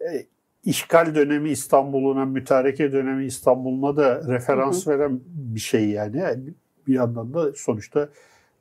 e, 0.00 0.26
işgal 0.66 1.14
dönemi 1.14 1.50
İstanbul'una, 1.50 2.24
mütareke 2.24 2.92
dönemi 2.92 3.26
İstanbul'una 3.26 3.96
da 3.96 4.28
referans 4.28 4.88
veren 4.88 5.20
bir 5.26 5.60
şey 5.60 5.88
yani. 5.90 6.18
Yani 6.18 6.42
Bir 6.86 6.94
yandan 6.94 7.34
da 7.34 7.52
sonuçta 7.56 8.08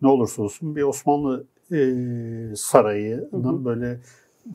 ne 0.01 0.07
olursa 0.07 0.41
olsun 0.43 0.75
bir 0.75 0.83
Osmanlı 0.83 1.45
e, 1.71 1.79
sarayının 2.55 3.43
Hı 3.53 3.59
hı. 3.59 3.65
böyle 3.65 3.99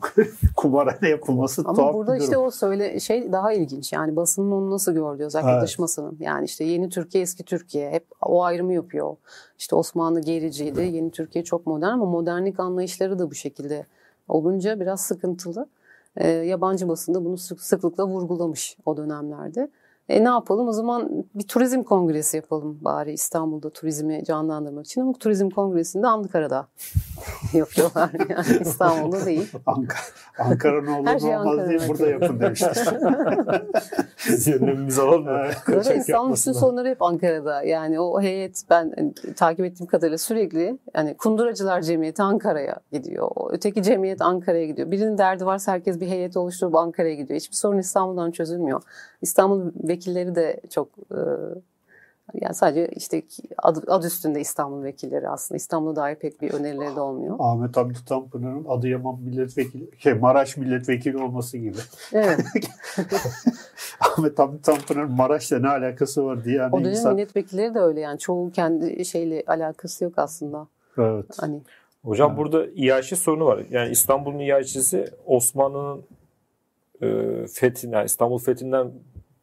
kumarhane 0.55 1.09
yapılması 1.09 1.61
Ama 1.65 1.75
tuhaf 1.75 1.93
burada 1.93 2.17
işte 2.17 2.37
o 2.37 2.51
söyle 2.51 2.99
şey 2.99 3.31
daha 3.31 3.53
ilginç. 3.53 3.93
Yani 3.93 4.15
basının 4.15 4.51
onu 4.51 4.71
nasıl 4.71 4.93
gördüğü 4.93 5.23
özellikle 5.23 5.51
Evet. 5.51 5.63
dış 5.63 5.79
basının. 5.79 6.17
Yani 6.19 6.45
işte 6.45 6.63
yeni 6.63 6.89
Türkiye 6.89 7.21
eski 7.23 7.43
Türkiye 7.43 7.91
hep 7.91 8.05
o 8.21 8.43
ayrımı 8.43 8.73
yapıyor. 8.73 9.15
İşte 9.59 9.75
Osmanlı 9.75 10.21
gericiydi. 10.21 10.81
Yeni 10.81 11.11
Türkiye 11.11 11.43
çok 11.43 11.67
modern 11.67 11.91
ama 11.93 12.05
modernlik 12.05 12.59
anlayışları 12.59 13.19
da 13.19 13.31
bu 13.31 13.35
şekilde 13.35 13.85
olunca 14.27 14.79
biraz 14.79 15.01
sıkıntılı. 15.01 15.67
Ee, 16.17 16.27
yabancı 16.29 16.87
basında 16.87 17.25
bunu 17.25 17.37
sık, 17.37 17.61
sıklıkla 17.61 18.07
vurgulamış 18.07 18.77
o 18.85 18.97
dönemlerde. 18.97 19.71
E 20.11 20.23
ne 20.23 20.29
yapalım 20.29 20.67
o 20.67 20.71
zaman 20.71 21.25
bir 21.35 21.47
turizm 21.47 21.83
kongresi 21.83 22.37
yapalım 22.37 22.77
bari 22.81 23.11
İstanbul'da 23.11 23.69
turizmi 23.69 24.23
canlandırmak 24.23 24.85
için 24.85 25.01
ama 25.01 25.13
turizm 25.13 25.49
kongresinde 25.49 26.07
Ankara'da 26.07 26.67
yapıyorlar 27.53 28.11
yani 28.29 28.61
İstanbul'da 28.61 29.25
değil. 29.25 29.51
Ankara, 29.65 30.01
Ankara 30.39 30.81
ne 30.81 30.89
olur 30.89 31.07
Her 31.07 31.19
şey 31.19 31.37
olmaz 31.37 31.69
diye 31.69 31.79
Ankara'da. 31.79 31.89
burada 31.89 32.07
yapın 32.07 32.39
demişler. 32.39 32.77
Mı? 35.19 35.31
Evet, 35.69 35.85
Zaten 35.85 35.99
İstanbul 35.99 36.35
bütün 36.35 36.51
sorunları 36.51 36.89
hep 36.89 37.01
Ankara'da. 37.01 37.63
Yani 37.63 37.99
o 37.99 38.21
heyet 38.21 38.63
ben 38.69 38.93
hani, 38.97 39.13
takip 39.35 39.65
ettiğim 39.65 39.87
kadarıyla 39.87 40.17
sürekli 40.17 40.79
yani 40.95 41.17
Kunduracılar 41.17 41.81
Cemiyeti 41.81 42.21
Ankara'ya 42.21 42.79
gidiyor. 42.91 43.27
O 43.35 43.49
Öteki 43.51 43.83
cemiyet 43.83 44.21
Ankara'ya 44.21 44.65
gidiyor. 44.65 44.91
Birinin 44.91 45.17
derdi 45.17 45.45
varsa 45.45 45.71
herkes 45.71 45.99
bir 45.99 46.07
heyet 46.07 46.37
oluşturup 46.37 46.75
Ankara'ya 46.75 47.15
gidiyor. 47.15 47.39
Hiçbir 47.39 47.55
sorun 47.55 47.77
İstanbul'dan 47.77 48.31
çözülmüyor. 48.31 48.81
İstanbul 49.21 49.71
vekilleri 50.01 50.35
de 50.35 50.61
çok 50.69 50.89
e, 51.11 51.19
yani 52.41 52.53
sadece 52.53 52.87
işte 52.95 53.23
adı, 53.57 53.83
adı 53.87 54.07
üstünde 54.07 54.41
İstanbul 54.41 54.83
vekilleri 54.83 55.29
aslında. 55.29 55.57
İstanbul'a 55.57 55.95
dair 55.95 56.15
pek 56.15 56.41
bir 56.41 56.51
önerileri 56.53 56.95
de 56.95 56.99
olmuyor. 56.99 57.35
Ahmet 57.39 57.77
Hamdi 57.77 58.05
Tanpınar'ın 58.05 58.65
Adıyaman 58.65 59.19
milletvekili, 59.21 59.89
şey 59.97 60.13
Maraş 60.13 60.57
milletvekili 60.57 61.17
olması 61.17 61.57
gibi. 61.57 61.77
Evet. 62.13 62.39
Ahmet 63.99 64.39
Hamdi 64.39 64.61
Tanpınar'ın 64.61 65.11
Maraş'la 65.11 65.59
ne 65.59 65.67
alakası 65.67 66.25
var 66.25 66.43
diye 66.43 66.57
yani 66.57 66.75
O 66.75 66.79
dönem 66.79 66.91
insan... 66.91 67.15
milletvekilleri 67.15 67.73
de 67.73 67.79
öyle 67.79 67.99
yani. 67.99 68.19
Çoğu 68.19 68.51
kendi 68.51 69.05
şeyle 69.05 69.43
alakası 69.47 70.03
yok 70.03 70.13
aslında. 70.17 70.67
Evet. 70.97 71.25
Hani 71.37 71.61
Hocam 72.03 72.29
Evet. 72.29 72.37
burada 72.39 72.65
iaşe 72.75 73.15
sorunu 73.15 73.45
var. 73.45 73.63
Yani 73.69 73.91
İstanbul'un 73.91 74.39
iaşesi 74.39 75.09
Osmanlı'nın 75.25 76.03
e, 77.01 77.07
fethinden, 77.47 77.97
yani 77.97 78.05
İstanbul 78.05 78.37
fethinden 78.37 78.91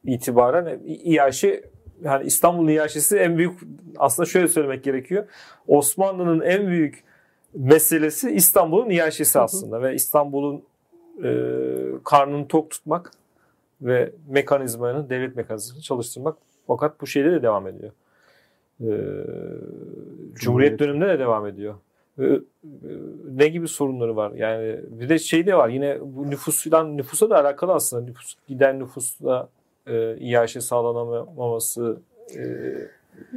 itibaren 0.09 0.81
iaşe 0.85 1.65
yani 2.03 2.27
İstanbul'un 2.27 2.69
iaşesi 2.69 3.17
en 3.17 3.39
büyük 3.39 3.61
aslında 3.97 4.27
şöyle 4.27 4.49
söylemek 4.49 4.85
gerekiyor. 4.85 5.27
Osmanlı'nın 5.67 6.41
en 6.41 6.67
büyük 6.67 7.05
meselesi 7.55 8.31
İstanbul'un 8.31 8.91
iaşesi 8.91 9.35
Hı 9.35 9.39
hı. 9.39 9.45
aslında 9.45 9.83
ve 9.83 9.95
İstanbul'un 9.95 10.63
e, 11.25 11.31
karnını 12.05 12.49
tok 12.49 12.71
tutmak 12.71 13.11
ve 13.83 14.13
mekanizmanın 14.29 15.11
devlet 15.11 15.37
mekanizmasını 15.37 15.83
çalıştırmak 15.83 16.37
fakat 16.67 17.01
bu 17.01 17.07
şeyde 17.07 17.33
de 17.33 17.43
devam 17.43 17.67
ediyor. 17.67 17.93
E, 18.81 18.87
Cumhuriyet 18.87 20.37
Cumhuriyet. 20.37 20.79
döneminde 20.79 21.09
de 21.09 21.19
devam 21.19 21.47
ediyor. 21.47 21.75
E, 22.19 22.25
e, 22.25 22.41
ne 23.31 23.49
gibi 23.49 23.69
sorunları 23.69 24.17
var? 24.17 24.33
Yani 24.33 24.81
bir 24.89 25.09
de 25.09 25.19
şey 25.19 25.47
de 25.47 25.55
var 25.57 25.69
yine 25.69 25.99
bu 26.03 26.31
nüfusdan 26.31 26.97
nüfusa 26.97 27.31
da 27.31 27.41
alakalı 27.41 27.73
aslında 27.73 28.05
nüfus 28.05 28.35
giden 28.49 28.79
nüfusla 28.81 29.49
e, 29.91 30.17
iaşe 30.19 30.61
sağlanamaması 30.61 32.01
e, 32.37 32.43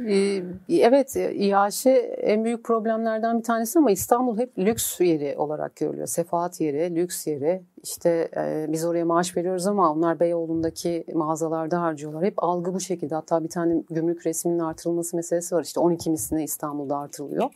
Ee, 0.08 0.42
Evet, 0.68 1.16
İHŞ 1.16 1.86
en 2.16 2.44
büyük 2.44 2.64
problemlerden 2.64 3.38
bir 3.38 3.44
tanesi 3.44 3.78
ama 3.78 3.90
İstanbul 3.90 4.38
hep 4.38 4.58
lüks 4.58 5.00
yeri 5.00 5.34
olarak 5.38 5.76
görülüyor. 5.76 6.06
Sefahat 6.06 6.60
yeri, 6.60 6.96
lüks 6.96 7.26
yeri. 7.26 7.62
İşte 7.82 8.28
e, 8.36 8.66
biz 8.68 8.84
oraya 8.84 9.04
maaş 9.04 9.36
veriyoruz 9.36 9.66
ama 9.66 9.92
onlar 9.92 10.20
Beyoğlu'ndaki 10.20 11.04
mağazalarda 11.14 11.82
harcıyorlar. 11.82 12.24
Hep 12.24 12.44
algı 12.44 12.74
bu 12.74 12.80
şekilde. 12.80 13.14
Hatta 13.14 13.44
bir 13.44 13.48
tane 13.48 13.82
gümrük 13.90 14.26
resminin 14.26 14.58
artırılması 14.58 15.16
meselesi 15.16 15.54
var. 15.54 15.62
İşte 15.62 15.80
12 15.80 16.10
misline 16.10 16.44
İstanbul'da 16.44 16.98
artırılıyor. 16.98 17.50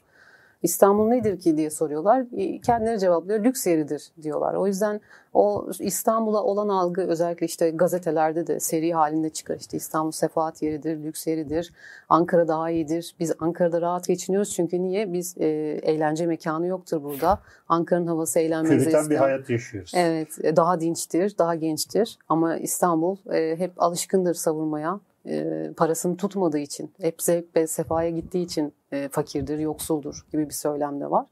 İstanbul 0.62 1.08
nedir 1.08 1.40
ki 1.40 1.56
diye 1.56 1.70
soruyorlar. 1.70 2.24
E, 2.36 2.60
Kendileri 2.60 2.98
cevaplıyor. 2.98 3.44
Lüks 3.44 3.66
yeridir 3.66 4.10
diyorlar. 4.22 4.54
O 4.54 4.66
yüzden 4.66 5.00
o 5.34 5.66
İstanbul'a 5.80 6.42
olan 6.42 6.68
algı 6.68 7.02
özellikle 7.02 7.46
işte 7.46 7.70
gazetelerde 7.70 8.46
de 8.46 8.60
seri 8.60 8.94
halinde 8.94 9.30
çıkar. 9.30 9.56
İşte 9.56 9.76
İstanbul 9.76 10.10
sefahat 10.10 10.62
yeridir, 10.62 11.04
lüks 11.04 11.26
yeridir. 11.26 11.72
Ankara 12.08 12.48
daha 12.48 12.70
iyidir. 12.70 13.14
Biz 13.20 13.32
Ankara'da 13.40 13.80
rahat 13.80 14.06
geçiniyoruz 14.06 14.50
çünkü 14.54 14.82
niye? 14.82 15.12
Biz 15.12 15.34
e, 15.38 15.46
eğlence 15.82 16.26
mekanı 16.26 16.66
yoktur 16.66 17.02
burada. 17.02 17.38
Ankara'nın 17.68 18.06
havası 18.06 18.38
eğlenmenizi 18.38 18.84
Püriten 18.84 19.00
bir 19.10 19.14
ister. 19.14 19.26
hayat 19.26 19.50
yaşıyoruz. 19.50 19.92
Evet, 19.96 20.28
e, 20.42 20.56
daha 20.56 20.80
dinçtir, 20.80 21.38
daha 21.38 21.54
gençtir. 21.54 22.18
Ama 22.28 22.56
İstanbul 22.56 23.16
e, 23.32 23.56
hep 23.58 23.72
alışkındır 23.82 24.34
savurmaya. 24.34 25.00
E, 25.28 25.70
parasını 25.76 26.16
tutmadığı 26.16 26.58
için, 26.58 26.92
hep 27.00 27.22
zevk 27.22 27.56
ve 27.56 27.66
sefaya 27.66 28.10
gittiği 28.10 28.44
için 28.44 28.72
e, 28.92 29.08
fakirdir, 29.08 29.58
yoksuldur 29.58 30.26
gibi 30.32 30.48
bir 30.48 30.54
söylem 30.54 31.00
de 31.00 31.10
var. 31.10 31.26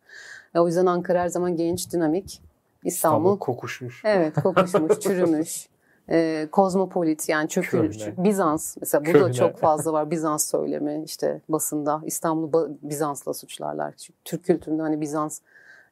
E, 0.55 0.59
o 0.59 0.67
yüzden 0.67 0.87
Ankara 0.87 1.21
her 1.21 1.29
zaman 1.29 1.57
genç, 1.57 1.93
dinamik. 1.93 2.25
İstanbul, 2.25 2.89
İstanbul 2.89 3.39
kokuşmuş. 3.39 4.03
evet 4.05 4.35
kokuşmuş, 4.43 4.99
çürümüş. 5.01 5.69
E, 6.11 6.49
kozmopolit 6.53 7.29
yani 7.29 7.49
çökülmüş. 7.49 7.99
Köhne. 7.99 8.25
Bizans 8.25 8.77
mesela 8.81 9.05
burada 9.05 9.19
Köhne. 9.19 9.33
çok 9.33 9.59
fazla 9.59 9.93
var 9.93 10.11
Bizans 10.11 10.51
söylemi 10.51 11.03
işte 11.05 11.41
basında. 11.49 12.01
İstanbul'u 12.05 12.51
Ba- 12.51 12.77
Bizans'la 12.83 13.35
suçlarlar. 13.35 13.95
Çünkü 13.97 14.19
Türk 14.25 14.45
kültüründe 14.45 14.83
hani 14.83 15.01
Bizans 15.01 15.41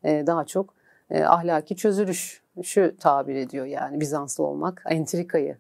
e, 0.05 0.25
daha 0.27 0.45
çok 0.45 0.75
e, 1.11 1.25
ahlaki 1.25 1.77
çözülüş 1.77 2.43
şu 2.63 2.97
tabir 3.01 3.35
ediyor 3.35 3.67
yani 3.67 4.01
Bizanslı 4.01 4.45
olmak 4.45 4.83
entrikayı 4.89 5.57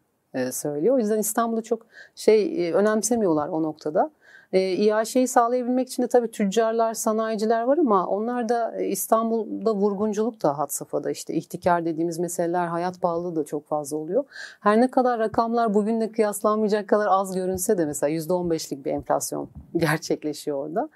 söylüyor. 0.52 0.94
O 0.94 0.98
yüzden 0.98 1.18
İstanbul'u 1.18 1.62
çok 1.62 1.86
şey 2.14 2.68
e, 2.68 2.72
önemsemiyorlar 2.72 3.48
o 3.48 3.62
noktada. 3.62 4.10
E, 4.52 4.72
İAŞ'yi 4.72 5.28
sağlayabilmek 5.28 5.88
için 5.88 6.02
de 6.02 6.06
tabii 6.06 6.30
tüccarlar, 6.30 6.94
sanayiciler 6.94 7.62
var 7.62 7.78
ama 7.78 8.06
onlar 8.06 8.48
da 8.48 8.76
e, 8.76 8.86
İstanbul'da 8.86 9.74
vurgunculuk 9.74 10.42
da 10.42 10.58
had 10.58 10.68
safhada. 10.68 11.10
işte 11.10 11.34
ihtikar 11.34 11.84
dediğimiz 11.84 12.18
meseleler, 12.18 12.66
hayat 12.66 13.00
pahalılığı 13.00 13.36
da 13.36 13.44
çok 13.44 13.66
fazla 13.66 13.96
oluyor. 13.96 14.24
Her 14.60 14.80
ne 14.80 14.90
kadar 14.90 15.18
rakamlar 15.18 15.74
bugünle 15.74 16.12
kıyaslanmayacak 16.12 16.88
kadar 16.88 17.06
az 17.10 17.34
görünse 17.34 17.78
de 17.78 17.86
mesela 17.86 18.10
%15'lik 18.10 18.84
bir 18.84 18.90
enflasyon 18.90 19.48
gerçekleşiyor 19.76 20.66
orada. 20.66 20.88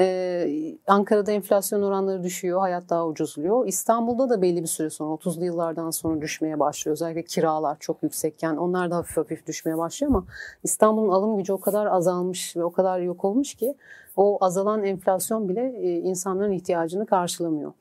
Ee, 0.00 0.76
Ankara'da 0.86 1.32
enflasyon 1.32 1.82
oranları 1.82 2.22
düşüyor, 2.22 2.60
hayat 2.60 2.90
daha 2.90 3.06
ucuzluyor. 3.06 3.66
İstanbul'da 3.66 4.30
da 4.30 4.42
belli 4.42 4.62
bir 4.62 4.66
süre 4.66 4.90
sonra 4.90 5.14
30'lu 5.14 5.44
yıllardan 5.44 5.90
sonra 5.90 6.20
düşmeye 6.20 6.60
başlıyor. 6.60 6.92
Özellikle 6.92 7.22
kiralar 7.22 7.76
çok 7.80 8.02
yüksekken 8.02 8.56
onlar 8.56 8.90
da 8.90 8.96
hafif 8.96 9.16
hafif 9.16 9.46
düşmeye 9.46 9.78
başlıyor 9.78 10.12
ama 10.12 10.24
İstanbul'un 10.64 11.08
alım 11.08 11.36
gücü 11.36 11.52
o 11.52 11.60
kadar 11.60 11.86
azalmış 11.86 12.56
ve 12.56 12.64
o 12.64 12.72
kadar 12.72 12.97
yok 13.00 13.24
olmuş 13.24 13.54
ki 13.54 13.74
o 14.16 14.38
azalan 14.40 14.84
enflasyon 14.84 15.48
bile 15.48 15.74
e, 15.76 15.98
insanların 15.98 16.52
ihtiyacını 16.52 17.06
karşılamıyor. 17.06 17.72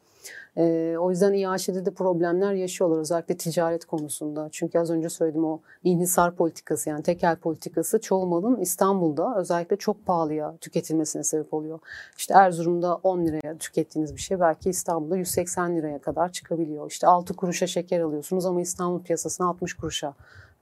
Ee, 0.58 0.96
o 1.00 1.10
yüzden 1.10 1.34
İHŞ'de 1.34 1.86
de 1.86 1.92
problemler 1.92 2.54
yaşıyorlar 2.54 3.00
özellikle 3.00 3.38
ticaret 3.38 3.86
konusunda. 3.86 4.50
Çünkü 4.52 4.80
az 4.80 4.90
önce 4.90 5.10
söyledim 5.10 5.46
o 5.46 5.60
inhisar 5.84 6.36
politikası 6.36 6.90
yani 6.90 7.04
tekel 7.04 7.36
politikası 7.36 8.02
çoğu 8.02 8.28
malın 8.28 8.60
İstanbul'da 8.60 9.36
özellikle 9.38 9.76
çok 9.76 10.06
pahalıya 10.06 10.58
tüketilmesine 10.62 11.24
sebep 11.24 11.54
oluyor. 11.54 11.80
İşte 12.18 12.34
Erzurum'da 12.34 12.96
10 12.96 13.26
liraya 13.26 13.58
tükettiğiniz 13.58 14.16
bir 14.16 14.22
şey 14.22 14.40
belki 14.40 14.70
İstanbul'da 14.70 15.18
180 15.18 15.78
liraya 15.78 16.00
kadar 16.00 16.32
çıkabiliyor. 16.32 16.92
İşte 16.92 17.08
6 17.08 17.34
kuruşa 17.34 17.68
şeker 17.68 18.00
alıyorsunuz 18.00 18.46
ama 18.46 18.62
İstanbul 18.62 19.04
piyasasına 19.04 19.48
60 19.48 19.74
kuruşa 19.74 20.14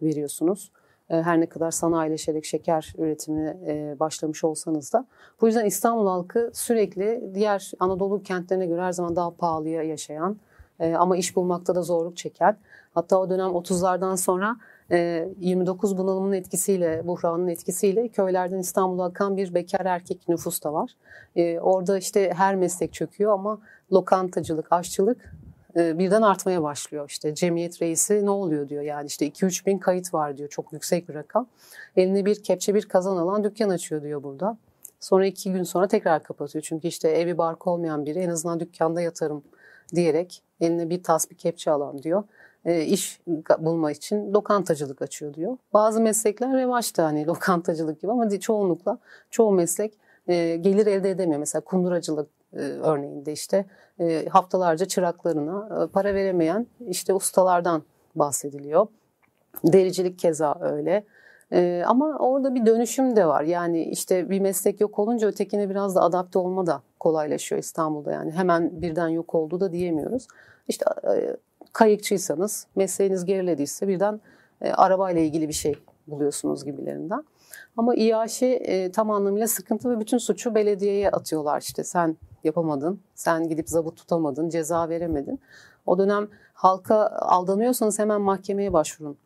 veriyorsunuz. 0.02 0.72
E, 1.10 1.22
Her 1.22 1.40
ne 1.40 1.46
kadar 1.46 1.72
sanayileşerek 1.72 2.46
şeker 2.46 2.94
üretimine 2.98 3.58
e, 3.68 4.00
başlamış 4.00 4.44
olsanız 4.44 4.94
da. 4.94 5.06
Bu 5.42 5.48
yüzden 5.48 5.66
İstanbul 5.66 6.08
halkı 6.08 6.52
sürekli 6.54 7.32
diğer 7.34 7.72
Anadolu 7.80 8.24
kentlerine 8.24 8.66
göre 8.66 8.82
her 8.82 8.92
zaman 8.92 9.16
daha 9.16 9.32
pahalıya 9.32 9.84
yaşayan 9.84 10.38
e, 10.80 10.96
ama 10.96 11.18
iş 11.18 11.36
bulmakta 11.36 11.76
da 11.76 11.82
zorluk 11.82 12.18
çeken. 12.18 12.58
Hatta 12.94 13.20
o 13.20 13.30
dönem 13.30 13.50
30'lardan 13.50 14.18
sonra 14.18 14.56
e, 14.92 15.30
29 15.40 15.98
bunalımının 15.98 16.34
etkisiyle, 16.34 17.08
buhranın 17.08 17.48
etkisiyle 17.48 18.08
köylerden 18.08 18.60
İstanbul'a 18.60 19.06
akan 19.06 19.38
bir 19.38 19.54
bekar 19.54 19.86
erkek 19.86 20.30
nüfus 20.30 20.64
da 20.64 20.74
var. 20.74 20.92
E, 21.36 21.60
Orada 21.60 21.98
işte 21.98 22.34
her 22.36 22.56
meslek 22.56 22.94
çöküyor 22.94 23.34
ama 23.34 23.60
lokantacılık, 23.94 24.68
aşçılık 24.72 25.18
e, 25.18 25.45
birden 25.76 26.22
artmaya 26.22 26.64
başlıyor. 26.64 27.10
İşte 27.10 27.36
cemiyet 27.36 27.82
reisi 27.82 28.26
ne 28.26 28.30
oluyor 28.30 28.70
diyor 28.70 28.84
yani 28.84 29.08
işte 29.08 29.28
2-3 29.28 29.66
bin 29.66 29.78
kayıt 29.78 30.14
var 30.14 30.38
diyor 30.38 30.50
çok 30.50 30.74
yüksek 30.74 31.10
bir 31.10 31.14
rakam. 31.14 31.48
Eline 31.96 32.26
bir 32.26 32.44
kepçe 32.44 32.76
bir 32.76 32.86
kazan 32.86 33.18
alan 33.18 33.44
dükkan 33.44 33.70
açıyor 33.70 34.02
diyor 34.02 34.24
burada. 34.24 34.58
Sonra 35.00 35.26
iki 35.26 35.52
gün 35.52 35.64
sonra 35.64 35.88
tekrar 35.88 36.24
kapatıyor. 36.24 36.64
Çünkü 36.68 36.88
işte 36.88 37.10
evi 37.10 37.38
barkı 37.38 37.70
olmayan 37.70 38.06
biri 38.06 38.20
en 38.20 38.30
azından 38.30 38.60
dükkanda 38.60 39.02
yatarım 39.02 39.44
diyerek 39.96 40.44
eline 40.62 40.90
bir 40.90 41.04
tas 41.04 41.30
bir 41.32 41.38
kepçe 41.38 41.72
alan 41.72 42.04
diyor. 42.04 42.24
E, 42.66 42.82
iş 42.82 43.20
bulma 43.60 43.92
için 43.92 44.34
lokantacılık 44.34 45.02
açıyor 45.02 45.34
diyor. 45.34 45.58
Bazı 45.74 46.02
meslekler 46.02 46.58
revaçta 46.58 47.06
hani 47.06 47.28
lokantacılık 47.28 48.02
gibi 48.02 48.12
ama 48.12 48.40
çoğunlukla 48.40 48.98
çoğu 49.32 49.52
meslek 49.52 49.94
e, 50.28 50.56
gelir 50.56 50.88
elde 50.88 51.10
edemiyor. 51.10 51.40
Mesela 51.40 51.62
kunduracılık 51.62 52.30
e, 52.30 52.45
örneğinde 52.60 53.32
işte 53.32 53.66
e, 54.00 54.26
haftalarca 54.30 54.86
çıraklarına 54.86 55.84
e, 55.84 55.88
para 55.88 56.14
veremeyen 56.14 56.68
işte 56.88 57.14
ustalardan 57.14 57.84
bahsediliyor. 58.16 58.88
Dericilik 59.64 60.20
keza 60.20 60.58
öyle. 60.62 61.04
Ama 61.86 62.18
orada 62.18 62.56
bir 62.56 62.66
dönüşüm 62.66 63.16
de 63.16 63.26
var. 63.26 63.44
Yani 63.44 63.84
işte 63.84 64.30
bir 64.30 64.40
meslek 64.40 64.82
yok 64.82 65.00
olunca 65.00 65.28
ötekine 65.28 65.70
biraz 65.70 65.96
da 65.96 66.02
adapte 66.02 66.40
olma 66.40 66.68
da 66.68 66.82
kolaylaşıyor 67.00 67.62
İstanbul'da. 67.62 68.12
Yani 68.12 68.32
hemen 68.32 68.82
birden 68.82 69.08
yok 69.08 69.36
oldu 69.36 69.60
da 69.60 69.72
diyemiyoruz. 69.72 70.28
İşte 70.68 70.86
e, 71.16 71.38
kayıkçıysanız 71.74 72.68
mesleğiniz 72.76 73.26
gerilediyse 73.26 73.88
birden 73.88 74.22
e, 74.62 74.72
arabayla 74.72 75.22
ilgili 75.22 75.48
bir 75.48 75.54
şey 75.54 75.76
buluyorsunuz 76.08 76.66
gibilerinden. 76.66 77.24
Ama 77.78 77.96
İAŞ 77.96 78.44
e, 78.44 78.92
tam 78.92 79.12
anlamıyla 79.12 79.48
sıkıntı 79.48 79.90
ve 79.90 80.00
bütün 80.00 80.18
suçu 80.18 80.56
belediyeye 80.56 81.10
atıyorlar. 81.10 81.62
İşte 81.62 81.84
sen 81.84 82.18
yapamadın, 82.46 83.00
sen 83.16 83.48
gidip 83.50 83.70
zabıt 83.70 83.98
tutamadın, 83.98 84.50
ceza 84.50 84.90
veremedin. 84.90 85.40
O 85.86 85.98
dönem 85.98 86.28
halka 86.54 87.08
aldanıyorsanız 87.08 88.00
hemen 88.00 88.22
mahkemeye 88.22 88.74
başvurun 88.74 89.18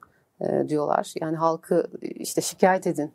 e, 0.41 0.69
diyorlar. 0.69 1.13
Yani 1.21 1.37
halkı 1.37 1.87
işte 2.01 2.41
şikayet 2.41 2.87
edin. 2.87 3.11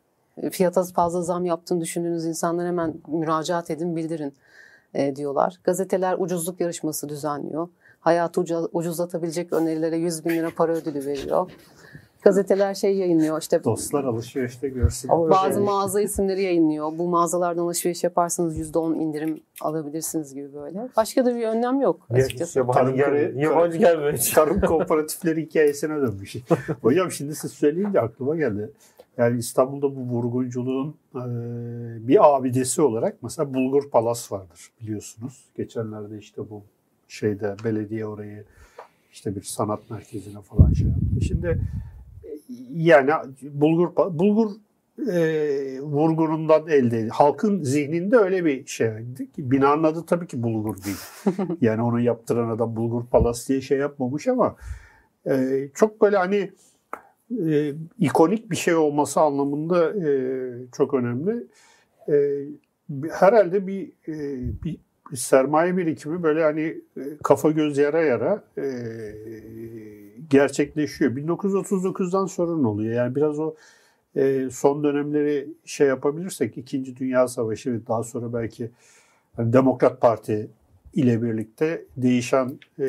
Fiyata 0.51 0.85
fazla 0.85 1.23
zam 1.23 1.45
yaptığını 1.45 1.81
düşündüğünüz 1.81 2.25
insanlar 2.25 2.67
hemen 2.67 2.95
müracaat 3.09 3.71
edin, 3.71 3.97
bildirin 3.97 4.35
e, 4.95 5.17
diyorlar. 5.17 5.61
Gazeteler 5.65 6.17
ucuzluk 6.19 6.61
yarışması 6.61 7.09
düzenliyor. 7.09 7.69
Hayatı 8.01 8.41
ucuzlatabilecek 8.73 9.53
önerilere 9.53 9.97
100 9.97 10.25
bin 10.25 10.31
lira 10.31 10.51
para 10.57 10.73
ödülü 10.73 11.07
veriyor. 11.07 11.51
Gazeteler 12.25 12.75
şey 12.75 12.97
yayınlıyor 12.97 13.41
işte. 13.41 13.65
Dostlar 13.65 14.05
alışverişte 14.05 14.69
görsün. 14.69 15.11
Bazı 15.11 15.61
mağaza 15.61 16.01
isimleri 16.01 16.43
yayınlıyor. 16.43 16.99
Bu 16.99 17.09
mağazalardan 17.09 17.63
alışveriş 17.63 18.05
yaparsanız 18.05 18.59
%10 18.59 18.97
indirim 18.97 19.41
alabilirsiniz 19.61 20.35
gibi 20.35 20.55
böyle. 20.55 20.89
Başka 20.97 21.27
da 21.27 21.37
bir 21.37 21.43
önlem 21.43 21.81
yok 21.81 22.07
açıkçası. 22.11 22.59
Yabancı, 22.59 22.97
gel, 22.97 23.37
yabancı 23.37 23.79
gelmiyor. 23.79 24.19
Tarım 24.35 24.61
kooperatifleri 24.61 25.43
hikayesine 25.43 25.97
dönmüş. 25.97 26.37
Hocam 26.83 27.11
şimdi 27.11 27.35
siz 27.35 27.53
söyleyince 27.53 28.01
aklıma 28.01 28.37
geldi. 28.37 28.71
Yani 29.17 29.39
İstanbul'da 29.39 29.97
bu 29.97 30.01
vurgunculuğun 30.01 30.95
e, 31.15 31.25
bir 32.09 32.37
abidesi 32.37 32.83
olarak 32.83 33.17
mesela 33.23 33.55
Bulgur 33.55 33.91
Palas 33.91 34.33
vardır 34.33 34.71
biliyorsunuz. 34.81 35.45
Geçenlerde 35.57 36.19
işte 36.19 36.51
bu 36.51 36.63
şeyde 37.09 37.57
belediye 37.65 38.07
orayı 38.07 38.45
işte 39.13 39.37
bir 39.37 39.43
sanat 39.43 39.91
merkezine 39.91 40.41
falan 40.43 40.73
şey 40.73 40.87
yaptı. 40.87 41.25
Şimdi 41.27 41.61
yani 42.71 43.11
bulgur 43.43 43.97
bulgur 43.97 44.51
e, 45.13 45.81
vurgunundan 45.81 46.69
elde. 46.69 47.09
Halkın 47.09 47.63
zihninde 47.63 48.17
öyle 48.17 48.45
bir 48.45 48.67
şey. 48.67 48.89
Binanın 49.39 49.83
adı 49.83 50.07
tabii 50.07 50.27
ki 50.27 50.43
bulgur 50.43 50.77
değil. 50.85 50.97
yani 51.61 51.83
onu 51.83 52.01
yaptıran 52.01 52.49
adam 52.49 52.77
bulgur 52.77 53.07
palas 53.07 53.49
diye 53.49 53.61
şey 53.61 53.79
yapmamış 53.79 54.29
ama 54.29 54.57
e, 55.27 55.65
çok 55.75 56.01
böyle 56.01 56.17
hani 56.17 56.51
e, 57.49 57.73
ikonik 57.99 58.51
bir 58.51 58.57
şey 58.57 58.75
olması 58.75 59.21
anlamında 59.21 60.09
e, 60.09 60.13
çok 60.77 60.95
önemli. 60.95 61.47
E, 62.09 62.15
herhalde 63.11 63.67
bir, 63.67 63.93
e, 64.09 64.15
bir 64.65 64.79
sermaye 65.15 65.77
birikimi 65.77 66.23
böyle 66.23 66.43
hani 66.43 66.61
e, 66.97 67.03
kafa 67.23 67.51
göz 67.51 67.79
yara 67.79 68.03
yara 68.03 68.45
e, 68.59 68.65
gerçekleşiyor. 70.31 71.13
1939'dan 71.13 72.27
sorun 72.27 72.65
oluyor. 72.65 72.95
Yani 72.95 73.15
biraz 73.15 73.39
o 73.39 73.55
e, 74.17 74.51
son 74.51 74.85
dönemleri 74.85 75.49
şey 75.65 75.89
yapabilirsek 75.89 76.59
İkinci 76.59 76.97
Dünya 76.97 77.29
Savaşı 77.29 77.73
ve 77.73 77.87
daha 77.87 78.03
sonra 78.03 78.33
belki 78.33 78.71
hani 79.37 79.53
Demokrat 79.53 80.01
Parti 80.01 80.51
ile 80.95 81.23
birlikte 81.23 81.85
değişen 81.97 82.59
e, 82.79 82.89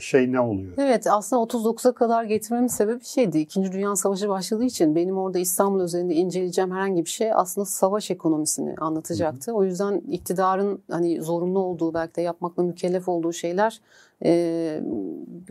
şey 0.00 0.32
ne 0.32 0.40
oluyor? 0.40 0.72
Evet 0.78 1.06
aslında 1.06 1.42
39'a 1.42 1.92
kadar 1.92 2.24
getirmemin 2.24 2.66
sebebi 2.66 3.04
şeydi. 3.04 3.38
İkinci 3.38 3.72
Dünya 3.72 3.96
Savaşı 3.96 4.28
başladığı 4.28 4.64
için 4.64 4.96
benim 4.96 5.18
orada 5.18 5.38
İstanbul 5.38 5.84
üzerinde 5.84 6.14
inceleyeceğim 6.14 6.70
herhangi 6.70 7.04
bir 7.04 7.10
şey 7.10 7.32
aslında 7.34 7.64
savaş 7.64 8.10
ekonomisini 8.10 8.74
anlatacaktı. 8.78 9.50
Hı 9.50 9.54
hı. 9.54 9.58
O 9.58 9.64
yüzden 9.64 10.02
iktidarın 10.10 10.82
hani 10.90 11.22
zorunlu 11.22 11.58
olduğu 11.58 11.94
belki 11.94 12.14
de 12.14 12.22
yapmakla 12.22 12.62
mükellef 12.62 13.08
olduğu 13.08 13.32
şeyler 13.32 13.80
e, 14.24 14.82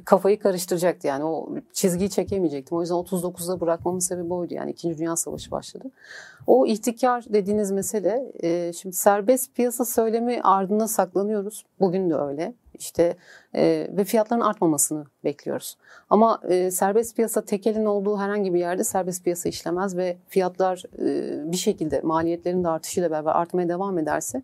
kafayı 0.06 0.40
karıştıracaktı. 0.40 1.08
Yani 1.08 1.24
o 1.24 1.50
çizgiyi 1.74 2.10
çekemeyecektim. 2.10 2.78
O 2.78 2.82
yüzden 2.82 2.96
39'da 2.96 3.60
bırakmamın 3.60 4.00
sebebi 4.00 4.34
oydu. 4.34 4.54
Yani 4.54 4.72
İkinci 4.72 4.98
Dünya 4.98 5.16
Savaşı 5.16 5.52
başladı. 5.52 5.92
O 6.48 6.66
ihtikar 6.66 7.26
dediğiniz 7.30 7.72
mesele 7.72 8.32
e, 8.44 8.74
şimdi 8.74 8.96
serbest 8.96 9.56
piyasa 9.56 9.86
söylemi 9.86 10.42
ardına 10.44 10.88
saklanıyoruz. 10.88 11.66
Bugün 11.80 12.10
de 12.10 12.16
öyle. 12.16 12.54
İşte 12.74 13.18
e, 13.56 13.88
ve 13.92 14.04
fiyatların 14.04 14.42
artmamasını 14.42 15.06
bekliyoruz. 15.24 15.78
Ama 16.10 16.42
e, 16.50 16.72
serbest 16.72 17.16
piyasa 17.16 17.46
tekelin 17.46 17.86
olduğu 17.86 18.18
herhangi 18.18 18.54
bir 18.54 18.60
yerde 18.60 18.84
serbest 18.84 19.24
piyasa 19.24 19.50
işlemez 19.50 19.98
ve 19.98 20.18
fiyatlar 20.28 20.84
e, 21.00 21.52
bir 21.52 21.58
şekilde 21.58 22.02
maliyetlerin 22.02 22.64
de 22.64 22.68
artışıyla 22.68 23.12
beraber 23.12 23.32
artmaya 23.32 23.70
devam 23.70 23.98
ederse 23.98 24.44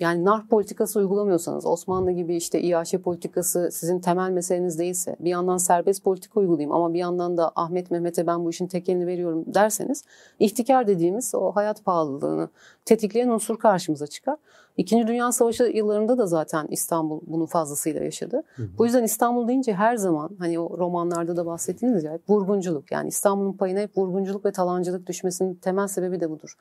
yani 0.00 0.24
nar 0.24 0.48
politikası 0.48 0.98
uygulamıyorsanız, 0.98 1.66
Osmanlı 1.66 2.12
gibi 2.12 2.36
işte 2.36 2.60
İAŞ 2.60 2.94
politikası 2.94 3.68
sizin 3.72 3.98
temel 4.00 4.30
meseleniz 4.30 4.78
değilse, 4.78 5.16
bir 5.20 5.30
yandan 5.30 5.56
serbest 5.56 6.04
politika 6.04 6.40
uygulayayım 6.40 6.72
ama 6.72 6.94
bir 6.94 6.98
yandan 6.98 7.36
da 7.36 7.52
Ahmet 7.56 7.90
Mehmet'e 7.90 8.26
ben 8.26 8.44
bu 8.44 8.50
işin 8.50 8.66
tekelini 8.66 9.06
veriyorum 9.06 9.44
derseniz, 9.46 10.04
ihtikar 10.38 10.86
dediğimiz 10.86 11.34
o 11.34 11.52
hayat 11.52 11.84
pahalılığını 11.84 12.48
tetikleyen 12.84 13.28
unsur 13.28 13.58
karşımıza 13.58 14.06
çıkar. 14.06 14.36
İkinci 14.76 15.06
Dünya 15.06 15.32
Savaşı 15.32 15.62
yıllarında 15.62 16.18
da 16.18 16.26
zaten 16.26 16.66
İstanbul 16.70 17.20
bunu 17.26 17.46
fazlasıyla 17.46 18.04
yaşadı. 18.04 18.42
Hı 18.56 18.62
hı. 18.62 18.68
Bu 18.78 18.84
yüzden 18.84 19.02
İstanbul 19.02 19.48
deyince 19.48 19.74
her 19.74 19.96
zaman 19.96 20.30
hani 20.38 20.58
o 20.58 20.78
romanlarda 20.78 21.36
da 21.36 21.46
bahsettiğiniz 21.46 22.02
gibi 22.02 22.18
vurgunculuk 22.28 22.92
yani 22.92 23.08
İstanbul'un 23.08 23.52
payına 23.52 23.80
hep 23.80 23.98
vurgunculuk 23.98 24.44
ve 24.44 24.52
talancılık 24.52 25.06
düşmesinin 25.06 25.54
temel 25.54 25.86
sebebi 25.86 26.20
de 26.20 26.30
budur. 26.30 26.54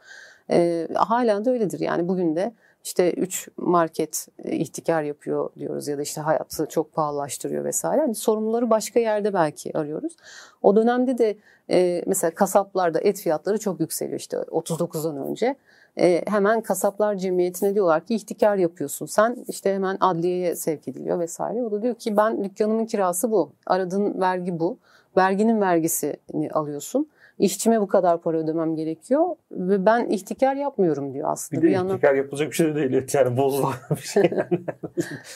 Ee, 0.49 0.88
halen 0.95 1.45
de 1.45 1.49
öyledir 1.49 1.80
yani 1.80 2.07
bugün 2.07 2.36
de 2.36 2.53
işte 2.84 3.14
3 3.14 3.49
market 3.57 4.28
e, 4.43 4.55
ihtikar 4.55 5.03
yapıyor 5.03 5.49
diyoruz 5.59 5.88
ya 5.88 5.97
da 5.97 6.01
işte 6.01 6.22
hayatı 6.22 6.66
çok 6.66 6.93
pahalılaştırıyor 6.93 7.66
vesaire. 7.66 8.01
Yani 8.01 8.16
sorumluları 8.16 8.70
başka 8.70 8.99
yerde 8.99 9.34
belki 9.34 9.78
arıyoruz. 9.78 10.16
O 10.61 10.76
dönemde 10.76 11.18
de 11.18 11.38
e, 11.70 12.03
mesela 12.07 12.36
kasaplarda 12.36 12.99
et 12.99 13.20
fiyatları 13.20 13.59
çok 13.59 13.80
yükseliyor 13.80 14.20
işte 14.20 14.38
39'dan 14.38 15.18
önce. 15.18 15.55
E, 16.00 16.24
hemen 16.28 16.62
kasaplar 16.62 17.16
cemiyetine 17.16 17.76
diyorlar 17.76 18.06
ki 18.06 18.16
ihtikar 18.16 18.58
yapıyorsun 18.58 19.06
sen. 19.06 19.38
İşte 19.48 19.74
hemen 19.74 19.98
adliyeye 20.00 20.56
sevk 20.56 20.88
ediliyor 20.88 21.20
vesaire. 21.20 21.64
O 21.64 21.72
da 21.72 21.82
diyor 21.82 21.96
ki 21.96 22.18
ben 22.18 22.44
dükkanımın 22.44 22.86
kirası 22.86 23.32
bu. 23.32 23.52
Aradığın 23.66 24.22
vergi 24.22 24.60
bu. 24.60 24.78
Verginin 25.18 25.62
vergisini 25.62 26.52
alıyorsun 26.52 27.10
işçime 27.39 27.81
bu 27.81 27.88
kadar 27.88 28.21
para 28.21 28.38
ödemem 28.38 28.75
gerekiyor 28.75 29.36
ve 29.51 29.86
ben 29.86 30.09
ihtikar 30.09 30.55
yapmıyorum 30.55 31.13
diyor 31.13 31.29
aslında. 31.31 31.61
Bir 31.61 31.67
de 31.67 31.69
bir 31.69 31.75
yandan... 31.75 31.95
ihtikar 31.95 32.13
yapılacak 32.13 32.49
bir 32.49 32.55
şey 32.55 32.67
de 32.67 32.75
değil. 32.75 33.07
Yani 33.13 33.38
bozulan 33.38 33.73
bir 33.91 34.01
şey. 34.01 34.31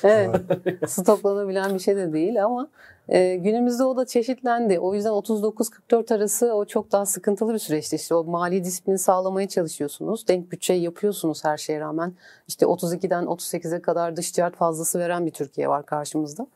evet. 0.04 0.36
Stoklanabilen 0.88 1.74
bir 1.74 1.80
şey 1.80 1.96
de 1.96 2.14
değil 2.14 2.46
ama 2.46 2.70
e, 3.10 3.36
günümüzde 3.36 3.84
o 3.84 3.98
da 3.98 4.06
çeşitlendi. 4.06 4.80
O 4.80 4.94
yüzden 4.94 5.10
39-44 5.10 6.16
arası 6.16 6.54
o 6.54 6.66
çok 6.66 6.92
daha 6.92 7.06
sıkıntılı 7.06 7.54
bir 7.54 7.60
süreçti. 7.60 7.96
İşte 7.96 8.16
o 8.16 8.24
mali 8.24 8.64
disiplini 8.64 8.98
sağlamaya 8.98 9.48
çalışıyorsunuz. 9.48 10.28
Denk 10.28 10.52
bütçe 10.52 10.74
yapıyorsunuz 10.74 11.46
her 11.46 11.58
şeye 11.58 11.80
rağmen. 11.80 12.14
İşte 12.48 12.66
32'den 12.66 13.24
38'e 13.24 13.82
kadar 13.82 14.16
dış 14.16 14.32
ticaret 14.32 14.56
fazlası 14.56 15.00
veren 15.00 15.26
bir 15.26 15.32
Türkiye 15.32 15.68
var 15.68 15.86
karşımızda. 15.86 16.48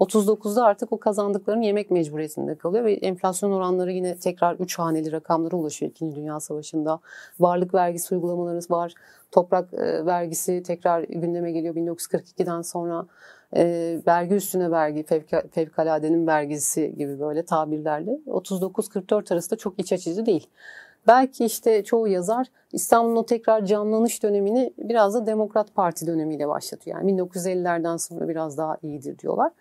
39'da 0.00 0.64
artık 0.64 0.92
o 0.92 0.98
kazandıklarını 1.00 1.64
yemek 1.64 1.90
mecburiyetinde 1.90 2.54
kalıyor 2.54 2.84
ve 2.84 2.92
enflasyon 2.92 3.50
oranları 3.50 3.92
yine 3.92 4.16
tekrar 4.16 4.54
3 4.54 4.78
haneli 4.78 5.12
rakamlara 5.12 5.56
ulaşıyor 5.56 5.90
2. 5.90 6.14
Dünya 6.14 6.40
Savaşı'nda. 6.40 7.00
Varlık 7.40 7.74
vergisi 7.74 8.14
uygulamalarımız 8.14 8.70
var. 8.70 8.94
Toprak 9.30 9.74
e, 9.74 10.06
vergisi 10.06 10.62
tekrar 10.62 11.02
gündeme 11.02 11.52
geliyor 11.52 11.74
1942'den 11.74 12.62
sonra. 12.62 13.06
E, 13.56 13.98
vergi 14.06 14.34
üstüne 14.34 14.70
vergi, 14.70 15.02
fevka, 15.02 15.42
fevkaladenin 15.50 16.26
vergisi 16.26 16.94
gibi 16.98 17.20
böyle 17.20 17.44
tabirlerle 17.44 18.10
39-44 18.26 19.34
arasında 19.34 19.58
çok 19.58 19.78
iç 19.78 19.92
açıcı 19.92 20.26
değil. 20.26 20.46
Belki 21.06 21.44
işte 21.44 21.84
çoğu 21.84 22.08
yazar 22.08 22.46
İstanbul'un 22.72 23.16
o 23.16 23.26
tekrar 23.26 23.64
canlanış 23.64 24.22
dönemini 24.22 24.72
biraz 24.78 25.14
da 25.14 25.26
Demokrat 25.26 25.74
Parti 25.74 26.06
dönemiyle 26.06 26.48
başlatıyor. 26.48 26.98
Yani 26.98 27.12
1950'lerden 27.12 27.96
sonra 27.96 28.28
biraz 28.28 28.58
daha 28.58 28.76
iyidir 28.82 29.18
diyorlar. 29.18 29.52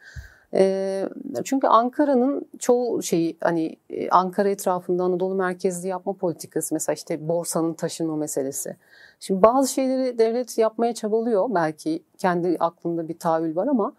Çünkü 1.43 1.67
Ankara'nın 1.67 2.45
çoğu 2.59 3.03
şeyi 3.03 3.37
hani 3.41 3.75
e, 3.89 4.09
Ankara 4.09 4.49
etrafında 4.49 5.03
Anadolu 5.03 5.35
merkezli 5.35 5.87
yapma 5.87 6.13
politikası 6.13 6.75
mesela 6.75 6.93
işte 6.93 7.27
borsanın 7.27 7.73
taşınma 7.73 8.15
meselesi. 8.15 8.75
Şimdi 9.19 9.41
bazı 9.41 9.73
şeyleri 9.73 10.17
devlet 10.17 10.57
yapmaya 10.57 10.93
çabalıyor 10.93 11.45
belki 11.49 12.03
kendi 12.17 12.57
aklında 12.59 13.07
bir 13.07 13.19
tahayyül 13.19 13.55
var 13.55 13.67
ama 13.67 13.93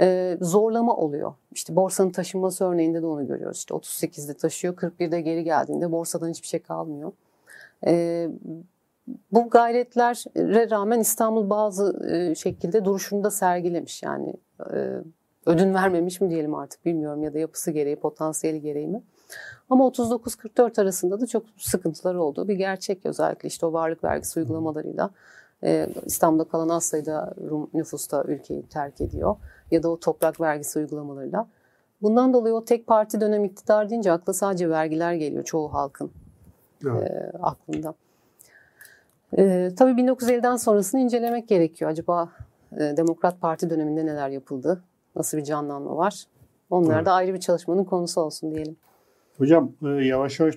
e, 0.00 0.38
zorlama 0.40 0.96
oluyor. 0.96 1.34
İşte 1.52 1.76
borsanın 1.76 2.10
taşınması 2.10 2.64
örneğinde 2.64 3.02
de 3.02 3.06
onu 3.06 3.26
görüyoruz. 3.26 3.58
İşte 3.58 3.74
38'de 3.74 4.34
taşıyor 4.34 4.74
41'de 4.74 5.20
geri 5.20 5.44
geldiğinde 5.44 5.92
borsadan 5.92 6.28
hiçbir 6.30 6.48
şey 6.48 6.60
kalmıyor. 6.60 7.12
E, 7.86 8.28
bu 9.32 9.50
gayretlere 9.50 10.70
rağmen 10.70 11.00
İstanbul 11.00 11.50
bazı 11.50 12.08
e, 12.10 12.34
şekilde 12.34 12.84
duruşunu 12.84 13.24
da 13.24 13.30
sergilemiş. 13.30 14.02
Yani 14.02 14.34
e, 14.72 14.98
ödün 15.46 15.74
vermemiş 15.74 16.20
mi 16.20 16.30
diyelim 16.30 16.54
artık 16.54 16.84
bilmiyorum 16.84 17.22
ya 17.22 17.34
da 17.34 17.38
yapısı 17.38 17.70
gereği, 17.70 17.96
potansiyeli 17.96 18.60
gereği 18.60 18.88
mi. 18.88 19.02
Ama 19.70 19.84
39-44 19.84 20.80
arasında 20.80 21.20
da 21.20 21.26
çok 21.26 21.46
sıkıntılar 21.58 22.14
olduğu 22.14 22.48
bir 22.48 22.54
gerçek. 22.54 23.06
Özellikle 23.06 23.46
işte 23.46 23.66
o 23.66 23.72
varlık 23.72 24.04
vergisi 24.04 24.40
uygulamalarıyla 24.40 25.10
e, 25.64 25.88
İstanbul'da 26.04 26.44
kalan 26.44 26.68
az 26.68 26.84
sayıda 26.84 27.34
Rum 27.50 27.70
nüfus 27.74 28.10
da 28.10 28.24
ülkeyi 28.24 28.62
terk 28.62 29.00
ediyor. 29.00 29.36
Ya 29.70 29.82
da 29.82 29.88
o 29.88 30.00
toprak 30.00 30.40
vergisi 30.40 30.78
uygulamalarıyla. 30.78 31.48
Bundan 32.02 32.32
dolayı 32.32 32.54
o 32.54 32.64
tek 32.64 32.86
parti 32.86 33.20
dönem 33.20 33.44
iktidar 33.44 33.90
deyince 33.90 34.12
akla 34.12 34.32
sadece 34.32 34.70
vergiler 34.70 35.12
geliyor 35.14 35.44
çoğu 35.44 35.72
halkın 35.74 36.10
Evet. 36.86 37.10
e, 37.10 37.32
aklında. 37.42 37.94
E, 39.38 39.70
tabii 39.76 40.02
1950'den 40.02 40.56
sonrasını 40.56 41.00
incelemek 41.00 41.48
gerekiyor. 41.48 41.90
Acaba 41.90 42.28
e, 42.72 42.96
Demokrat 42.96 43.40
Parti 43.40 43.70
döneminde 43.70 44.06
neler 44.06 44.28
yapıldı? 44.28 44.82
Nasıl 45.16 45.38
bir 45.38 45.44
canlanma 45.44 45.96
var? 45.96 46.24
Onlar 46.70 46.96
Evet. 46.96 47.06
da 47.06 47.12
ayrı 47.12 47.34
bir 47.34 47.40
çalışmanın 47.40 47.84
konusu 47.84 48.20
olsun 48.20 48.54
diyelim. 48.54 48.76
Hocam 49.38 49.72
e, 49.82 49.88
yavaş 49.88 50.40
yavaş 50.40 50.54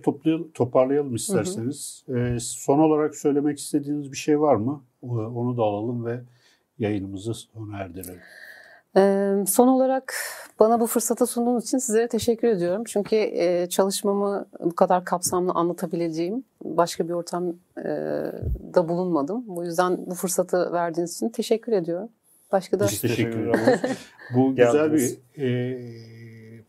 toparlayalım 0.54 1.16
isterseniz. 1.16 2.04
E, 2.16 2.38
son 2.40 2.80
olarak 2.80 3.16
söylemek 3.16 3.60
istediğiniz 3.60 4.12
bir 4.12 4.18
şey 4.18 4.42
var 4.42 4.56
mı? 4.56 4.84
E, 5.04 5.08
Onu 5.08 5.58
da 5.58 5.62
alalım 5.62 6.06
ve 6.06 6.22
yayınımızı 6.80 7.34
sona 7.34 7.78
erdirelim. 7.78 8.20
Ee, 8.98 9.36
son 9.48 9.68
olarak 9.68 10.14
bana 10.60 10.80
bu 10.80 10.88
fırsatı 10.88 11.28
sunduğunuz 11.28 11.64
için 11.64 11.78
sizlere 11.78 12.08
teşekkür 12.08 12.48
ediyorum. 12.48 12.84
Çünkü 12.88 13.16
e, 13.16 13.70
çalışmamı 13.70 14.46
bu 14.60 14.76
kadar 14.76 15.06
kapsamlı 15.06 15.52
anlatabileceğim 15.52 16.44
başka 16.64 17.08
bir 17.08 17.14
ortamda 17.14 18.90
bulunmadım. 18.90 19.44
Bu 19.48 19.64
yüzden 19.64 19.98
bu 20.06 20.16
fırsatı 20.16 20.74
verdiğiniz 20.74 21.16
için 21.16 21.30
teşekkür 21.30 21.72
ediyorum. 21.72 22.10
Başka 22.52 22.80
da 22.80 22.88
Biz 22.88 23.02
teşekkür 23.02 23.48
ederiz. 23.48 23.98
Bu 24.36 24.56
güzel 24.56 24.94
bir 24.94 25.18
e, 25.38 25.80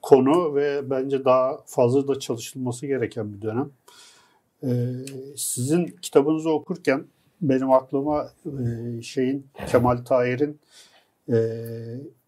konu 0.02 0.54
ve 0.54 0.90
bence 0.90 1.24
daha 1.24 1.58
fazla 1.66 2.08
da 2.08 2.18
çalışılması 2.18 2.86
gereken 2.86 3.34
bir 3.34 3.42
dönem. 3.42 3.70
E, 4.62 4.68
sizin 5.36 5.86
kitabınızı 5.86 6.50
okurken 6.50 7.04
benim 7.40 7.70
aklıma 7.70 8.30
e, 8.46 9.02
şeyin 9.02 9.46
Kemal 9.66 9.96
Tahir'in 9.96 10.60
e, 11.28 11.38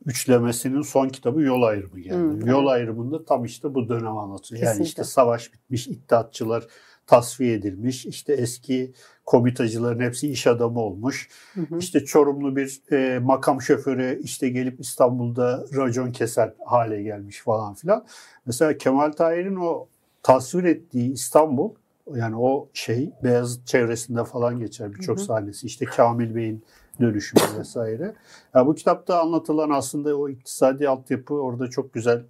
üçlemesinin 0.07 0.83
son 0.83 1.09
kitabı 1.09 1.43
Yol 1.43 1.63
Ayrımı 1.63 2.01
geldi. 2.01 2.15
Hmm, 2.15 2.47
Yol 2.47 2.67
ayrımında 2.67 3.25
tam 3.25 3.45
işte 3.45 3.75
bu 3.75 3.89
dönem 3.89 4.17
anlatıyor. 4.17 4.63
Yani 4.63 4.83
işte 4.83 5.05
savaş 5.05 5.53
bitmiş, 5.53 5.87
iddiatçılar 5.87 6.67
tasfiye 7.13 7.55
edilmiş, 7.55 8.07
işte 8.07 8.33
eski 8.33 8.93
komitacıların 9.25 10.01
hepsi 10.01 10.31
iş 10.31 10.47
adamı 10.47 10.81
olmuş. 10.81 11.29
Hı 11.55 11.61
hı. 11.61 11.79
İşte 11.79 12.05
Çorumlu 12.05 12.57
bir 12.57 12.83
e, 12.93 13.19
makam 13.19 13.63
şoförü 13.63 14.21
işte 14.23 14.49
gelip 14.49 14.81
İstanbul'da 14.81 15.65
racon 15.77 16.13
keser 16.13 16.53
hale 16.67 17.03
gelmiş 17.03 17.41
falan 17.41 17.75
filan. 17.75 18.07
Mesela 18.47 18.79
Kemal 18.79 19.13
Tahir'in 19.13 19.57
o 19.57 19.89
tasvir 20.23 20.65
ettiği 20.65 21.13
İstanbul 21.13 21.75
yani 22.15 22.37
o 22.37 22.69
şey 22.75 23.13
Beyazıt 23.25 23.67
çevresinde 23.67 24.25
falan 24.25 24.59
geçer 24.59 24.95
birçok 24.95 25.21
sahnesi. 25.21 25.67
İşte 25.67 25.85
Kamil 25.85 26.35
Bey'in 26.35 26.65
dönüşümü 27.01 27.43
vesaire. 27.59 28.15
Ya 28.55 28.67
bu 28.67 28.75
kitapta 28.75 29.21
anlatılan 29.21 29.71
aslında 29.71 30.17
o 30.17 30.29
iktisadi 30.29 30.89
altyapı 30.89 31.35
orada 31.35 31.71
çok 31.71 31.93
güzel 31.95 32.23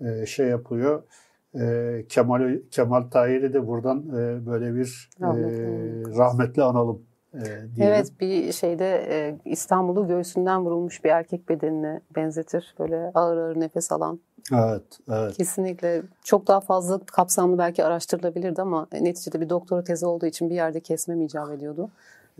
e, 0.00 0.26
şey 0.26 0.46
yapıyor. 0.46 1.02
E, 1.60 2.04
Kemal 2.08 2.58
Kemal 2.70 3.02
Tahir'i 3.02 3.52
de 3.52 3.66
buradan 3.66 3.98
e, 4.08 4.46
böyle 4.46 4.74
bir 4.74 5.10
e, 5.20 5.26
Rahmetli. 5.26 6.18
rahmetli 6.18 6.62
analım 6.62 7.02
e, 7.34 7.40
diyelim. 7.40 7.72
Evet 7.78 8.12
bir 8.20 8.52
şeyde 8.52 9.06
e, 9.08 9.38
İstanbul'u 9.44 10.06
göğsünden 10.06 10.64
vurulmuş 10.64 11.04
bir 11.04 11.10
erkek 11.10 11.48
bedenine 11.48 12.00
benzetir. 12.16 12.74
Böyle 12.78 13.10
ağır 13.14 13.36
ağır 13.36 13.60
nefes 13.60 13.92
alan. 13.92 14.20
Evet, 14.52 14.82
evet. 15.08 15.36
Kesinlikle 15.36 16.02
çok 16.24 16.46
daha 16.46 16.60
fazla 16.60 16.98
kapsamlı 16.98 17.58
belki 17.58 17.84
araştırılabilirdi 17.84 18.62
ama 18.62 18.86
neticede 18.92 19.40
bir 19.40 19.48
doktora 19.48 19.84
tezi 19.84 20.06
olduğu 20.06 20.26
için 20.26 20.50
bir 20.50 20.54
yerde 20.54 20.80
kesmem 20.80 21.20
icap 21.20 21.50
ediyordu. 21.50 21.90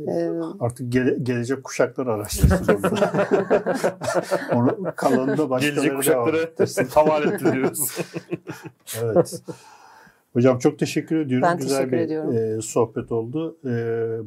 Ee, 0.08 0.30
Artık 0.60 0.92
gele- 0.92 1.18
gelecek 1.22 1.64
kuşaklar 1.64 2.06
araştırsın 2.06 2.80
onu. 4.52 4.68
onu 4.84 4.92
kalanında 4.96 5.50
başkaları 5.50 5.74
Gelecek 5.74 5.96
kuşaklara 5.96 6.38
havale 6.94 7.34
ettiriyoruz. 7.34 7.98
Evet. 9.02 9.42
Hocam 10.32 10.58
çok 10.58 10.78
teşekkür 10.78 11.16
ediyorum. 11.16 11.48
Ben 11.50 11.56
Güzel 11.58 11.76
teşekkür 11.76 11.92
bir 11.92 11.98
ediyorum. 12.02 12.36
e, 12.58 12.60
sohbet 12.62 13.12
oldu. 13.12 13.56
E, 13.64 13.70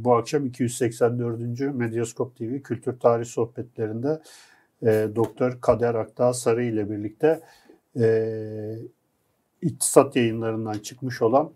bu 0.03 0.15
akşam 0.15 0.45
284. 0.45 1.59
Medyaskop 1.75 2.35
TV 2.37 2.61
Kültür 2.61 2.99
Tarih 2.99 3.25
Sohbetlerinde 3.25 4.21
e, 4.83 5.07
Doktor 5.15 5.57
Kader 5.61 5.95
Akdağ 5.95 6.33
Sarı 6.33 6.63
ile 6.63 6.89
birlikte 6.89 7.41
e, 7.99 8.75
iktisat 9.61 10.15
yayınlarından 10.15 10.73
çıkmış 10.73 11.21
olan 11.21 11.51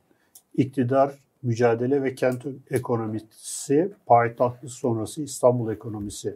İktidar, 0.57 1.13
Mücadele 1.43 2.03
ve 2.03 2.15
Kent 2.15 2.45
Ekonomisi, 2.71 3.91
Payitahtı 4.05 4.67
Sonrası 4.67 5.21
İstanbul 5.23 5.71
Ekonomisi 5.71 6.35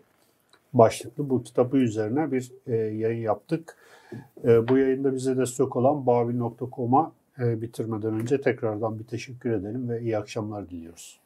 başlıklı 0.74 1.30
bu 1.30 1.44
kitabı 1.44 1.78
üzerine 1.78 2.32
bir 2.32 2.52
e, 2.68 2.76
yayın 2.76 3.22
yaptık. 3.22 3.78
E, 4.44 4.68
bu 4.68 4.78
yayında 4.78 5.16
bize 5.16 5.38
destek 5.38 5.76
olan 5.76 6.06
babil.com'a 6.06 7.12
e, 7.40 7.62
bitirmeden 7.62 8.14
önce 8.14 8.42
tekrardan 8.42 9.00
bir 9.00 9.04
teşekkür 9.04 9.52
edelim 9.52 9.90
ve 9.90 10.02
iyi 10.02 10.18
akşamlar 10.18 10.70
diliyoruz. 10.70 11.20